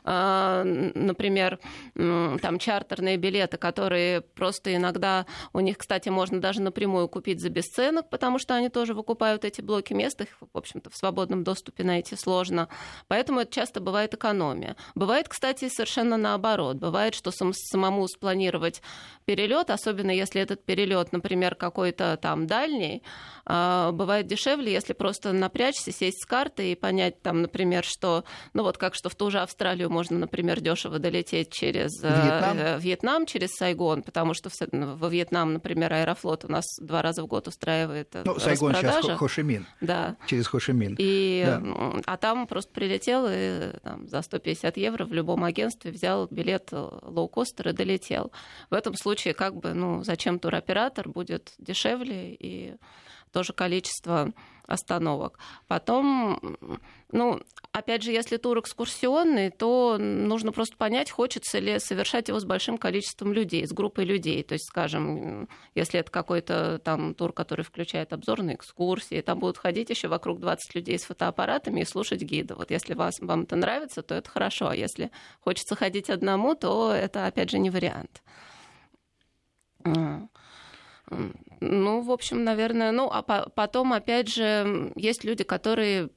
а, 0.05 0.62
например, 0.64 1.59
там 1.94 2.59
чартерные 2.59 3.16
билеты, 3.16 3.57
которые 3.57 4.20
просто 4.20 4.76
иногда 4.76 5.24
у 5.55 5.61
них, 5.61 5.79
кстати, 5.79 6.11
можно 6.11 6.42
даже 6.42 6.61
напрямую 6.61 7.09
купить 7.09 7.40
за 7.40 7.48
бесценок, 7.48 8.11
потому 8.11 8.38
что 8.38 8.55
они 8.55 8.68
тоже 8.68 8.92
выкупают 8.92 9.46
эти 9.46 9.62
блоки 9.62 9.94
мест, 9.94 10.20
их, 10.20 10.29
в 10.40 10.57
общем-то, 10.57 10.90
в 10.90 10.96
свободном 10.96 11.42
доступе 11.42 11.83
найти 11.83 12.14
сложно. 12.14 12.68
Поэтому 13.09 13.40
это 13.40 13.52
часто 13.52 13.81
бывает 13.81 14.12
экономия. 14.12 14.76
Бывает, 14.94 15.29
кстати, 15.29 15.70
совершенно 15.70 16.18
наоборот. 16.18 16.76
Бывает, 16.76 17.14
что 17.14 17.31
сам, 17.31 17.55
самому 17.55 18.07
спланировать 18.09 18.83
перелет, 19.24 19.70
особенно 19.70 20.11
если 20.11 20.42
этот 20.42 20.66
перелет, 20.66 21.12
например, 21.12 21.55
какой-то 21.55 22.18
там 22.20 22.46
дальний, 22.46 23.02
бывает 23.47 24.27
дешевле, 24.27 24.73
если 24.73 24.92
просто 24.92 25.33
напрячься, 25.33 25.92
сесть 25.92 26.23
с 26.23 26.27
карты 26.27 26.73
и 26.73 26.75
понять 26.75 27.23
там, 27.23 27.42
например, 27.42 27.85
что, 27.85 28.25
ну 28.55 28.64
вот 28.64 28.77
как 28.77 28.97
что 28.97 29.09
в 29.09 29.14
ту 29.14 29.31
же 29.31 29.38
Австралию 29.38 29.88
можно, 29.88 30.19
например, 30.19 30.61
дешево 30.61 30.99
долететь 30.99 31.53
через 31.53 32.03
э, 32.03 32.09
Вьетнам, 32.09 32.59
э, 32.59 32.79
Вьетнам 32.81 33.27
через 33.27 33.51
Сайгон, 33.51 34.03
потому 34.03 34.35
что 34.35 34.51
в, 34.51 34.55
во 34.73 35.09
Вьетнам, 35.09 35.53
например, 35.53 35.92
Аэрофлот 35.92 36.45
у 36.45 36.49
нас 36.49 36.64
два 36.81 37.03
раза 37.03 37.23
в 37.23 37.29
год 37.29 37.47
устраивает 37.47 38.09
э, 38.14 38.23
Ну, 38.25 38.38
Сайгон 38.40 38.75
сейчас 38.75 39.07
Хошимин. 39.16 39.66
Да. 39.81 40.16
Через 40.27 40.49
Хошимин. 40.49 40.97
И, 40.99 41.45
да. 41.47 41.62
А 42.07 42.16
там 42.16 42.49
просто 42.49 42.73
прилетел 42.73 43.27
и 43.31 43.73
там, 43.85 44.09
за 44.09 44.23
150 44.23 44.77
евро 44.77 45.05
в 45.05 45.12
любом 45.12 45.45
агентстве 45.45 45.92
взял 45.92 46.27
билет 46.31 46.71
лоукостер 46.73 47.69
и 47.69 47.73
долетел. 47.73 48.33
В 48.71 48.75
этом 48.75 48.97
случае 48.97 49.35
как 49.35 49.55
бы, 49.55 49.73
ну, 49.73 50.03
зачем 50.03 50.40
туроператор 50.40 51.09
будет 51.09 51.53
дешевле 51.59 52.35
и 52.35 52.75
тоже 53.37 53.53
количество 53.53 54.33
остановок. 54.66 55.38
Потом, 55.68 56.40
ну, 57.12 57.42
опять 57.70 58.03
же, 58.03 58.12
если 58.12 58.38
тур 58.38 58.59
экскурсионный, 58.61 59.51
то 59.51 59.99
нужно 59.99 60.53
просто 60.53 60.75
понять, 60.79 61.11
хочется 61.11 61.59
ли 61.59 61.79
совершать 61.79 62.29
его 62.29 62.40
с 62.40 62.46
большим 62.46 62.79
количеством 62.79 63.35
людей, 63.35 63.66
с 63.66 63.75
группой 63.75 64.07
людей. 64.07 64.42
То 64.42 64.55
есть, 64.55 64.64
скажем, 64.64 65.51
если 65.75 66.01
это 66.01 66.11
какой-то 66.11 66.79
там 66.83 67.14
тур, 67.14 67.35
который 67.35 67.62
включает 67.62 68.14
обзорные 68.14 68.57
экскурсии, 68.57 69.20
там 69.20 69.38
будут 69.38 69.59
ходить 69.59 69.90
еще 69.90 70.09
вокруг 70.09 70.40
20 70.40 70.75
людей 70.75 70.99
с 70.99 71.05
фотоаппаратами 71.05 71.83
и 71.83 71.85
слушать 71.85 72.22
гида. 72.22 72.55
Вот 72.55 72.70
если 72.70 72.94
вас, 72.94 73.20
вам 73.20 73.42
это 73.42 73.55
нравится, 73.57 74.01
то 74.03 74.14
это 74.14 74.31
хорошо. 74.31 74.68
А 74.68 74.75
если 74.75 75.11
хочется 75.40 75.77
ходить 75.77 76.09
одному, 76.09 76.55
то 76.55 76.90
это, 76.90 77.27
опять 77.27 77.51
же, 77.51 77.59
не 77.59 77.68
вариант. 77.68 78.22
Ну, 81.61 82.01
в 82.03 82.11
общем, 82.11 82.45
наверное, 82.45 82.92
ну, 82.92 83.09
а 83.11 83.23
потом, 83.23 83.92
опять 83.92 84.29
же, 84.29 84.92
есть 84.97 85.25
люди, 85.25 85.45
которые 85.45 86.11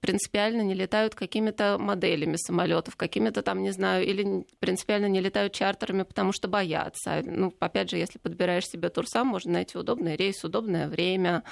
принципиально 0.00 0.62
не 0.62 0.74
летают 0.74 1.14
какими-то 1.14 1.78
моделями 1.78 2.36
самолетов, 2.36 2.96
какими-то 2.96 3.42
там, 3.42 3.62
не 3.62 3.70
знаю, 3.70 4.06
или 4.06 4.46
принципиально 4.58 5.06
не 5.06 5.20
летают 5.20 5.54
чартерами, 5.54 6.02
потому 6.02 6.32
что 6.32 6.48
боятся. 6.48 7.22
Ну, 7.24 7.54
опять 7.58 7.90
же, 7.90 7.96
если 7.96 8.18
подбираешь 8.18 8.66
себе 8.66 8.90
тур 8.90 9.06
сам, 9.06 9.28
можно 9.28 9.52
найти 9.52 9.78
удобный 9.78 10.16
рейс, 10.16 10.44
удобное 10.44 10.88
время, 10.88 11.42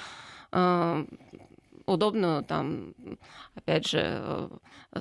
э, 0.51 1.05
удобную 1.87 2.43
там, 2.43 2.93
опять 3.55 3.87
же, 3.87 4.01
э, 4.03 4.49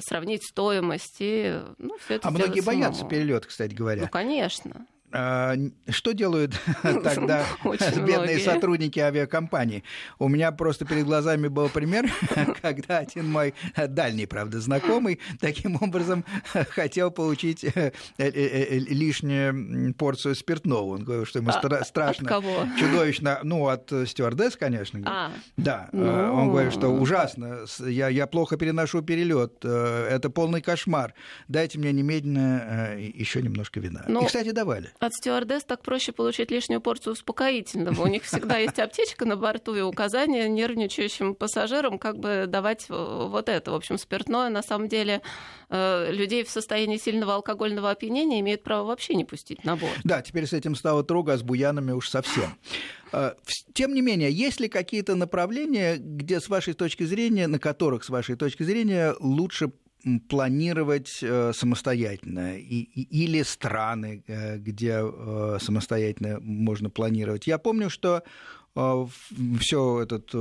сравнить 0.01 0.45
стоимость 0.45 1.17
и 1.19 1.61
ну, 1.79 1.99
все 1.99 2.15
это 2.15 2.29
А 2.29 2.31
многие 2.31 2.61
самому. 2.61 2.83
боятся 2.83 3.05
перелет, 3.07 3.45
кстати 3.45 3.75
говоря. 3.75 4.03
Ну, 4.03 4.09
конечно. 4.09 4.87
А, 5.19 5.55
что 5.89 6.13
делают 6.13 6.53
тогда 6.83 7.47
бедные 7.65 8.39
сотрудники 8.39 9.01
авиакомпании? 9.01 9.83
У 10.19 10.29
меня 10.29 10.53
просто 10.53 10.85
перед 10.85 11.07
глазами 11.07 11.49
был 11.49 11.71
пример, 11.71 12.11
когда 12.63 12.99
один 12.99 13.31
мой 13.31 13.55
дальний, 13.89 14.27
правда, 14.27 14.61
знакомый 14.61 15.21
таким 15.41 15.79
образом 15.81 16.25
хотел 16.71 17.11
получить 17.11 17.65
э, 17.65 17.93
э, 18.19 18.29
э, 18.29 18.79
лишнюю 18.79 19.95
порцию 19.95 20.35
спиртного. 20.35 20.95
Он 20.97 21.05
говорил, 21.05 21.25
что 21.25 21.39
ему 21.39 21.51
а, 21.51 21.85
страшно, 21.85 22.43
чудовищно, 22.79 23.41
ну, 23.43 23.69
от 23.69 23.91
стюардесс, 24.07 24.57
конечно. 24.57 25.01
А. 25.07 25.33
Да, 25.57 25.89
ну. 25.93 26.35
он 26.35 26.49
говорит, 26.51 26.73
что 26.73 26.89
ужасно, 26.89 27.61
я, 27.87 28.09
я 28.09 28.27
плохо 28.27 28.59
переношу 28.59 29.01
перелет, 29.01 29.65
это 29.65 30.29
полный 30.29 30.61
кошмар. 30.61 31.15
Дайте 31.49 31.79
мне 31.79 31.93
немедленно 31.93 32.97
еще 32.99 33.41
немножко 33.41 33.81
вина. 33.81 34.05
Ну, 34.09 34.23
И, 34.23 34.27
кстати, 34.27 34.51
давали 34.51 34.91
от 35.07 35.15
стюардесс 35.15 35.65
так 35.65 35.83
проще 35.83 36.13
получить 36.13 36.51
лишнюю 36.51 36.81
порцию 36.81 37.15
успокоительного. 37.15 38.03
У 38.03 38.07
них 38.07 38.25
всегда 38.25 38.59
есть 38.59 38.79
аптечка 38.79 39.25
на 39.25 39.37
борту 39.37 39.75
и 39.75 39.81
указания 39.81 40.49
нервничающим 40.49 41.35
пассажирам, 41.35 41.99
как 41.99 42.19
бы 42.19 42.45
давать 42.47 42.87
вот 42.89 43.49
это. 43.49 43.71
В 43.71 43.75
общем, 43.75 43.99
спиртное 43.99 44.49
на 44.49 44.63
самом 44.63 44.89
деле 44.89 45.23
э, 45.71 46.13
людей 46.13 46.45
в 46.45 46.51
состоянии 46.51 46.99
сильного 46.99 47.35
алкогольного 47.35 47.91
опьянения 47.91 48.41
имеют 48.41 48.63
право 48.63 48.87
вообще 48.87 49.15
не 49.15 49.25
пустить 49.25 49.65
на 49.65 49.77
борт. 49.77 49.99
Да, 50.05 50.23
теперь 50.23 50.47
с 50.47 50.53
этим 50.53 50.75
стало 50.75 51.03
трудно, 51.03 51.35
а 51.35 51.39
с 51.39 51.43
буянами 51.43 51.93
уж 51.93 52.09
совсем. 52.09 52.57
Э, 53.13 53.33
тем 53.73 53.95
не 53.95 54.03
менее, 54.03 54.31
есть 54.31 54.61
ли 54.61 54.69
какие-то 54.69 55.15
направления, 55.15 55.97
где, 55.97 56.41
с 56.41 56.49
вашей 56.49 56.75
точки 56.75 57.05
зрения, 57.05 57.47
на 57.47 57.59
которых, 57.59 58.05
с 58.05 58.11
вашей 58.11 58.37
точки 58.37 58.63
зрения, 58.63 59.15
лучше 59.21 59.73
планировать 60.29 61.19
э, 61.23 61.53
самостоятельно, 61.53 62.57
и, 62.59 62.83
или 63.03 63.43
страны, 63.43 64.23
э, 64.27 64.57
где 64.59 65.01
э, 65.03 65.59
самостоятельно 65.61 66.39
можно 66.41 66.91
планировать. 66.91 67.47
Я 67.47 67.59
помню, 67.59 67.91
что 67.91 68.23
все 69.59 70.03
этот 70.03 70.33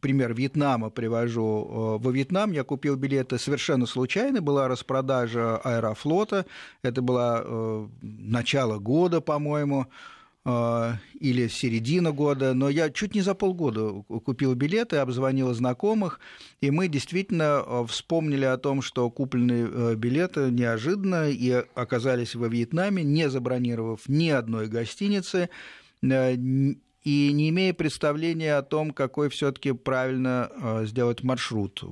пример 0.00 0.34
Вьетнама 0.34 0.90
привожу. 0.90 1.98
Во 2.02 2.10
Вьетнам 2.10 2.50
я 2.50 2.64
купил 2.64 2.96
билеты 2.96 3.38
совершенно 3.38 3.86
случайно, 3.86 4.40
была 4.40 4.66
распродажа 4.66 5.58
Аэрофлота, 5.58 6.44
это 6.82 7.02
было 7.02 7.88
начало 8.02 8.80
года, 8.80 9.20
по-моему, 9.20 9.86
или 10.46 11.48
середина 11.48 12.12
года, 12.12 12.52
но 12.52 12.68
я 12.68 12.90
чуть 12.90 13.14
не 13.14 13.22
за 13.22 13.34
полгода 13.34 14.02
купил 14.24 14.54
билеты, 14.54 14.96
обзвонил 14.96 15.54
знакомых, 15.54 16.20
и 16.60 16.70
мы 16.70 16.88
действительно 16.88 17.62
а, 17.64 17.86
вспомнили 17.86 18.44
о 18.44 18.58
том, 18.58 18.82
что 18.82 19.08
купленные 19.10 19.66
э, 19.66 19.94
билеты 19.94 20.50
неожиданно 20.50 21.30
и 21.30 21.64
оказались 21.74 22.34
во 22.34 22.48
Вьетнаме, 22.48 23.02
не 23.02 23.30
забронировав 23.30 24.06
ни 24.06 24.28
одной 24.28 24.66
гостиницы, 24.66 25.48
э, 26.02 26.34
и 26.34 27.32
не 27.32 27.48
имея 27.48 27.72
представления 27.72 28.56
о 28.56 28.62
том, 28.62 28.90
какой 28.90 29.30
все-таки 29.30 29.72
правильно 29.72 30.50
сделать 30.84 31.22
маршрут. 31.22 31.84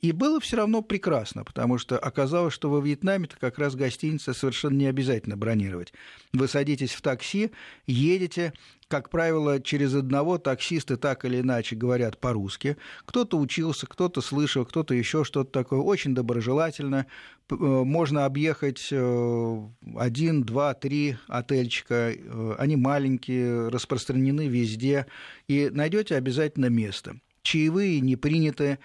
И 0.00 0.12
было 0.12 0.40
все 0.40 0.56
равно 0.56 0.82
прекрасно, 0.82 1.44
потому 1.44 1.78
что 1.78 1.98
оказалось, 1.98 2.54
что 2.54 2.70
во 2.70 2.80
Вьетнаме-то 2.80 3.36
как 3.38 3.58
раз 3.58 3.74
гостиница 3.74 4.32
совершенно 4.32 4.76
не 4.76 4.86
обязательно 4.86 5.36
бронировать. 5.36 5.92
Вы 6.32 6.48
садитесь 6.48 6.92
в 6.92 7.02
такси, 7.02 7.50
едете, 7.86 8.52
как 8.88 9.10
правило, 9.10 9.60
через 9.60 9.94
одного 9.94 10.38
таксисты 10.38 10.96
так 10.96 11.24
или 11.24 11.40
иначе 11.40 11.76
говорят 11.76 12.18
по-русски. 12.18 12.78
Кто-то 13.04 13.38
учился, 13.38 13.86
кто-то 13.86 14.20
слышал, 14.22 14.64
кто-то 14.64 14.94
еще 14.94 15.24
что-то 15.24 15.50
такое. 15.50 15.80
Очень 15.80 16.14
доброжелательно. 16.14 17.06
Э, 17.50 17.54
можно 17.54 18.24
объехать 18.24 18.88
э, 18.90 19.68
один, 19.96 20.42
два, 20.42 20.72
три 20.72 21.18
отельчика. 21.28 22.14
Э, 22.16 22.54
они 22.58 22.76
маленькие, 22.76 23.68
распространены 23.68 24.48
везде. 24.48 25.06
И 25.48 25.68
найдете 25.70 26.16
обязательно 26.16 26.66
место. 26.66 27.20
Чаевые 27.42 28.00
не 28.00 28.16
приняты 28.16 28.78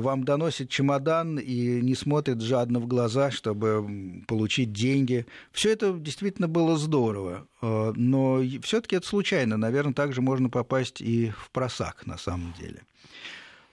вам 0.00 0.24
доносит 0.24 0.70
чемодан 0.70 1.38
и 1.38 1.80
не 1.80 1.94
смотрит 1.94 2.40
жадно 2.40 2.80
в 2.80 2.86
глаза, 2.86 3.30
чтобы 3.30 4.22
получить 4.26 4.72
деньги. 4.72 5.26
Все 5.52 5.72
это 5.72 5.92
действительно 5.92 6.48
было 6.48 6.76
здорово, 6.76 7.46
э, 7.60 7.92
но 7.96 8.42
все-таки 8.62 8.96
это 8.96 9.06
случайно. 9.06 9.56
Наверное, 9.56 9.94
также 9.94 10.22
можно 10.22 10.48
попасть 10.48 11.00
и 11.00 11.30
в 11.30 11.50
просак 11.50 12.06
на 12.06 12.18
самом 12.18 12.54
деле. 12.58 12.82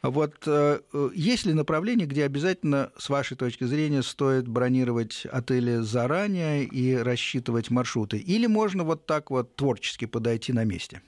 Вот 0.02 0.36
э, 0.46 0.80
есть 1.14 1.46
ли 1.46 1.54
направление, 1.54 2.08
где 2.08 2.24
обязательно, 2.24 2.92
с 2.98 3.10
вашей 3.10 3.36
точки 3.36 3.66
зрения, 3.66 4.02
стоит 4.02 4.48
бронировать 4.48 5.26
отели 5.30 5.78
заранее 5.78 6.64
и 6.64 6.96
рассчитывать 6.96 7.70
маршруты? 7.70 8.18
Или 8.18 8.48
можно 8.48 8.84
вот 8.84 9.06
так 9.06 9.30
вот 9.30 9.56
творчески 9.58 10.06
подойти 10.06 10.54
на 10.54 10.64
месте? 10.64 11.02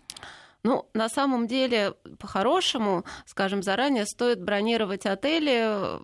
Ну, 0.64 0.88
на 0.94 1.10
самом 1.10 1.48
деле, 1.48 1.96
по-хорошему, 2.20 3.04
скажем, 3.26 3.64
заранее 3.64 4.06
стоит 4.06 4.44
бронировать 4.44 5.08
отели, 5.08 6.00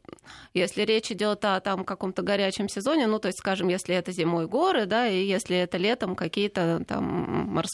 если 0.55 0.81
речь 0.81 1.11
идет 1.11 1.45
о 1.45 1.59
там 1.59 1.85
каком-то 1.85 2.23
горячем 2.23 2.67
сезоне, 2.67 3.05
ну, 3.05 3.19
то 3.19 3.27
есть, 3.27 3.37
скажем, 3.37 3.67
если 3.67 3.93
это 3.93 4.11
зимой 4.11 4.47
горы, 4.47 4.87
да, 4.87 5.07
и 5.07 5.23
если 5.23 5.57
это 5.57 5.77
летом 5.77 6.15
какие-то 6.15 6.83
там 6.87 7.03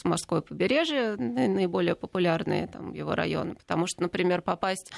морское 0.04 0.42
побережье, 0.42 1.16
наиболее 1.16 1.94
популярные 1.94 2.66
там 2.66 2.92
его 2.92 3.14
районы, 3.14 3.54
потому 3.54 3.86
что, 3.86 4.02
например, 4.02 4.42
попасть 4.42 4.92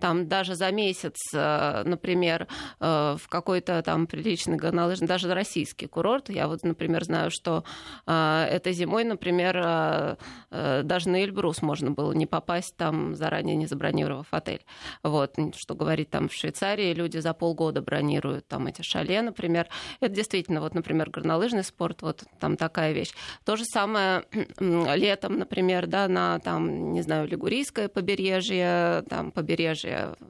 там 0.00 0.28
даже 0.28 0.54
за 0.54 0.70
месяц, 0.70 1.16
например, 1.32 2.46
в 2.80 3.20
какой-то 3.28 3.82
там 3.82 4.06
приличный 4.06 4.56
горнолыжный, 4.56 5.08
даже 5.08 5.32
российский 5.32 5.86
курорт, 5.86 6.30
я 6.30 6.48
вот, 6.48 6.62
например, 6.62 7.04
знаю, 7.04 7.30
что 7.30 7.64
этой 8.06 8.72
зимой, 8.72 9.04
например, 9.04 10.18
даже 10.50 11.08
на 11.08 11.22
Эльбрус 11.22 11.62
можно 11.62 11.90
было 11.90 12.12
не 12.12 12.26
попасть 12.26 12.76
там 12.76 13.14
заранее 13.14 13.56
не 13.56 13.66
забронировав 13.66 14.26
отель. 14.30 14.64
Вот, 15.02 15.34
что 15.56 15.74
говорить 15.74 16.10
там 16.10 16.28
в 16.28 16.32
Швейцарии, 16.32 16.92
люди 16.94 17.18
за 17.18 17.34
полгода 17.34 17.82
бронируют 17.82 18.46
там 18.48 18.66
эти 18.66 18.82
шале, 18.82 19.22
например. 19.22 19.68
Это 20.00 20.14
действительно, 20.14 20.60
вот, 20.60 20.74
например, 20.74 21.10
горнолыжный 21.10 21.64
спорт, 21.64 22.02
вот 22.02 22.24
там 22.40 22.56
такая 22.56 22.92
вещь. 22.92 23.12
То 23.44 23.56
же 23.56 23.64
самое 23.64 24.24
летом, 24.60 25.38
например, 25.38 25.86
да, 25.86 26.08
на 26.08 26.38
там, 26.40 26.92
не 26.92 27.02
знаю, 27.02 27.26
Лигурийское 27.28 27.88
побережье, 27.88 29.04
там 29.08 29.30
побережье 29.30 29.87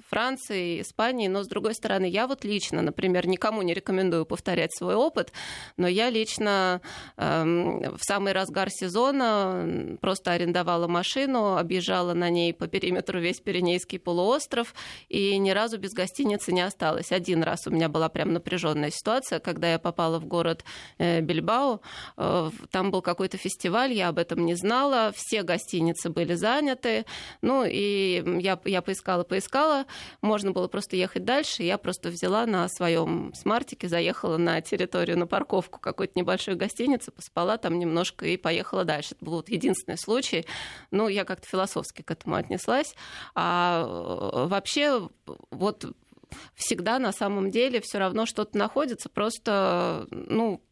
Франции, 0.09 0.81
Испании, 0.81 1.29
но 1.29 1.43
с 1.43 1.49
другой 1.49 1.75
стороны, 1.75 2.07
я 2.07 2.27
вот 2.27 2.45
лично, 2.45 2.83
например, 2.83 3.27
никому 3.27 3.63
не 3.63 3.75
рекомендую 3.75 4.27
повторять 4.27 4.75
свой 4.75 4.95
опыт, 4.95 5.33
но 5.77 5.87
я 5.89 6.11
лично 6.11 6.81
эм, 7.17 7.97
в 7.97 8.01
самый 8.03 8.33
разгар 8.33 8.71
сезона 8.71 9.97
просто 10.01 10.33
арендовала 10.33 10.87
машину, 10.87 11.57
объезжала 11.57 12.15
на 12.15 12.31
ней 12.31 12.55
по 12.55 12.67
периметру 12.67 13.21
весь 13.21 13.41
Пиренейский 13.41 13.99
полуостров, 13.99 14.75
и 15.09 15.37
ни 15.39 15.51
разу 15.51 15.79
без 15.79 15.93
гостиницы 15.93 16.53
не 16.53 16.61
осталось. 16.61 17.13
Один 17.13 17.43
раз 17.43 17.67
у 17.67 17.71
меня 17.71 17.89
была 17.89 18.09
прям 18.09 18.33
напряженная 18.33 18.91
ситуация, 18.91 19.41
когда 19.41 19.73
я 19.73 19.79
попала 19.79 20.19
в 20.19 20.27
город 20.27 20.65
э, 20.99 21.21
Бильбао, 21.21 21.81
э, 22.17 22.51
там 22.71 22.91
был 22.91 23.03
какой-то 23.03 23.37
фестиваль, 23.37 23.93
я 23.93 24.09
об 24.09 24.19
этом 24.19 24.45
не 24.45 24.55
знала, 24.55 25.13
все 25.15 25.43
гостиницы 25.43 26.11
были 26.11 26.35
заняты, 26.35 27.05
ну 27.43 27.65
и 27.65 28.23
я, 28.41 28.59
я 28.65 28.83
поискала, 28.83 29.25
поискала, 29.25 29.48
можно 30.23 30.53
было 30.53 30.69
просто 30.69 30.97
ехать 30.97 31.25
дальше, 31.25 31.63
я 31.63 31.79
просто 31.79 32.11
взяла 32.11 32.47
на 32.47 32.69
своем 32.69 33.33
смартике, 33.35 33.89
заехала 33.89 34.37
на 34.37 34.61
территорию, 34.61 35.19
на 35.19 35.27
парковку 35.27 35.79
какой-то 35.79 36.13
небольшой 36.17 36.55
гостиницы, 36.55 37.11
поспала 37.11 37.59
там 37.59 37.79
немножко 37.79 38.27
и 38.27 38.37
поехала 38.37 38.85
дальше. 38.85 39.15
Это 39.15 39.25
был 39.25 39.35
вот 39.35 39.49
единственный 39.49 39.99
случай. 39.99 40.47
Ну, 40.91 41.09
я 41.09 41.25
как-то 41.25 41.47
философски 41.49 42.03
к 42.03 42.11
этому 42.11 42.37
отнеслась. 42.37 42.95
А 43.35 43.83
э, 43.83 44.47
вообще 44.47 45.09
вот 45.51 45.85
всегда 46.55 46.99
на 46.99 47.13
самом 47.13 47.51
деле 47.51 47.81
все 47.81 47.99
равно 47.99 48.27
что-то 48.27 48.59
находится, 48.59 49.09
просто, 49.09 50.07
ну, 50.11 50.63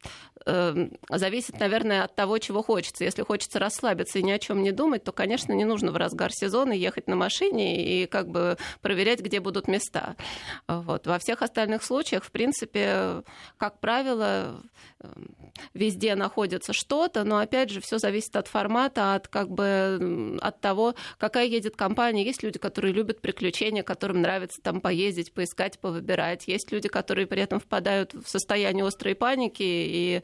э, 0.46 0.88
зависит, 1.11 1.59
наверное, 1.61 2.04
от 2.04 2.14
того, 2.14 2.38
чего 2.38 2.62
хочется. 2.62 3.04
Если 3.04 3.22
хочется 3.22 3.59
расслабиться 3.59 4.18
и 4.18 4.22
ни 4.22 4.30
о 4.30 4.38
чем 4.38 4.62
не 4.62 4.72
думать, 4.72 5.04
то, 5.04 5.12
конечно, 5.12 5.52
не 5.52 5.64
нужно 5.64 5.92
в 5.92 5.96
разгар 5.96 6.30
сезона 6.32 6.72
ехать 6.72 7.09
на 7.09 7.16
машине 7.16 7.85
и 7.85 8.06
как 8.06 8.28
бы 8.28 8.56
проверять, 8.80 9.20
где 9.20 9.40
будут 9.40 9.68
места. 9.68 10.16
Вот. 10.68 11.06
Во 11.06 11.18
всех 11.18 11.42
остальных 11.42 11.82
случаях, 11.82 12.24
в 12.24 12.30
принципе, 12.30 13.22
как 13.59 13.78
правило, 13.80 14.61
везде 15.75 16.14
находится 16.14 16.73
что-то, 16.73 17.25
но 17.25 17.38
опять 17.38 17.71
же 17.71 17.81
все 17.81 17.99
зависит 17.99 18.37
от 18.37 18.49
формата, 18.49 19.14
от 19.14 19.29
как 19.29 19.51
бы 19.51 20.38
от 20.40 20.61
того, 20.61 20.95
какая 21.19 21.47
едет 21.47 21.77
компания. 21.77 22.25
Есть 22.25 22.42
люди, 22.42 22.59
которые 22.59 22.92
любят 22.92 23.21
приключения, 23.21 23.83
которым 23.83 24.23
нравится 24.23 24.61
там 24.62 24.81
поездить, 24.81 25.33
поискать, 25.33 25.79
повыбирать. 25.79 26.49
Есть 26.49 26.73
люди, 26.73 26.88
которые 26.88 27.27
при 27.27 27.42
этом 27.42 27.61
впадают 27.61 28.14
в 28.14 28.29
состояние 28.29 28.87
острой 28.87 29.14
паники 29.14 29.62
и 29.62 30.23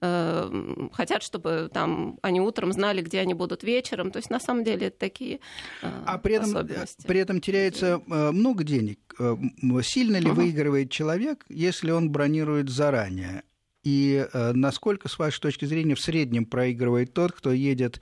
э, 0.00 0.88
хотят, 0.92 1.22
чтобы 1.22 1.70
там 1.72 2.18
они 2.22 2.40
утром 2.40 2.72
знали, 2.72 3.02
где 3.02 3.20
они 3.20 3.34
будут 3.34 3.62
вечером. 3.62 4.10
То 4.10 4.18
есть 4.18 4.30
на 4.30 4.40
самом 4.40 4.64
деле 4.64 4.88
это 4.88 4.98
такие 4.98 5.40
э, 5.82 6.02
А 6.06 6.18
при 6.18 6.34
этом, 6.34 6.50
особенности. 6.50 7.06
при 7.06 7.20
этом 7.20 7.40
теряется 7.40 8.02
э, 8.06 8.30
много 8.30 8.64
денег. 8.64 8.98
Э, 9.18 9.36
сильно 9.82 10.16
ли 10.16 10.30
угу. 10.30 10.42
выигрывает 10.42 10.90
человек, 10.90 11.44
если 11.48 11.90
он 11.90 12.10
бронирует 12.10 12.68
заранее? 12.68 13.44
И 13.84 14.26
э, 14.32 14.52
насколько, 14.52 15.08
с 15.08 15.18
вашей 15.18 15.40
точки 15.40 15.66
зрения, 15.66 15.94
в 15.94 16.00
среднем 16.00 16.46
проигрывает 16.46 17.12
тот, 17.12 17.32
кто 17.32 17.52
едет 17.52 18.00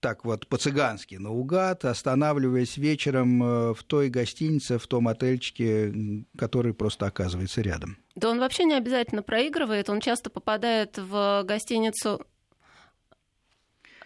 так 0.00 0.24
вот 0.24 0.46
по-цыгански 0.46 1.16
наугад, 1.16 1.84
останавливаясь 1.84 2.76
вечером 2.76 3.42
э, 3.42 3.74
в 3.74 3.82
той 3.84 4.08
гостинице, 4.08 4.78
в 4.78 4.86
том 4.86 5.08
отельчике, 5.08 6.24
который 6.36 6.74
просто 6.74 7.06
оказывается 7.06 7.60
рядом? 7.60 7.98
Да 8.16 8.30
он 8.30 8.40
вообще 8.40 8.64
не 8.64 8.74
обязательно 8.74 9.22
проигрывает, 9.22 9.88
он 9.88 10.00
часто 10.00 10.30
попадает 10.30 10.98
в 10.98 11.44
гостиницу 11.44 12.26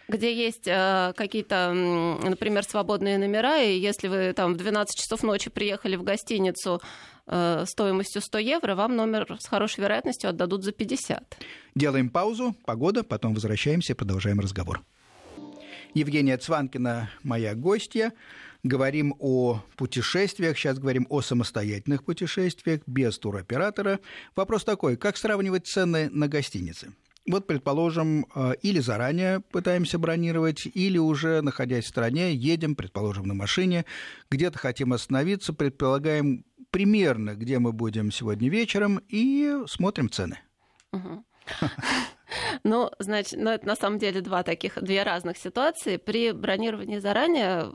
где 0.07 0.33
есть 0.35 0.67
э, 0.67 1.13
какие-то, 1.15 1.73
например, 1.73 2.63
свободные 2.63 3.17
номера, 3.17 3.57
и 3.59 3.77
если 3.79 4.07
вы 4.07 4.33
там 4.33 4.53
в 4.53 4.57
12 4.57 4.95
часов 4.95 5.23
ночи 5.23 5.49
приехали 5.49 5.95
в 5.95 6.03
гостиницу 6.03 6.79
стоимостью 7.27 8.21
100 8.21 8.37
евро, 8.39 8.75
вам 8.75 8.95
номер 8.95 9.37
с 9.39 9.47
хорошей 9.47 9.81
вероятностью 9.81 10.29
отдадут 10.29 10.63
за 10.63 10.71
50. 10.71 11.37
Делаем 11.75 12.09
паузу, 12.09 12.55
погода, 12.65 13.03
потом 13.03 13.33
возвращаемся 13.33 13.95
продолжаем 13.95 14.39
разговор. 14.39 14.83
Евгения 15.95 16.37
Цванкина, 16.37 17.09
моя 17.23 17.55
гостья. 17.55 18.11
Говорим 18.63 19.15
о 19.19 19.61
путешествиях, 19.77 20.57
сейчас 20.57 20.77
говорим 20.77 21.07
о 21.09 21.21
самостоятельных 21.21 22.03
путешествиях 22.03 22.81
без 22.85 23.17
туроператора. 23.17 23.99
Вопрос 24.35 24.65
такой, 24.65 24.97
как 24.97 25.17
сравнивать 25.17 25.67
цены 25.67 26.09
на 26.09 26.27
гостиницы? 26.27 26.93
Вот, 27.27 27.47
предположим, 27.47 28.25
э, 28.35 28.53
или 28.61 28.79
заранее 28.79 29.39
пытаемся 29.39 29.97
бронировать, 29.97 30.67
или 30.67 30.97
уже, 30.97 31.41
находясь 31.41 31.85
в 31.85 31.87
стране, 31.87 32.35
едем, 32.35 32.75
предположим, 32.75 33.25
на 33.25 33.33
машине, 33.33 33.85
где-то 34.29 34.59
хотим 34.59 34.93
остановиться, 34.93 35.53
предполагаем 35.53 36.43
примерно, 36.75 37.35
где 37.35 37.57
мы 37.59 37.71
будем 37.71 38.11
сегодня 38.11 38.49
вечером, 38.49 38.99
и 39.07 39.61
смотрим 39.65 40.09
цены. 40.09 40.39
Ну, 42.63 42.89
значит, 42.97 43.39
ну, 43.39 43.51
это 43.51 43.67
на 43.67 43.75
самом 43.75 43.99
деле 43.99 44.19
два 44.19 44.41
таких, 44.41 44.81
две 44.81 45.03
разных 45.03 45.37
ситуации. 45.37 45.97
При 45.97 46.31
бронировании 46.31 46.97
заранее 46.97 47.71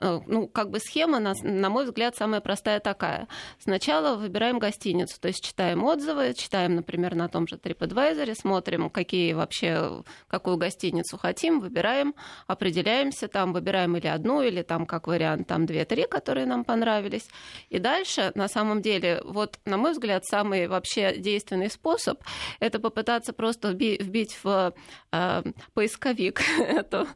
ну, 0.00 0.48
как 0.48 0.70
бы 0.70 0.78
схема, 0.80 1.18
на, 1.20 1.34
на 1.42 1.70
мой 1.70 1.84
взгляд, 1.84 2.16
самая 2.16 2.40
простая 2.40 2.80
такая. 2.80 3.28
Сначала 3.58 4.16
выбираем 4.16 4.58
гостиницу, 4.58 5.20
то 5.20 5.28
есть 5.28 5.44
читаем 5.44 5.84
отзывы, 5.84 6.34
читаем, 6.34 6.74
например, 6.74 7.14
на 7.14 7.28
том 7.28 7.46
же 7.46 7.56
TripAdvisor, 7.56 8.34
смотрим, 8.34 8.90
какие 8.90 9.32
вообще, 9.32 10.02
какую 10.28 10.56
гостиницу 10.56 11.18
хотим, 11.18 11.60
выбираем, 11.60 12.14
определяемся, 12.46 13.28
там 13.28 13.52
выбираем 13.52 13.96
или 13.96 14.06
одну, 14.06 14.42
или 14.42 14.62
там, 14.62 14.86
как 14.86 15.06
вариант, 15.06 15.46
там 15.46 15.66
две-три, 15.66 16.06
которые 16.06 16.46
нам 16.46 16.64
понравились. 16.64 17.28
И 17.68 17.78
дальше, 17.78 18.32
на 18.34 18.48
самом 18.48 18.82
деле, 18.82 19.22
вот, 19.24 19.58
на 19.64 19.76
мой 19.76 19.92
взгляд, 19.92 20.24
самый 20.24 20.66
вообще 20.66 21.16
действенный 21.16 21.70
способ– 21.70 22.22
это 22.60 22.78
попытаться 22.78 23.32
просто 23.32 23.70
вбить 23.70 24.38
в 24.42 24.74
э, 25.12 25.42
поисковик 25.74 26.42
это 26.58 27.06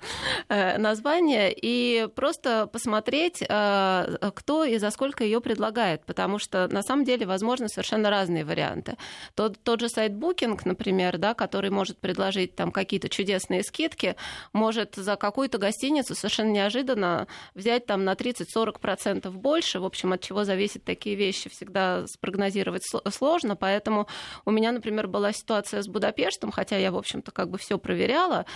э, 0.48 0.78
название 0.78 1.52
и 1.52 1.75
просто 2.14 2.66
посмотреть, 2.66 3.42
э, 3.46 4.30
кто 4.34 4.64
и 4.64 4.78
за 4.78 4.90
сколько 4.90 5.24
ее 5.24 5.40
предлагает, 5.40 6.04
потому 6.04 6.38
что 6.38 6.68
на 6.68 6.82
самом 6.82 7.04
деле 7.04 7.26
возможны 7.26 7.68
совершенно 7.68 8.10
разные 8.10 8.44
варианты. 8.44 8.96
Тот, 9.34 9.58
тот 9.62 9.80
же 9.80 9.88
сайт 9.88 10.12
Booking, 10.12 10.60
например, 10.64 11.18
да, 11.18 11.34
который 11.34 11.70
может 11.70 11.98
предложить 11.98 12.54
там 12.54 12.70
какие-то 12.70 13.08
чудесные 13.08 13.62
скидки, 13.62 14.16
может 14.52 14.94
за 14.96 15.16
какую-то 15.16 15.58
гостиницу 15.58 16.14
совершенно 16.14 16.50
неожиданно 16.50 17.26
взять 17.54 17.86
там 17.86 18.04
на 18.04 18.14
30-40% 18.14 19.30
больше, 19.30 19.80
в 19.80 19.84
общем, 19.84 20.12
от 20.12 20.20
чего 20.20 20.44
зависят 20.44 20.84
такие 20.84 21.16
вещи, 21.16 21.50
всегда 21.50 22.06
спрогнозировать 22.06 22.82
сложно, 23.10 23.56
поэтому 23.56 24.06
у 24.44 24.50
меня, 24.50 24.72
например, 24.72 25.08
была 25.08 25.32
ситуация 25.32 25.82
с 25.82 25.88
Будапештом, 25.88 26.50
хотя 26.50 26.76
я, 26.76 26.90
в 26.90 26.96
общем-то, 26.96 27.30
как 27.32 27.50
бы 27.50 27.58
все 27.58 27.78
проверяла, 27.78 28.46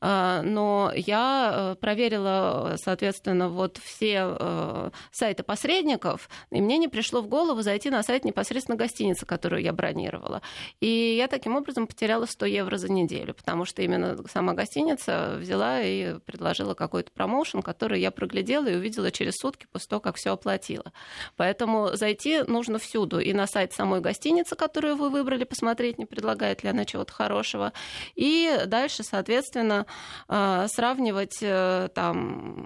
э, 0.00 0.42
но 0.44 0.92
я 0.94 1.52
э, 1.52 1.74
проверила, 1.80 2.69
соответственно, 2.76 3.48
вот 3.48 3.78
все 3.78 4.36
э, 4.38 4.90
сайты 5.12 5.42
посредников, 5.42 6.28
и 6.50 6.60
мне 6.60 6.78
не 6.78 6.88
пришло 6.88 7.20
в 7.20 7.28
голову 7.28 7.62
зайти 7.62 7.90
на 7.90 8.02
сайт 8.02 8.24
непосредственно 8.24 8.76
гостиницы, 8.76 9.26
которую 9.26 9.62
я 9.62 9.72
бронировала. 9.72 10.42
И 10.80 11.14
я 11.16 11.28
таким 11.28 11.56
образом 11.56 11.86
потеряла 11.86 12.26
100 12.26 12.46
евро 12.46 12.76
за 12.76 12.90
неделю, 12.90 13.34
потому 13.34 13.64
что 13.64 13.82
именно 13.82 14.16
сама 14.28 14.54
гостиница 14.54 15.36
взяла 15.38 15.80
и 15.80 16.18
предложила 16.20 16.74
какой-то 16.74 17.10
промоушен, 17.12 17.62
который 17.62 18.00
я 18.00 18.10
проглядела 18.10 18.66
и 18.66 18.76
увидела 18.76 19.10
через 19.10 19.34
сутки 19.36 19.66
после 19.70 19.88
того, 19.88 20.00
как 20.00 20.16
все 20.16 20.32
оплатила. 20.32 20.92
Поэтому 21.36 21.90
зайти 21.94 22.42
нужно 22.46 22.78
всюду. 22.78 23.20
И 23.20 23.32
на 23.32 23.46
сайт 23.46 23.72
самой 23.72 24.00
гостиницы, 24.00 24.56
которую 24.56 24.96
вы 24.96 25.10
выбрали, 25.10 25.44
посмотреть, 25.44 25.98
не 25.98 26.06
предлагает 26.06 26.62
ли 26.62 26.70
она 26.70 26.84
чего-то 26.84 27.12
хорошего. 27.12 27.72
И 28.14 28.62
дальше, 28.66 29.02
соответственно, 29.02 29.86
э, 30.28 30.66
сравнивать 30.68 31.38
э, 31.40 31.88
там 31.94 32.59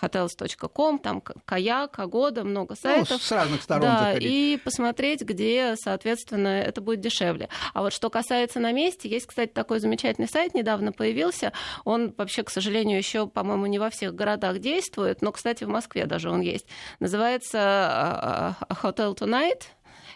hotels.com, 0.00 0.98
там 0.98 1.20
Каяк, 1.20 1.98
Агода, 1.98 2.44
много 2.44 2.74
ну, 2.74 2.76
сайтов. 2.76 3.10
Ну, 3.10 3.18
с 3.18 3.32
разных 3.32 3.62
сторон 3.62 3.82
да, 3.82 3.98
заходить. 3.98 4.30
и 4.30 4.60
посмотреть, 4.62 5.22
где, 5.22 5.74
соответственно, 5.76 6.48
это 6.48 6.80
будет 6.80 7.00
дешевле. 7.00 7.48
А 7.74 7.82
вот 7.82 7.92
что 7.92 8.10
касается 8.10 8.60
на 8.60 8.72
месте, 8.72 9.08
есть, 9.08 9.26
кстати, 9.26 9.50
такой 9.50 9.80
замечательный 9.80 10.28
сайт, 10.28 10.54
недавно 10.54 10.92
появился. 10.92 11.52
Он 11.84 12.14
вообще, 12.16 12.42
к 12.42 12.50
сожалению, 12.50 12.98
еще, 12.98 13.26
по-моему, 13.26 13.66
не 13.66 13.78
во 13.78 13.90
всех 13.90 14.14
городах 14.14 14.58
действует, 14.58 15.22
но, 15.22 15.32
кстати, 15.32 15.64
в 15.64 15.68
Москве 15.68 16.06
даже 16.06 16.30
он 16.30 16.40
есть. 16.40 16.66
Называется 17.00 17.58
а, 17.58 18.56
а, 18.68 18.74
Hotel 18.74 19.16
Tonight 19.16 19.62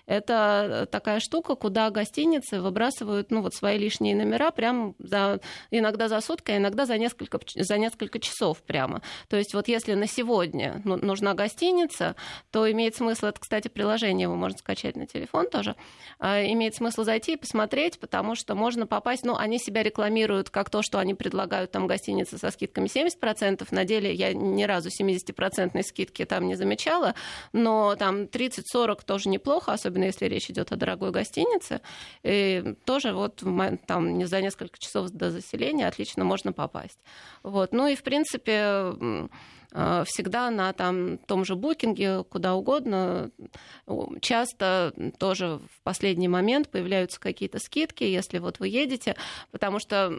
это 0.06 0.88
такая 0.90 1.20
штука, 1.20 1.54
куда 1.56 1.90
гостиницы 1.90 2.60
выбрасывают 2.60 3.30
ну, 3.30 3.42
вот 3.42 3.54
свои 3.54 3.78
лишние 3.78 4.14
номера 4.14 4.50
прямо 4.50 4.94
за, 4.98 5.40
иногда 5.70 6.08
за 6.08 6.20
сутки, 6.20 6.52
а 6.52 6.56
иногда 6.56 6.86
за 6.86 6.96
несколько, 6.96 7.40
за 7.54 7.78
несколько 7.78 8.18
часов 8.18 8.62
прямо. 8.62 9.02
То 9.28 9.36
есть 9.36 9.52
вот 9.52 9.68
если 9.68 9.94
на 9.94 10.06
сегодня 10.06 10.80
ну, 10.84 10.96
нужна 10.96 11.34
гостиница, 11.34 12.14
то 12.50 12.70
имеет 12.70 12.94
смысл, 12.94 13.26
это, 13.26 13.40
кстати, 13.40 13.68
приложение 13.68 14.28
вы 14.28 14.36
можете 14.36 14.60
скачать 14.60 14.96
на 14.96 15.06
телефон 15.06 15.48
тоже, 15.50 15.74
а, 16.18 16.42
имеет 16.42 16.74
смысл 16.74 17.02
зайти 17.02 17.34
и 17.34 17.36
посмотреть, 17.36 17.98
потому 17.98 18.34
что 18.36 18.54
можно 18.54 18.86
попасть, 18.86 19.24
ну, 19.24 19.36
они 19.36 19.58
себя 19.58 19.82
рекламируют 19.82 20.50
как 20.50 20.70
то, 20.70 20.82
что 20.82 20.98
они 20.98 21.14
предлагают 21.14 21.72
там 21.72 21.86
гостиницы 21.86 22.38
со 22.38 22.50
скидками 22.50 22.86
70%, 22.86 23.66
на 23.70 23.84
деле 23.84 24.12
я 24.12 24.32
ни 24.32 24.62
разу 24.62 24.88
70% 24.88 25.82
скидки 25.82 26.24
там 26.24 26.46
не 26.46 26.54
замечала, 26.54 27.14
но 27.52 27.96
там 27.96 28.24
30-40 28.24 29.04
тоже 29.04 29.28
неплохо, 29.28 29.72
особенно 29.72 29.95
особенно 29.96 30.04
если 30.04 30.26
речь 30.26 30.50
идет 30.50 30.72
о 30.72 30.76
дорогой 30.76 31.10
гостинице, 31.10 31.80
и 32.22 32.74
тоже 32.84 33.12
вот 33.12 33.42
там 33.86 34.18
не 34.18 34.26
за 34.26 34.40
несколько 34.42 34.78
часов 34.78 35.10
до 35.10 35.30
заселения 35.30 35.88
отлично 35.88 36.24
можно 36.24 36.52
попасть. 36.52 36.98
Вот. 37.42 37.72
Ну 37.72 37.88
и, 37.88 37.94
в 37.94 38.02
принципе, 38.02 38.92
Э, 39.65 39.65
всегда 40.06 40.50
на 40.50 40.72
там, 40.72 41.18
том 41.18 41.44
же 41.44 41.54
букинге, 41.54 42.24
куда 42.24 42.54
угодно. 42.54 43.30
Часто 44.20 44.92
тоже 45.18 45.60
в 45.76 45.82
последний 45.82 46.28
момент 46.28 46.70
появляются 46.70 47.20
какие-то 47.20 47.58
скидки, 47.58 48.04
если 48.04 48.38
вот 48.38 48.58
вы 48.58 48.68
едете, 48.68 49.16
потому 49.50 49.78
что, 49.78 50.12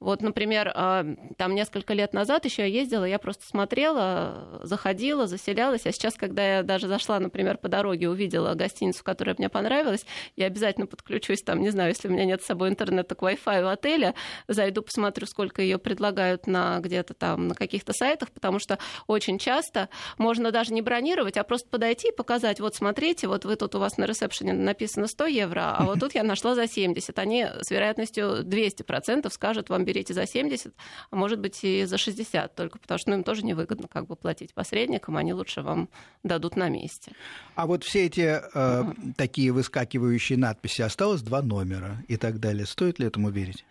вот, 0.00 0.22
например, 0.22 0.72
э, 0.74 1.16
там 1.36 1.54
несколько 1.54 1.92
лет 1.92 2.14
назад 2.14 2.44
еще 2.46 2.62
я 2.62 2.68
ездила, 2.68 3.04
я 3.04 3.18
просто 3.18 3.46
смотрела, 3.46 4.60
заходила, 4.62 5.26
заселялась, 5.26 5.86
а 5.86 5.92
сейчас, 5.92 6.14
когда 6.14 6.58
я 6.58 6.62
даже 6.62 6.88
зашла, 6.88 7.20
например, 7.20 7.58
по 7.58 7.68
дороге, 7.68 8.08
увидела 8.08 8.54
гостиницу, 8.54 9.04
которая 9.04 9.34
мне 9.38 9.48
понравилась, 9.48 10.06
я 10.36 10.46
обязательно 10.46 10.86
подключусь, 10.86 11.42
там, 11.42 11.60
не 11.60 11.70
знаю, 11.70 11.90
если 11.90 12.08
у 12.08 12.10
меня 12.10 12.24
нет 12.24 12.42
с 12.42 12.46
собой 12.46 12.70
интернета 12.70 13.14
к 13.14 13.22
Wi-Fi 13.22 13.64
у 13.64 13.68
отеля, 13.68 14.14
зайду, 14.48 14.82
посмотрю, 14.82 15.26
сколько 15.26 15.60
ее 15.60 15.78
предлагают 15.78 16.46
на 16.46 16.80
где-то 16.80 17.14
там, 17.14 17.48
на 17.48 17.54
каких-то 17.54 17.92
сайтах, 17.92 18.30
потому 18.30 18.58
что 18.58 18.78
очень 19.06 19.38
часто 19.38 19.88
можно 20.18 20.50
даже 20.50 20.72
не 20.72 20.82
бронировать, 20.82 21.36
а 21.36 21.44
просто 21.44 21.68
подойти 21.68 22.08
и 22.08 22.16
показать, 22.16 22.60
вот 22.60 22.74
смотрите, 22.74 23.28
вот 23.28 23.44
вы 23.44 23.56
тут 23.56 23.74
у 23.74 23.78
вас 23.78 23.96
на 23.98 24.04
ресепшене 24.04 24.52
написано 24.52 25.06
100 25.06 25.26
евро, 25.26 25.76
а 25.76 25.84
вот 25.84 26.00
тут 26.00 26.14
я 26.14 26.22
нашла 26.22 26.54
за 26.54 26.66
70. 26.66 27.18
Они 27.18 27.46
с 27.60 27.70
вероятностью 27.70 28.42
200% 28.42 29.30
скажут, 29.32 29.68
вам 29.68 29.84
берите 29.84 30.14
за 30.14 30.26
70, 30.26 30.74
а 31.10 31.16
может 31.16 31.40
быть 31.40 31.62
и 31.62 31.84
за 31.84 31.98
60, 31.98 32.54
только 32.54 32.78
потому 32.78 32.98
что 32.98 33.10
ну, 33.10 33.16
им 33.16 33.24
тоже 33.24 33.44
невыгодно 33.44 33.88
как 33.88 34.06
бы 34.06 34.16
платить 34.16 34.54
посредникам, 34.54 35.16
они 35.16 35.32
лучше 35.32 35.62
вам 35.62 35.88
дадут 36.22 36.56
на 36.56 36.68
месте. 36.68 37.12
А 37.54 37.66
вот 37.66 37.84
все 37.84 38.06
эти 38.06 38.40
э, 38.54 38.84
такие 39.16 39.52
выскакивающие 39.52 40.38
надписи 40.38 40.82
осталось 40.82 41.22
два 41.22 41.42
номера 41.42 42.02
и 42.08 42.16
так 42.16 42.40
далее. 42.40 42.66
Стоит 42.66 42.98
ли 42.98 43.06
этому 43.06 43.30
верить? 43.30 43.64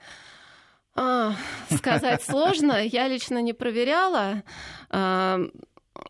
А, 0.96 1.34
сказать 1.76 2.24
сложно. 2.24 2.84
Я 2.84 3.08
лично 3.08 3.42
не 3.42 3.54
проверяла. 3.54 4.44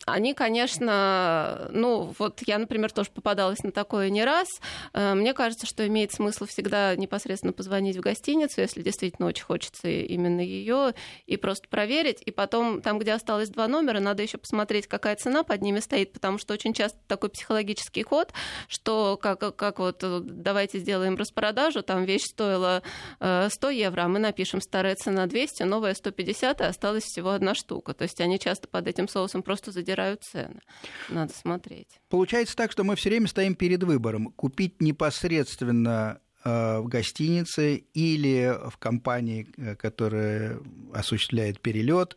Они, 0.06 0.34
конечно, 0.34 1.68
ну 1.72 2.14
вот 2.20 2.42
я, 2.46 2.58
например, 2.58 2.92
тоже 2.92 3.10
попадалась 3.12 3.64
на 3.64 3.72
такое 3.72 4.10
не 4.10 4.24
раз. 4.24 4.48
Э, 4.94 5.14
мне 5.14 5.34
кажется, 5.34 5.66
что 5.66 5.86
имеет 5.88 6.12
смысл 6.12 6.46
всегда 6.46 6.96
непосредственно 6.96 7.54
позвонить 7.54 7.98
в 7.98 8.02
гостиницу, 8.02 8.62
если 8.62 8.82
действительно 8.82 9.28
очень 9.28 9.44
хочется 9.44 9.88
именно 9.88 10.42
ее, 10.42 10.94
и 11.26 11.38
просто 11.38 11.68
проверить. 11.68 12.22
И 12.26 12.32
потом, 12.32 12.82
там, 12.82 13.00
где 13.00 13.14
осталось 13.14 13.50
два 13.50 13.68
номера, 13.68 14.00
надо 14.00 14.24
еще 14.24 14.38
посмотреть, 14.38 14.88
какая 14.88 15.16
цена 15.16 15.44
под 15.44 15.62
ними 15.62 15.80
стоит, 15.80 16.14
потому 16.14 16.38
что 16.38 16.54
очень 16.54 16.74
часто 16.74 16.98
такой 17.08 17.30
психологический 17.30 18.04
ход, 18.04 18.34
что 18.68 19.18
как, 19.22 19.56
как 19.56 19.80
вот 19.80 20.04
э, 20.04 20.20
давайте 20.24 20.80
сделаем 20.80 21.16
распродажу, 21.16 21.82
там 21.82 22.06
вещь 22.06 22.26
стоила 22.26 22.82
100 23.20 23.70
э, 23.70 23.74
евро, 23.74 24.04
а 24.04 24.08
мы 24.08 24.20
напишем 24.20 24.62
старая 24.62 24.96
цена 24.96 25.26
200, 25.26 25.64
новая 25.64 25.94
150, 25.94 26.62
и 26.62 26.64
осталась 26.64 27.04
всего 27.04 27.32
одна 27.32 27.56
штука. 27.56 27.94
То 27.94 28.04
есть 28.04 28.20
они 28.22 28.40
часто 28.40 28.68
под 28.68 28.88
этим 28.88 29.08
соусом 29.08 29.44
просто 29.44 29.72
задирают 29.76 30.24
цены. 30.24 30.62
Надо 31.10 31.34
смотреть. 31.34 32.00
Получается 32.10 32.56
так, 32.56 32.72
что 32.72 32.84
мы 32.84 32.96
все 32.96 33.10
время 33.10 33.28
стоим 33.28 33.56
перед 33.56 33.84
выбором. 33.84 34.32
Купить 34.32 34.82
непосредственно 34.82 36.22
э, 36.44 36.80
в 36.80 36.88
гостинице 36.88 37.76
или 37.94 38.58
в 38.70 38.78
компании, 38.78 39.48
э, 39.58 39.76
которая 39.76 40.60
осуществляет 40.94 41.60
перелет, 41.60 42.16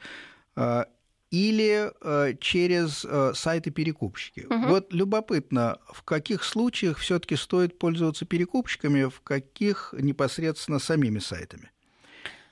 э, 0.57 0.85
или 1.31 1.93
через 2.41 3.05
сайты 3.39 3.71
перекупщики. 3.71 4.47
Угу. 4.49 4.67
Вот 4.69 4.95
любопытно, 4.95 5.77
в 5.93 6.03
каких 6.03 6.43
случаях 6.43 6.97
все-таки 6.97 7.37
стоит 7.37 7.79
пользоваться 7.79 8.25
перекупщиками, 8.25 9.05
в 9.05 9.21
каких 9.21 9.95
непосредственно 9.99 10.79
самими 10.79 11.19
сайтами? 11.19 11.71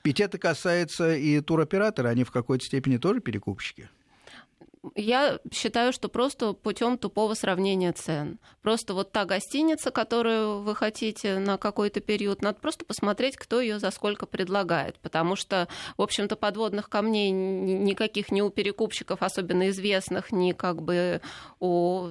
Ведь 0.04 0.20
это 0.20 0.36
касается 0.36 1.16
и 1.16 1.40
туроператора, 1.40 2.08
они 2.08 2.24
в 2.24 2.30
какой-то 2.30 2.66
степени 2.66 2.98
тоже 2.98 3.20
перекупщики 3.20 3.88
я 4.94 5.38
считаю, 5.52 5.92
что 5.92 6.08
просто 6.08 6.52
путем 6.52 6.98
тупого 6.98 7.34
сравнения 7.34 7.92
цен. 7.92 8.38
Просто 8.62 8.94
вот 8.94 9.12
та 9.12 9.24
гостиница, 9.24 9.90
которую 9.90 10.62
вы 10.62 10.74
хотите 10.74 11.38
на 11.38 11.58
какой-то 11.58 12.00
период, 12.00 12.42
надо 12.42 12.58
просто 12.60 12.84
посмотреть, 12.84 13.36
кто 13.36 13.60
ее 13.60 13.78
за 13.78 13.90
сколько 13.90 14.26
предлагает. 14.26 14.98
Потому 15.00 15.36
что, 15.36 15.68
в 15.96 16.02
общем-то, 16.02 16.36
подводных 16.36 16.88
камней 16.88 17.30
никаких 17.30 18.30
ни 18.30 18.40
у 18.40 18.50
перекупщиков, 18.50 19.22
особенно 19.22 19.68
известных, 19.70 20.32
ни 20.32 20.52
как 20.52 20.82
бы 20.82 21.20
у, 21.60 22.08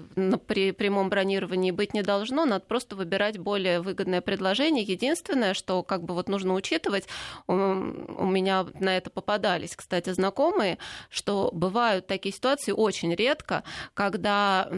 при 0.47 0.71
прямом 0.71 1.09
бронировании 1.09 1.71
быть 1.71 1.93
не 1.93 2.01
должно. 2.01 2.45
Надо 2.45 2.65
просто 2.65 2.95
выбирать 2.95 3.37
более 3.37 3.81
выгодное 3.81 4.21
предложение. 4.21 4.83
Единственное, 4.83 5.53
что 5.53 5.83
как 5.83 6.03
бы 6.03 6.13
вот 6.13 6.29
нужно 6.29 6.53
учитывать, 6.53 7.07
у, 7.47 7.53
у 7.53 8.25
меня 8.25 8.65
на 8.79 8.97
это 8.97 9.09
попадались, 9.09 9.75
кстати, 9.75 10.09
знакомые, 10.11 10.77
что 11.09 11.49
бывают 11.53 12.07
такие 12.07 12.33
ситуации, 12.33 12.64
ситуации 12.65 12.71
очень 12.71 13.13
редко, 13.15 13.63
когда 13.93 14.69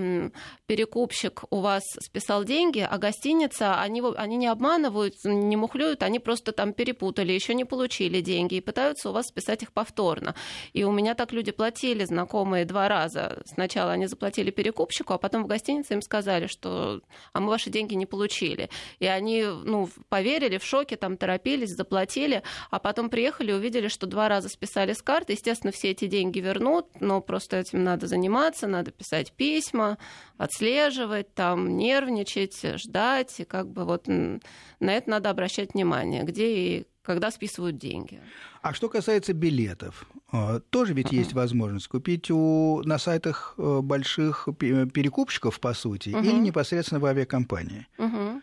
перекупщик 0.67 1.43
у 1.49 1.59
вас 1.59 1.83
списал 1.99 2.43
деньги, 2.43 2.87
а 2.89 2.97
гостиница, 2.97 3.79
они, 3.79 4.03
они 4.17 4.37
не 4.37 4.47
обманывают, 4.47 5.15
не 5.23 5.55
мухлюют, 5.55 6.03
они 6.03 6.19
просто 6.19 6.51
там 6.51 6.73
перепутали, 6.73 7.31
еще 7.31 7.53
не 7.53 7.65
получили 7.65 8.21
деньги 8.21 8.55
и 8.55 8.61
пытаются 8.61 9.09
у 9.09 9.13
вас 9.13 9.27
списать 9.27 9.63
их 9.63 9.71
повторно. 9.71 10.35
И 10.73 10.83
у 10.83 10.91
меня 10.91 11.15
так 11.15 11.31
люди 11.31 11.51
платили, 11.51 12.05
знакомые, 12.05 12.65
два 12.65 12.87
раза. 12.87 13.41
Сначала 13.45 13.93
они 13.93 14.07
заплатили 14.07 14.51
перекупщику, 14.51 15.13
а 15.13 15.17
потом 15.17 15.43
в 15.43 15.47
гостинице 15.47 15.93
им 15.93 16.01
сказали, 16.01 16.47
что 16.47 17.01
а 17.33 17.39
мы 17.39 17.47
ваши 17.47 17.69
деньги 17.69 17.95
не 17.95 18.05
получили. 18.05 18.69
И 18.99 19.05
они 19.05 19.43
ну, 19.43 19.89
поверили, 20.09 20.57
в 20.57 20.63
шоке, 20.63 20.95
там 20.95 21.17
торопились, 21.17 21.75
заплатили, 21.75 22.43
а 22.71 22.79
потом 22.79 23.09
приехали 23.09 23.51
увидели, 23.51 23.87
что 23.87 24.07
два 24.07 24.27
раза 24.27 24.49
списали 24.49 24.93
с 24.93 25.01
карты. 25.01 25.33
Естественно, 25.33 25.71
все 25.71 25.91
эти 25.91 26.07
деньги 26.07 26.39
вернут, 26.39 26.87
но 26.99 27.21
просто 27.21 27.63
этим 27.77 27.83
надо 27.83 28.07
заниматься, 28.07 28.67
надо 28.67 28.91
писать 28.91 29.31
письма, 29.31 29.97
отслеживать, 30.37 31.33
там, 31.33 31.77
нервничать, 31.77 32.79
ждать, 32.79 33.39
и 33.39 33.45
как 33.45 33.67
бы 33.67 33.85
вот 33.85 34.07
на 34.07 34.39
это 34.79 35.09
надо 35.09 35.29
обращать 35.29 35.73
внимание, 35.73 36.23
где 36.23 36.47
и 36.47 36.87
когда 37.03 37.31
списывают 37.31 37.77
деньги. 37.77 38.19
А 38.61 38.73
что 38.73 38.89
касается 38.89 39.31
билетов, 39.31 40.05
э, 40.33 40.59
тоже 40.69 40.93
ведь 40.93 41.13
есть 41.13 41.33
возможность 41.33 41.87
купить 41.87 42.29
у, 42.29 42.81
на 42.83 42.97
сайтах 42.97 43.53
э, 43.57 43.79
больших 43.81 44.49
перекупщиков, 44.59 45.59
по 45.59 45.73
сути, 45.73 46.09
uh-huh. 46.09 46.21
или 46.21 46.37
непосредственно 46.39 46.99
в 46.99 47.05
авиакомпании. 47.05 47.87
Uh-huh. 47.97 48.41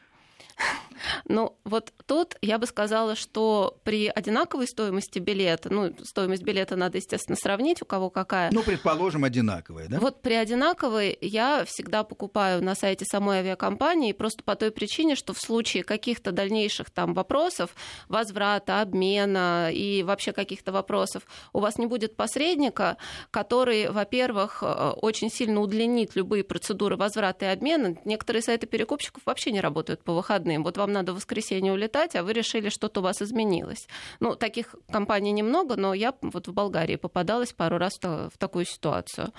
Ну, 1.27 1.57
вот 1.65 1.93
тут 2.07 2.37
я 2.43 2.59
бы 2.59 2.67
сказала, 2.67 3.15
что 3.15 3.77
при 3.85 4.09
одинаковой 4.09 4.67
стоимости 4.67 5.19
билета, 5.19 5.73
ну, 5.73 5.95
стоимость 6.03 6.43
билета 6.43 6.77
надо, 6.77 6.99
естественно, 6.99 7.37
сравнить, 7.37 7.83
у 7.83 7.85
кого 7.85 8.11
какая. 8.11 8.51
Ну, 8.53 8.63
предположим, 8.63 9.25
одинаковая, 9.25 9.89
да? 9.89 9.99
Вот 9.99 10.23
при 10.23 10.35
одинаковой 10.35 11.17
я 11.21 11.65
всегда 11.65 12.05
покупаю 12.05 12.63
на 12.63 12.75
сайте 12.75 13.05
самой 13.05 13.39
авиакомпании 13.39 14.13
просто 14.13 14.43
по 14.45 14.57
той 14.57 14.71
причине, 14.71 15.15
что 15.15 15.33
в 15.33 15.39
случае 15.39 15.85
каких-то 15.85 16.33
дальнейших 16.33 16.91
там 16.91 17.15
вопросов, 17.15 17.75
возврата, 18.09 18.81
обмена 18.81 19.71
и 19.73 20.03
вообще 20.03 20.33
каких-то 20.33 20.73
вопросов, 20.73 21.25
у 21.53 21.61
вас 21.61 21.79
не 21.79 21.87
будет 21.87 22.17
посредника, 22.17 22.97
который, 23.31 23.91
во-первых, 23.91 24.63
э, 24.63 24.91
очень 25.01 25.31
сильно 25.31 25.61
удлинит 25.61 26.17
любые 26.17 26.45
процедуры 26.45 26.97
возврата 26.97 27.47
и 27.47 27.49
обмена. 27.49 27.97
Некоторые 28.05 28.43
сайты 28.43 28.67
перекупщиков 28.67 29.23
вообще 29.25 29.53
не 29.53 29.61
работают 29.61 30.03
по 30.03 30.15
выходным. 30.15 30.63
Вот 30.63 30.77
вам 30.85 30.93
надо 30.93 31.13
в 31.13 31.17
воскресенье 31.17 31.73
улетать, 31.73 32.17
а 32.17 32.23
вы 32.23 32.33
решили, 32.33 32.69
что-то 32.69 33.01
у 33.01 33.03
вас 33.03 33.23
изменилось. 33.23 33.89
Ну, 34.21 34.37
таких 34.37 34.75
компаний 34.93 35.33
немного, 35.33 35.77
но 35.77 35.95
я 35.95 36.13
вот 36.21 36.49
в 36.49 36.53
Болгарии 36.53 36.97
попадалась 36.97 37.53
пару 37.53 37.79
раз 37.79 37.99
в 38.03 38.39
такую 38.39 38.67
ситуацию 38.67 39.33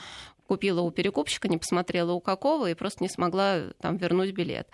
купила 0.48 0.82
у 0.82 0.92
перекупщика, 0.92 1.48
не 1.48 1.58
посмотрела 1.58 2.14
у 2.14 2.20
какого 2.20 2.70
и 2.70 2.74
просто 2.74 3.04
не 3.04 3.10
смогла 3.10 3.72
там 3.82 3.98
вернуть 3.98 4.32
билет. 4.34 4.68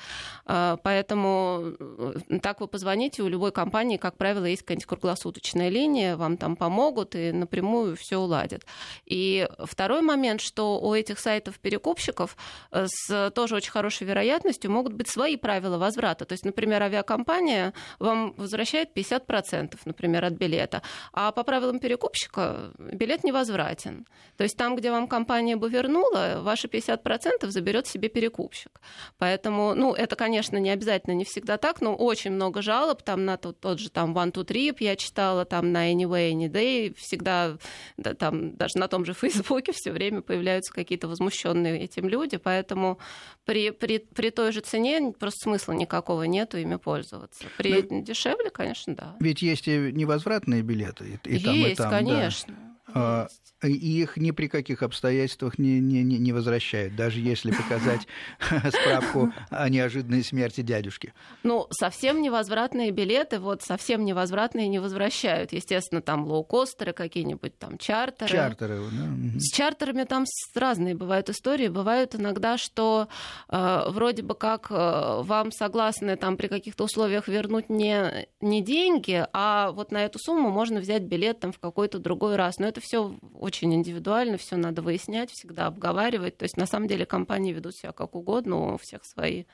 А, 0.46 0.78
поэтому 0.84 1.74
э, 1.80 2.40
так 2.42 2.62
вы 2.62 2.68
позвоните, 2.68 3.24
у 3.24 3.28
любой 3.28 3.52
компании, 3.52 3.98
как 3.98 4.18
правило, 4.18 4.46
есть 4.46 4.64
какая-нибудь 4.64 4.86
круглосуточная 4.86 5.70
линия, 5.70 6.18
вам 6.18 6.38
там 6.38 6.56
помогут 6.56 7.16
и 7.16 7.32
напрямую 7.32 7.96
все 7.96 8.18
уладят. 8.18 8.66
И 9.06 9.48
второй 9.60 10.02
момент, 10.02 10.42
что 10.42 10.80
у 10.80 10.94
этих 10.94 11.20
сайтов 11.20 11.60
перекупщиков 11.60 12.36
э, 12.72 12.86
с 12.88 13.32
тоже 13.32 13.56
очень 13.56 13.72
хорошей 13.72 14.08
вероятностью 14.08 14.72
могут 14.72 14.94
быть 14.94 15.08
свои 15.08 15.38
правила 15.38 15.78
возврата. 15.78 16.26
То 16.26 16.34
есть, 16.34 16.46
например, 16.46 16.84
авиакомпания 16.84 17.74
вам 18.00 18.34
возвращает 18.38 18.90
50%, 18.96 19.78
например, 19.86 20.26
от 20.26 20.34
билета, 20.34 20.82
а 21.14 21.32
по 21.32 21.44
правилам 21.44 21.80
перекупщика 21.80 22.72
билет 22.78 23.24
невозвратен. 23.24 24.06
То 24.38 24.44
есть 24.44 24.58
там, 24.58 24.76
где 24.76 24.92
вам 24.92 25.08
компания 25.08 25.56
бы 25.62 25.70
вернула, 25.70 26.40
ваши 26.42 26.68
50% 26.68 27.50
заберет 27.50 27.88
себе 27.88 28.10
перекупщик. 28.10 28.82
Поэтому, 29.18 29.74
ну, 29.76 29.94
это, 29.94 30.16
конечно, 30.16 30.58
не 30.58 30.72
обязательно, 30.72 31.14
не 31.14 31.24
всегда 31.24 31.58
так, 31.58 31.82
но 31.82 31.96
очень 31.96 32.32
много 32.32 32.62
жалоб 32.62 33.04
там 33.04 33.26
на 33.26 33.38
тот, 33.38 33.60
тот 33.60 33.80
же 33.80 33.90
там 33.90 34.18
One 34.18 34.34
to 34.34 34.46
Trip 34.46 34.78
я 34.80 34.96
читала, 34.96 35.46
там 35.46 35.72
на 35.72 35.94
Anyway, 35.94 36.32
Anyday, 36.34 36.94
всегда 36.98 37.58
да, 37.98 38.14
там 38.14 38.56
даже 38.56 38.78
на 38.78 38.88
том 38.88 39.06
же 39.06 39.14
Фейсбуке 39.22 39.72
все 39.74 39.92
время 39.92 40.22
появляются 40.22 40.74
какие-то 40.74 41.08
возмущенные 41.08 41.80
этим 41.82 42.08
люди, 42.08 42.38
поэтому 42.38 43.00
при, 43.46 43.70
при, 43.70 44.00
при 44.00 44.32
той 44.32 44.52
же 44.52 44.62
цене 44.62 45.14
просто 45.18 45.44
смысла 45.44 45.74
никакого 45.74 46.24
нету 46.24 46.58
ими 46.58 46.78
пользоваться. 46.78 47.46
При 47.58 47.82
но 47.84 48.02
дешевле, 48.02 48.50
конечно, 48.50 48.96
да. 48.96 49.16
Ведь 49.20 49.42
есть 49.42 49.68
и 49.68 49.92
невозвратные 49.92 50.64
билеты, 50.64 51.20
и, 51.26 51.36
и 51.36 51.44
там, 51.44 51.54
есть, 51.54 51.74
и 51.74 51.76
там. 51.76 51.92
конечно. 51.92 52.54
Да. 52.54 52.71
А, 52.94 53.28
и 53.64 54.02
их 54.02 54.18
ни 54.18 54.32
при 54.32 54.48
каких 54.48 54.82
обстоятельствах 54.82 55.60
не, 55.60 55.80
не, 55.80 56.04
не 56.04 56.34
возвращают, 56.34 56.96
даже 56.96 57.20
если 57.20 57.52
показать 57.52 58.08
справку 58.70 59.32
о 59.50 59.70
неожиданной 59.70 60.24
смерти 60.24 60.62
дядюшки. 60.62 61.14
Ну, 61.44 61.68
совсем 61.72 62.22
невозвратные 62.22 62.92
билеты, 62.92 63.40
вот 63.40 63.62
совсем 63.62 64.04
невозвратные 64.04 64.68
не 64.68 64.80
возвращают. 64.80 65.54
Естественно, 65.54 66.02
там 66.02 66.26
лоукостеры 66.26 66.94
какие-нибудь, 66.94 67.58
там 67.58 67.78
чартеры. 67.78 68.32
Чартеры, 68.32 68.80
да. 68.92 69.40
С 69.40 69.54
чартерами 69.54 70.04
там 70.06 70.26
разные 70.56 70.96
бывают 70.96 71.30
истории. 71.30 71.68
Бывают 71.68 72.16
иногда, 72.16 72.58
что 72.58 73.08
э, 73.50 73.84
вроде 73.90 74.24
бы 74.24 74.36
как 74.36 74.68
э, 74.72 74.74
вам 74.74 75.52
согласны 75.52 76.16
там 76.16 76.38
при 76.38 76.48
каких-то 76.48 76.86
условиях 76.86 77.28
вернуть 77.28 77.70
не, 77.70 78.28
не 78.42 78.62
деньги, 78.62 79.26
а 79.34 79.72
вот 79.72 79.92
на 79.92 80.04
эту 80.04 80.20
сумму 80.20 80.50
можно 80.50 80.80
взять 80.80 81.04
билет 81.04 81.40
там 81.40 81.52
в 81.52 81.60
какой-то 81.60 82.00
другой 82.00 82.36
раз. 82.36 82.58
Но 82.58 82.68
это 82.68 82.81
все 82.82 83.18
очень 83.34 83.74
индивидуально, 83.74 84.38
все 84.38 84.58
надо 84.58 84.82
выяснять, 84.82 85.32
всегда 85.32 85.68
обговаривать. 85.68 86.38
То 86.38 86.44
есть 86.44 86.58
на 86.58 86.66
самом 86.66 86.88
деле 86.88 87.06
компании 87.06 87.54
ведут 87.54 87.76
себя 87.76 87.92
как 87.92 88.16
угодно, 88.16 88.74
у 88.74 88.78
всех 88.78 89.06
свои 89.06 89.46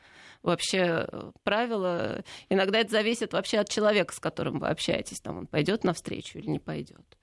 вообще 0.41 1.07
э, 1.07 1.31
правила. 1.43 2.23
Иногда 2.49 2.79
это 2.79 2.91
зависит 2.91 3.33
вообще 3.33 3.59
от 3.59 3.69
человека, 3.69 4.13
с 4.13 4.19
которым 4.19 4.59
вы 4.59 4.67
общаетесь. 4.69 5.19
Там 5.19 5.37
он 5.37 5.47
пойдет 5.47 5.83
навстречу 5.83 6.39
или 6.39 6.47
не 6.47 6.59
пойдет. 6.59 7.17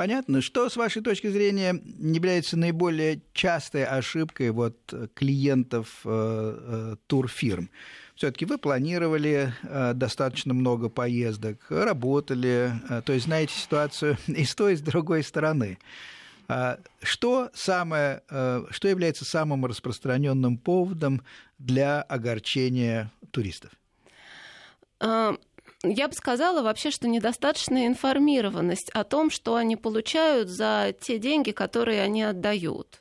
Понятно. 0.00 0.40
Что, 0.40 0.70
с 0.70 0.76
вашей 0.76 1.02
точки 1.02 1.26
зрения, 1.26 1.78
является 1.98 2.56
наиболее 2.56 3.20
частой 3.34 3.84
ошибкой 3.84 4.50
вот 4.50 4.94
клиентов 5.12 6.00
э, 6.06 6.94
э, 6.94 6.96
турфирм? 7.06 7.68
все-таки 8.14 8.46
вы 8.46 8.56
планировали 8.56 9.52
э, 9.62 9.92
достаточно 9.92 10.54
много 10.54 10.88
поездок, 10.88 11.58
работали, 11.68 12.72
э, 12.88 13.02
то 13.02 13.12
есть 13.12 13.26
знаете 13.26 13.52
ситуацию 13.54 14.16
и 14.26 14.44
с 14.44 14.54
той, 14.54 14.72
и 14.72 14.76
с 14.76 14.80
другой 14.80 15.22
стороны. 15.22 15.78
А 16.48 16.78
что, 17.02 17.50
самое, 17.52 18.22
э, 18.30 18.64
что 18.70 18.88
является 18.88 19.26
самым 19.26 19.66
распространенным 19.66 20.56
поводом 20.56 21.20
для 21.58 22.00
огорчения 22.00 23.12
туристов? 23.32 23.70
Я 25.82 26.08
бы 26.08 26.14
сказала 26.14 26.62
вообще, 26.62 26.90
что 26.90 27.08
недостаточная 27.08 27.86
информированность 27.86 28.90
о 28.90 29.04
том, 29.04 29.30
что 29.30 29.54
они 29.54 29.76
получают 29.76 30.48
за 30.48 30.94
те 31.00 31.18
деньги, 31.18 31.52
которые 31.52 32.02
они 32.02 32.22
отдают. 32.22 32.99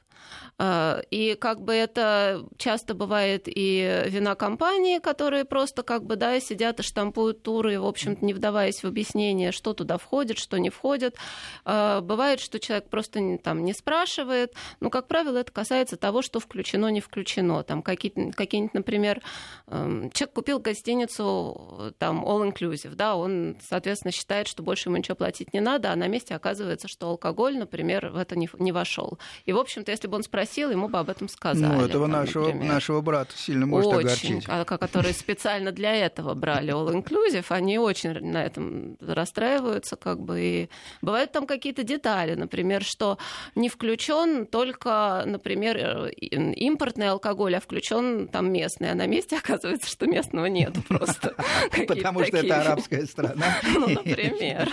А, 0.62 1.02
и 1.10 1.36
как 1.36 1.62
бы 1.62 1.74
это 1.74 2.46
часто 2.58 2.94
бывает 2.94 3.44
и 3.46 4.04
вина 4.08 4.36
компании, 4.36 5.00
которые 5.00 5.46
просто 5.46 5.84
как 5.84 6.04
бы, 6.04 6.18
да, 6.18 6.38
сидят 6.42 6.82
и 6.82 6.84
штампуют 6.84 7.44
туры, 7.44 7.80
в 7.80 7.86
общем-то, 7.86 8.26
не 8.26 8.34
вдаваясь 8.34 8.84
в 8.84 8.86
объяснение, 8.86 9.54
что 9.54 9.74
туда 9.74 9.98
входит, 9.98 10.38
что 10.38 10.58
не 10.58 10.70
входит. 10.70 11.16
А, 11.64 12.02
бывает, 12.02 12.42
что 12.42 12.60
человек 12.60 12.90
просто 12.90 13.38
там 13.42 13.64
не 13.64 13.74
спрашивает. 13.74 14.54
Но, 14.82 14.90
как 14.90 15.08
правило, 15.08 15.38
это 15.38 15.52
касается 15.52 15.96
того, 15.96 16.22
что 16.22 16.42
включено, 16.42 16.88
не 16.88 17.00
включено. 17.00 17.64
Там 17.64 17.82
какие-нибудь, 17.82 18.36
какие 18.36 18.70
например, 18.74 19.22
эм, 19.68 20.12
человек 20.12 20.36
купил 20.36 20.60
гостиницу 20.60 21.94
там 21.98 22.26
all-inclusive, 22.26 22.96
да, 22.96 23.16
он, 23.16 23.56
соответственно, 23.62 24.12
считает, 24.12 24.48
что 24.48 24.62
больше 24.62 24.90
ему 24.90 24.98
ничего 24.98 25.16
платить 25.16 25.54
не 25.54 25.62
надо, 25.62 25.94
а 25.94 25.96
на 25.96 26.08
месте 26.08 26.36
оказывается, 26.36 26.90
что 26.90 27.08
алкоголь, 27.08 27.58
например, 27.58 28.10
в 28.10 28.18
это 28.18 28.38
не, 28.38 28.50
не 28.60 28.74
вошел. 28.74 29.18
И, 29.46 29.54
в 29.54 29.58
общем-то, 29.58 29.92
если 29.92 30.08
бы 30.08 30.18
он 30.18 30.24
спросил, 30.24 30.49
спросил, 30.50 30.72
ему 30.72 30.90
бы 30.90 31.00
об 31.00 31.10
этом 31.10 31.30
сказали. 31.30 31.74
Ну, 31.74 31.86
этого 31.86 32.08
там, 32.08 32.12
нашего, 32.12 32.54
нашего 32.54 33.02
брата 33.02 33.34
сильно 33.38 33.66
может 33.66 33.94
очень, 33.94 34.40
огорчить. 34.40 34.46
Которые 34.80 35.14
специально 35.14 35.72
для 35.72 35.96
этого 35.96 36.34
брали 36.34 36.74
All 36.74 36.92
Inclusive, 36.92 37.46
они 37.50 37.78
очень 37.78 38.20
на 38.20 38.44
этом 38.44 38.98
расстраиваются, 39.00 39.96
как 39.96 40.20
бы. 40.20 40.42
И 40.42 40.70
бывают 41.02 41.32
там 41.32 41.46
какие-то 41.46 41.84
детали, 41.84 42.34
например, 42.34 42.84
что 42.84 43.18
не 43.56 43.70
включен 43.70 44.48
только, 44.48 45.24
например, 45.26 46.12
импортный 46.20 47.10
алкоголь, 47.10 47.56
а 47.56 47.60
включен 47.60 48.28
там 48.28 48.52
местный, 48.52 48.92
а 48.92 48.96
на 48.96 49.06
месте 49.06 49.38
оказывается, 49.44 49.90
что 49.90 50.08
местного 50.08 50.46
нет 50.48 50.74
просто. 50.88 51.36
Потому 51.88 52.24
что 52.26 52.38
это 52.38 52.62
арабская 52.62 53.06
страна. 53.06 53.46
Ну, 53.80 53.88
например. 53.88 54.70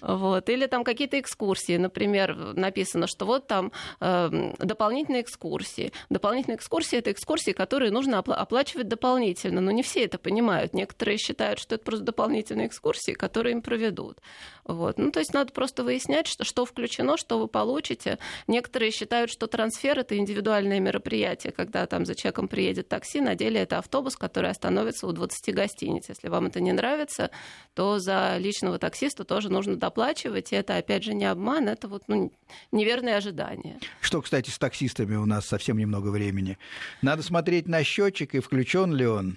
Вот. 0.00 0.48
Или 0.48 0.66
там 0.66 0.84
какие-то 0.84 1.18
экскурсии, 1.20 1.76
например, 1.76 2.34
написано, 2.54 3.06
что 3.06 3.26
вот 3.26 3.46
там 3.46 3.72
э, 4.00 4.52
дополнительные 4.58 5.22
экскурсии. 5.22 5.92
Дополнительные 6.10 6.56
экскурсии— 6.56 6.98
это 6.98 7.12
экскурсии, 7.12 7.52
которые 7.52 7.90
нужно 7.90 8.18
оплачивать 8.18 8.88
дополнительно, 8.88 9.60
но 9.60 9.70
не 9.70 9.82
все 9.82 10.04
это 10.04 10.18
понимают. 10.18 10.74
Некоторые 10.74 11.18
считают, 11.18 11.58
что 11.58 11.74
это 11.74 11.84
просто 11.84 12.04
дополнительные 12.04 12.66
экскурсии, 12.66 13.12
которые 13.12 13.52
им 13.52 13.62
проведут. 13.62 14.18
Вот. 14.64 14.98
Ну, 14.98 15.12
то 15.12 15.20
есть 15.20 15.32
надо 15.32 15.52
просто 15.52 15.84
выяснять, 15.84 16.26
что, 16.26 16.44
что 16.44 16.64
включено, 16.64 17.16
что 17.16 17.38
вы 17.38 17.46
получите. 17.46 18.18
Некоторые 18.48 18.90
считают, 18.90 19.30
что 19.30 19.46
трансфер— 19.46 19.98
это 20.00 20.16
индивидуальное 20.16 20.80
мероприятие, 20.80 21.52
когда 21.52 21.86
там 21.86 22.04
за 22.04 22.14
человеком 22.14 22.48
приедет 22.48 22.88
такси, 22.88 23.20
на 23.20 23.34
деле 23.34 23.60
это 23.60 23.78
автобус, 23.78 24.16
который 24.16 24.50
остановится 24.50 25.06
у 25.06 25.12
20 25.12 25.54
гостиниц. 25.54 26.08
Если 26.08 26.28
вам 26.28 26.46
это 26.46 26.60
не 26.60 26.72
нравится, 26.72 27.30
то 27.74 27.98
за 27.98 28.36
личного 28.38 28.78
таксиста 28.78 29.24
тоже 29.24 29.50
нужно 29.50 29.76
доплачивать, 29.86 30.52
и 30.52 30.56
это, 30.56 30.76
опять 30.76 31.04
же, 31.04 31.14
не 31.14 31.24
обман, 31.24 31.68
это 31.68 31.86
вот 31.88 32.02
ну, 32.08 32.32
неверные 32.72 33.16
ожидания. 33.16 33.78
Что, 34.00 34.20
кстати, 34.20 34.50
с 34.50 34.58
таксистами 34.58 35.14
у 35.16 35.26
нас 35.26 35.46
совсем 35.46 35.78
немного 35.78 36.08
времени. 36.08 36.58
Надо 37.02 37.22
смотреть 37.22 37.68
на 37.68 37.84
счетчик 37.84 38.34
и 38.34 38.40
включен 38.40 38.92
ли 38.94 39.06
он 39.06 39.36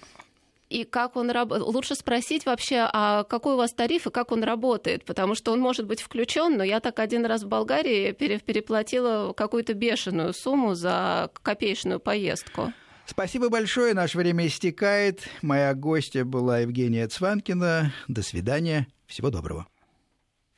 и 0.70 0.84
как 0.84 1.16
он 1.16 1.30
работает. 1.30 1.74
Лучше 1.74 1.96
спросить 1.96 2.46
вообще, 2.46 2.88
а 2.92 3.24
какой 3.24 3.54
у 3.54 3.56
вас 3.56 3.72
тариф 3.72 4.06
и 4.06 4.10
как 4.10 4.30
он 4.30 4.44
работает, 4.44 5.04
потому 5.04 5.34
что 5.34 5.52
он 5.52 5.58
может 5.60 5.84
быть 5.84 6.00
включен, 6.00 6.56
но 6.56 6.62
я 6.62 6.78
так 6.78 7.00
один 7.00 7.26
раз 7.26 7.42
в 7.42 7.48
Болгарии 7.48 8.12
переплатила 8.12 9.32
какую-то 9.32 9.74
бешеную 9.74 10.32
сумму 10.32 10.74
за 10.74 11.30
копеечную 11.42 11.98
поездку. 11.98 12.72
Спасибо 13.04 13.48
большое, 13.48 13.94
наше 13.94 14.16
время 14.16 14.46
истекает. 14.46 15.22
Моя 15.42 15.74
гостья 15.74 16.24
была 16.24 16.60
Евгения 16.60 17.08
Цванкина. 17.08 17.92
До 18.06 18.22
свидания, 18.22 18.86
всего 19.06 19.30
доброго. 19.30 19.66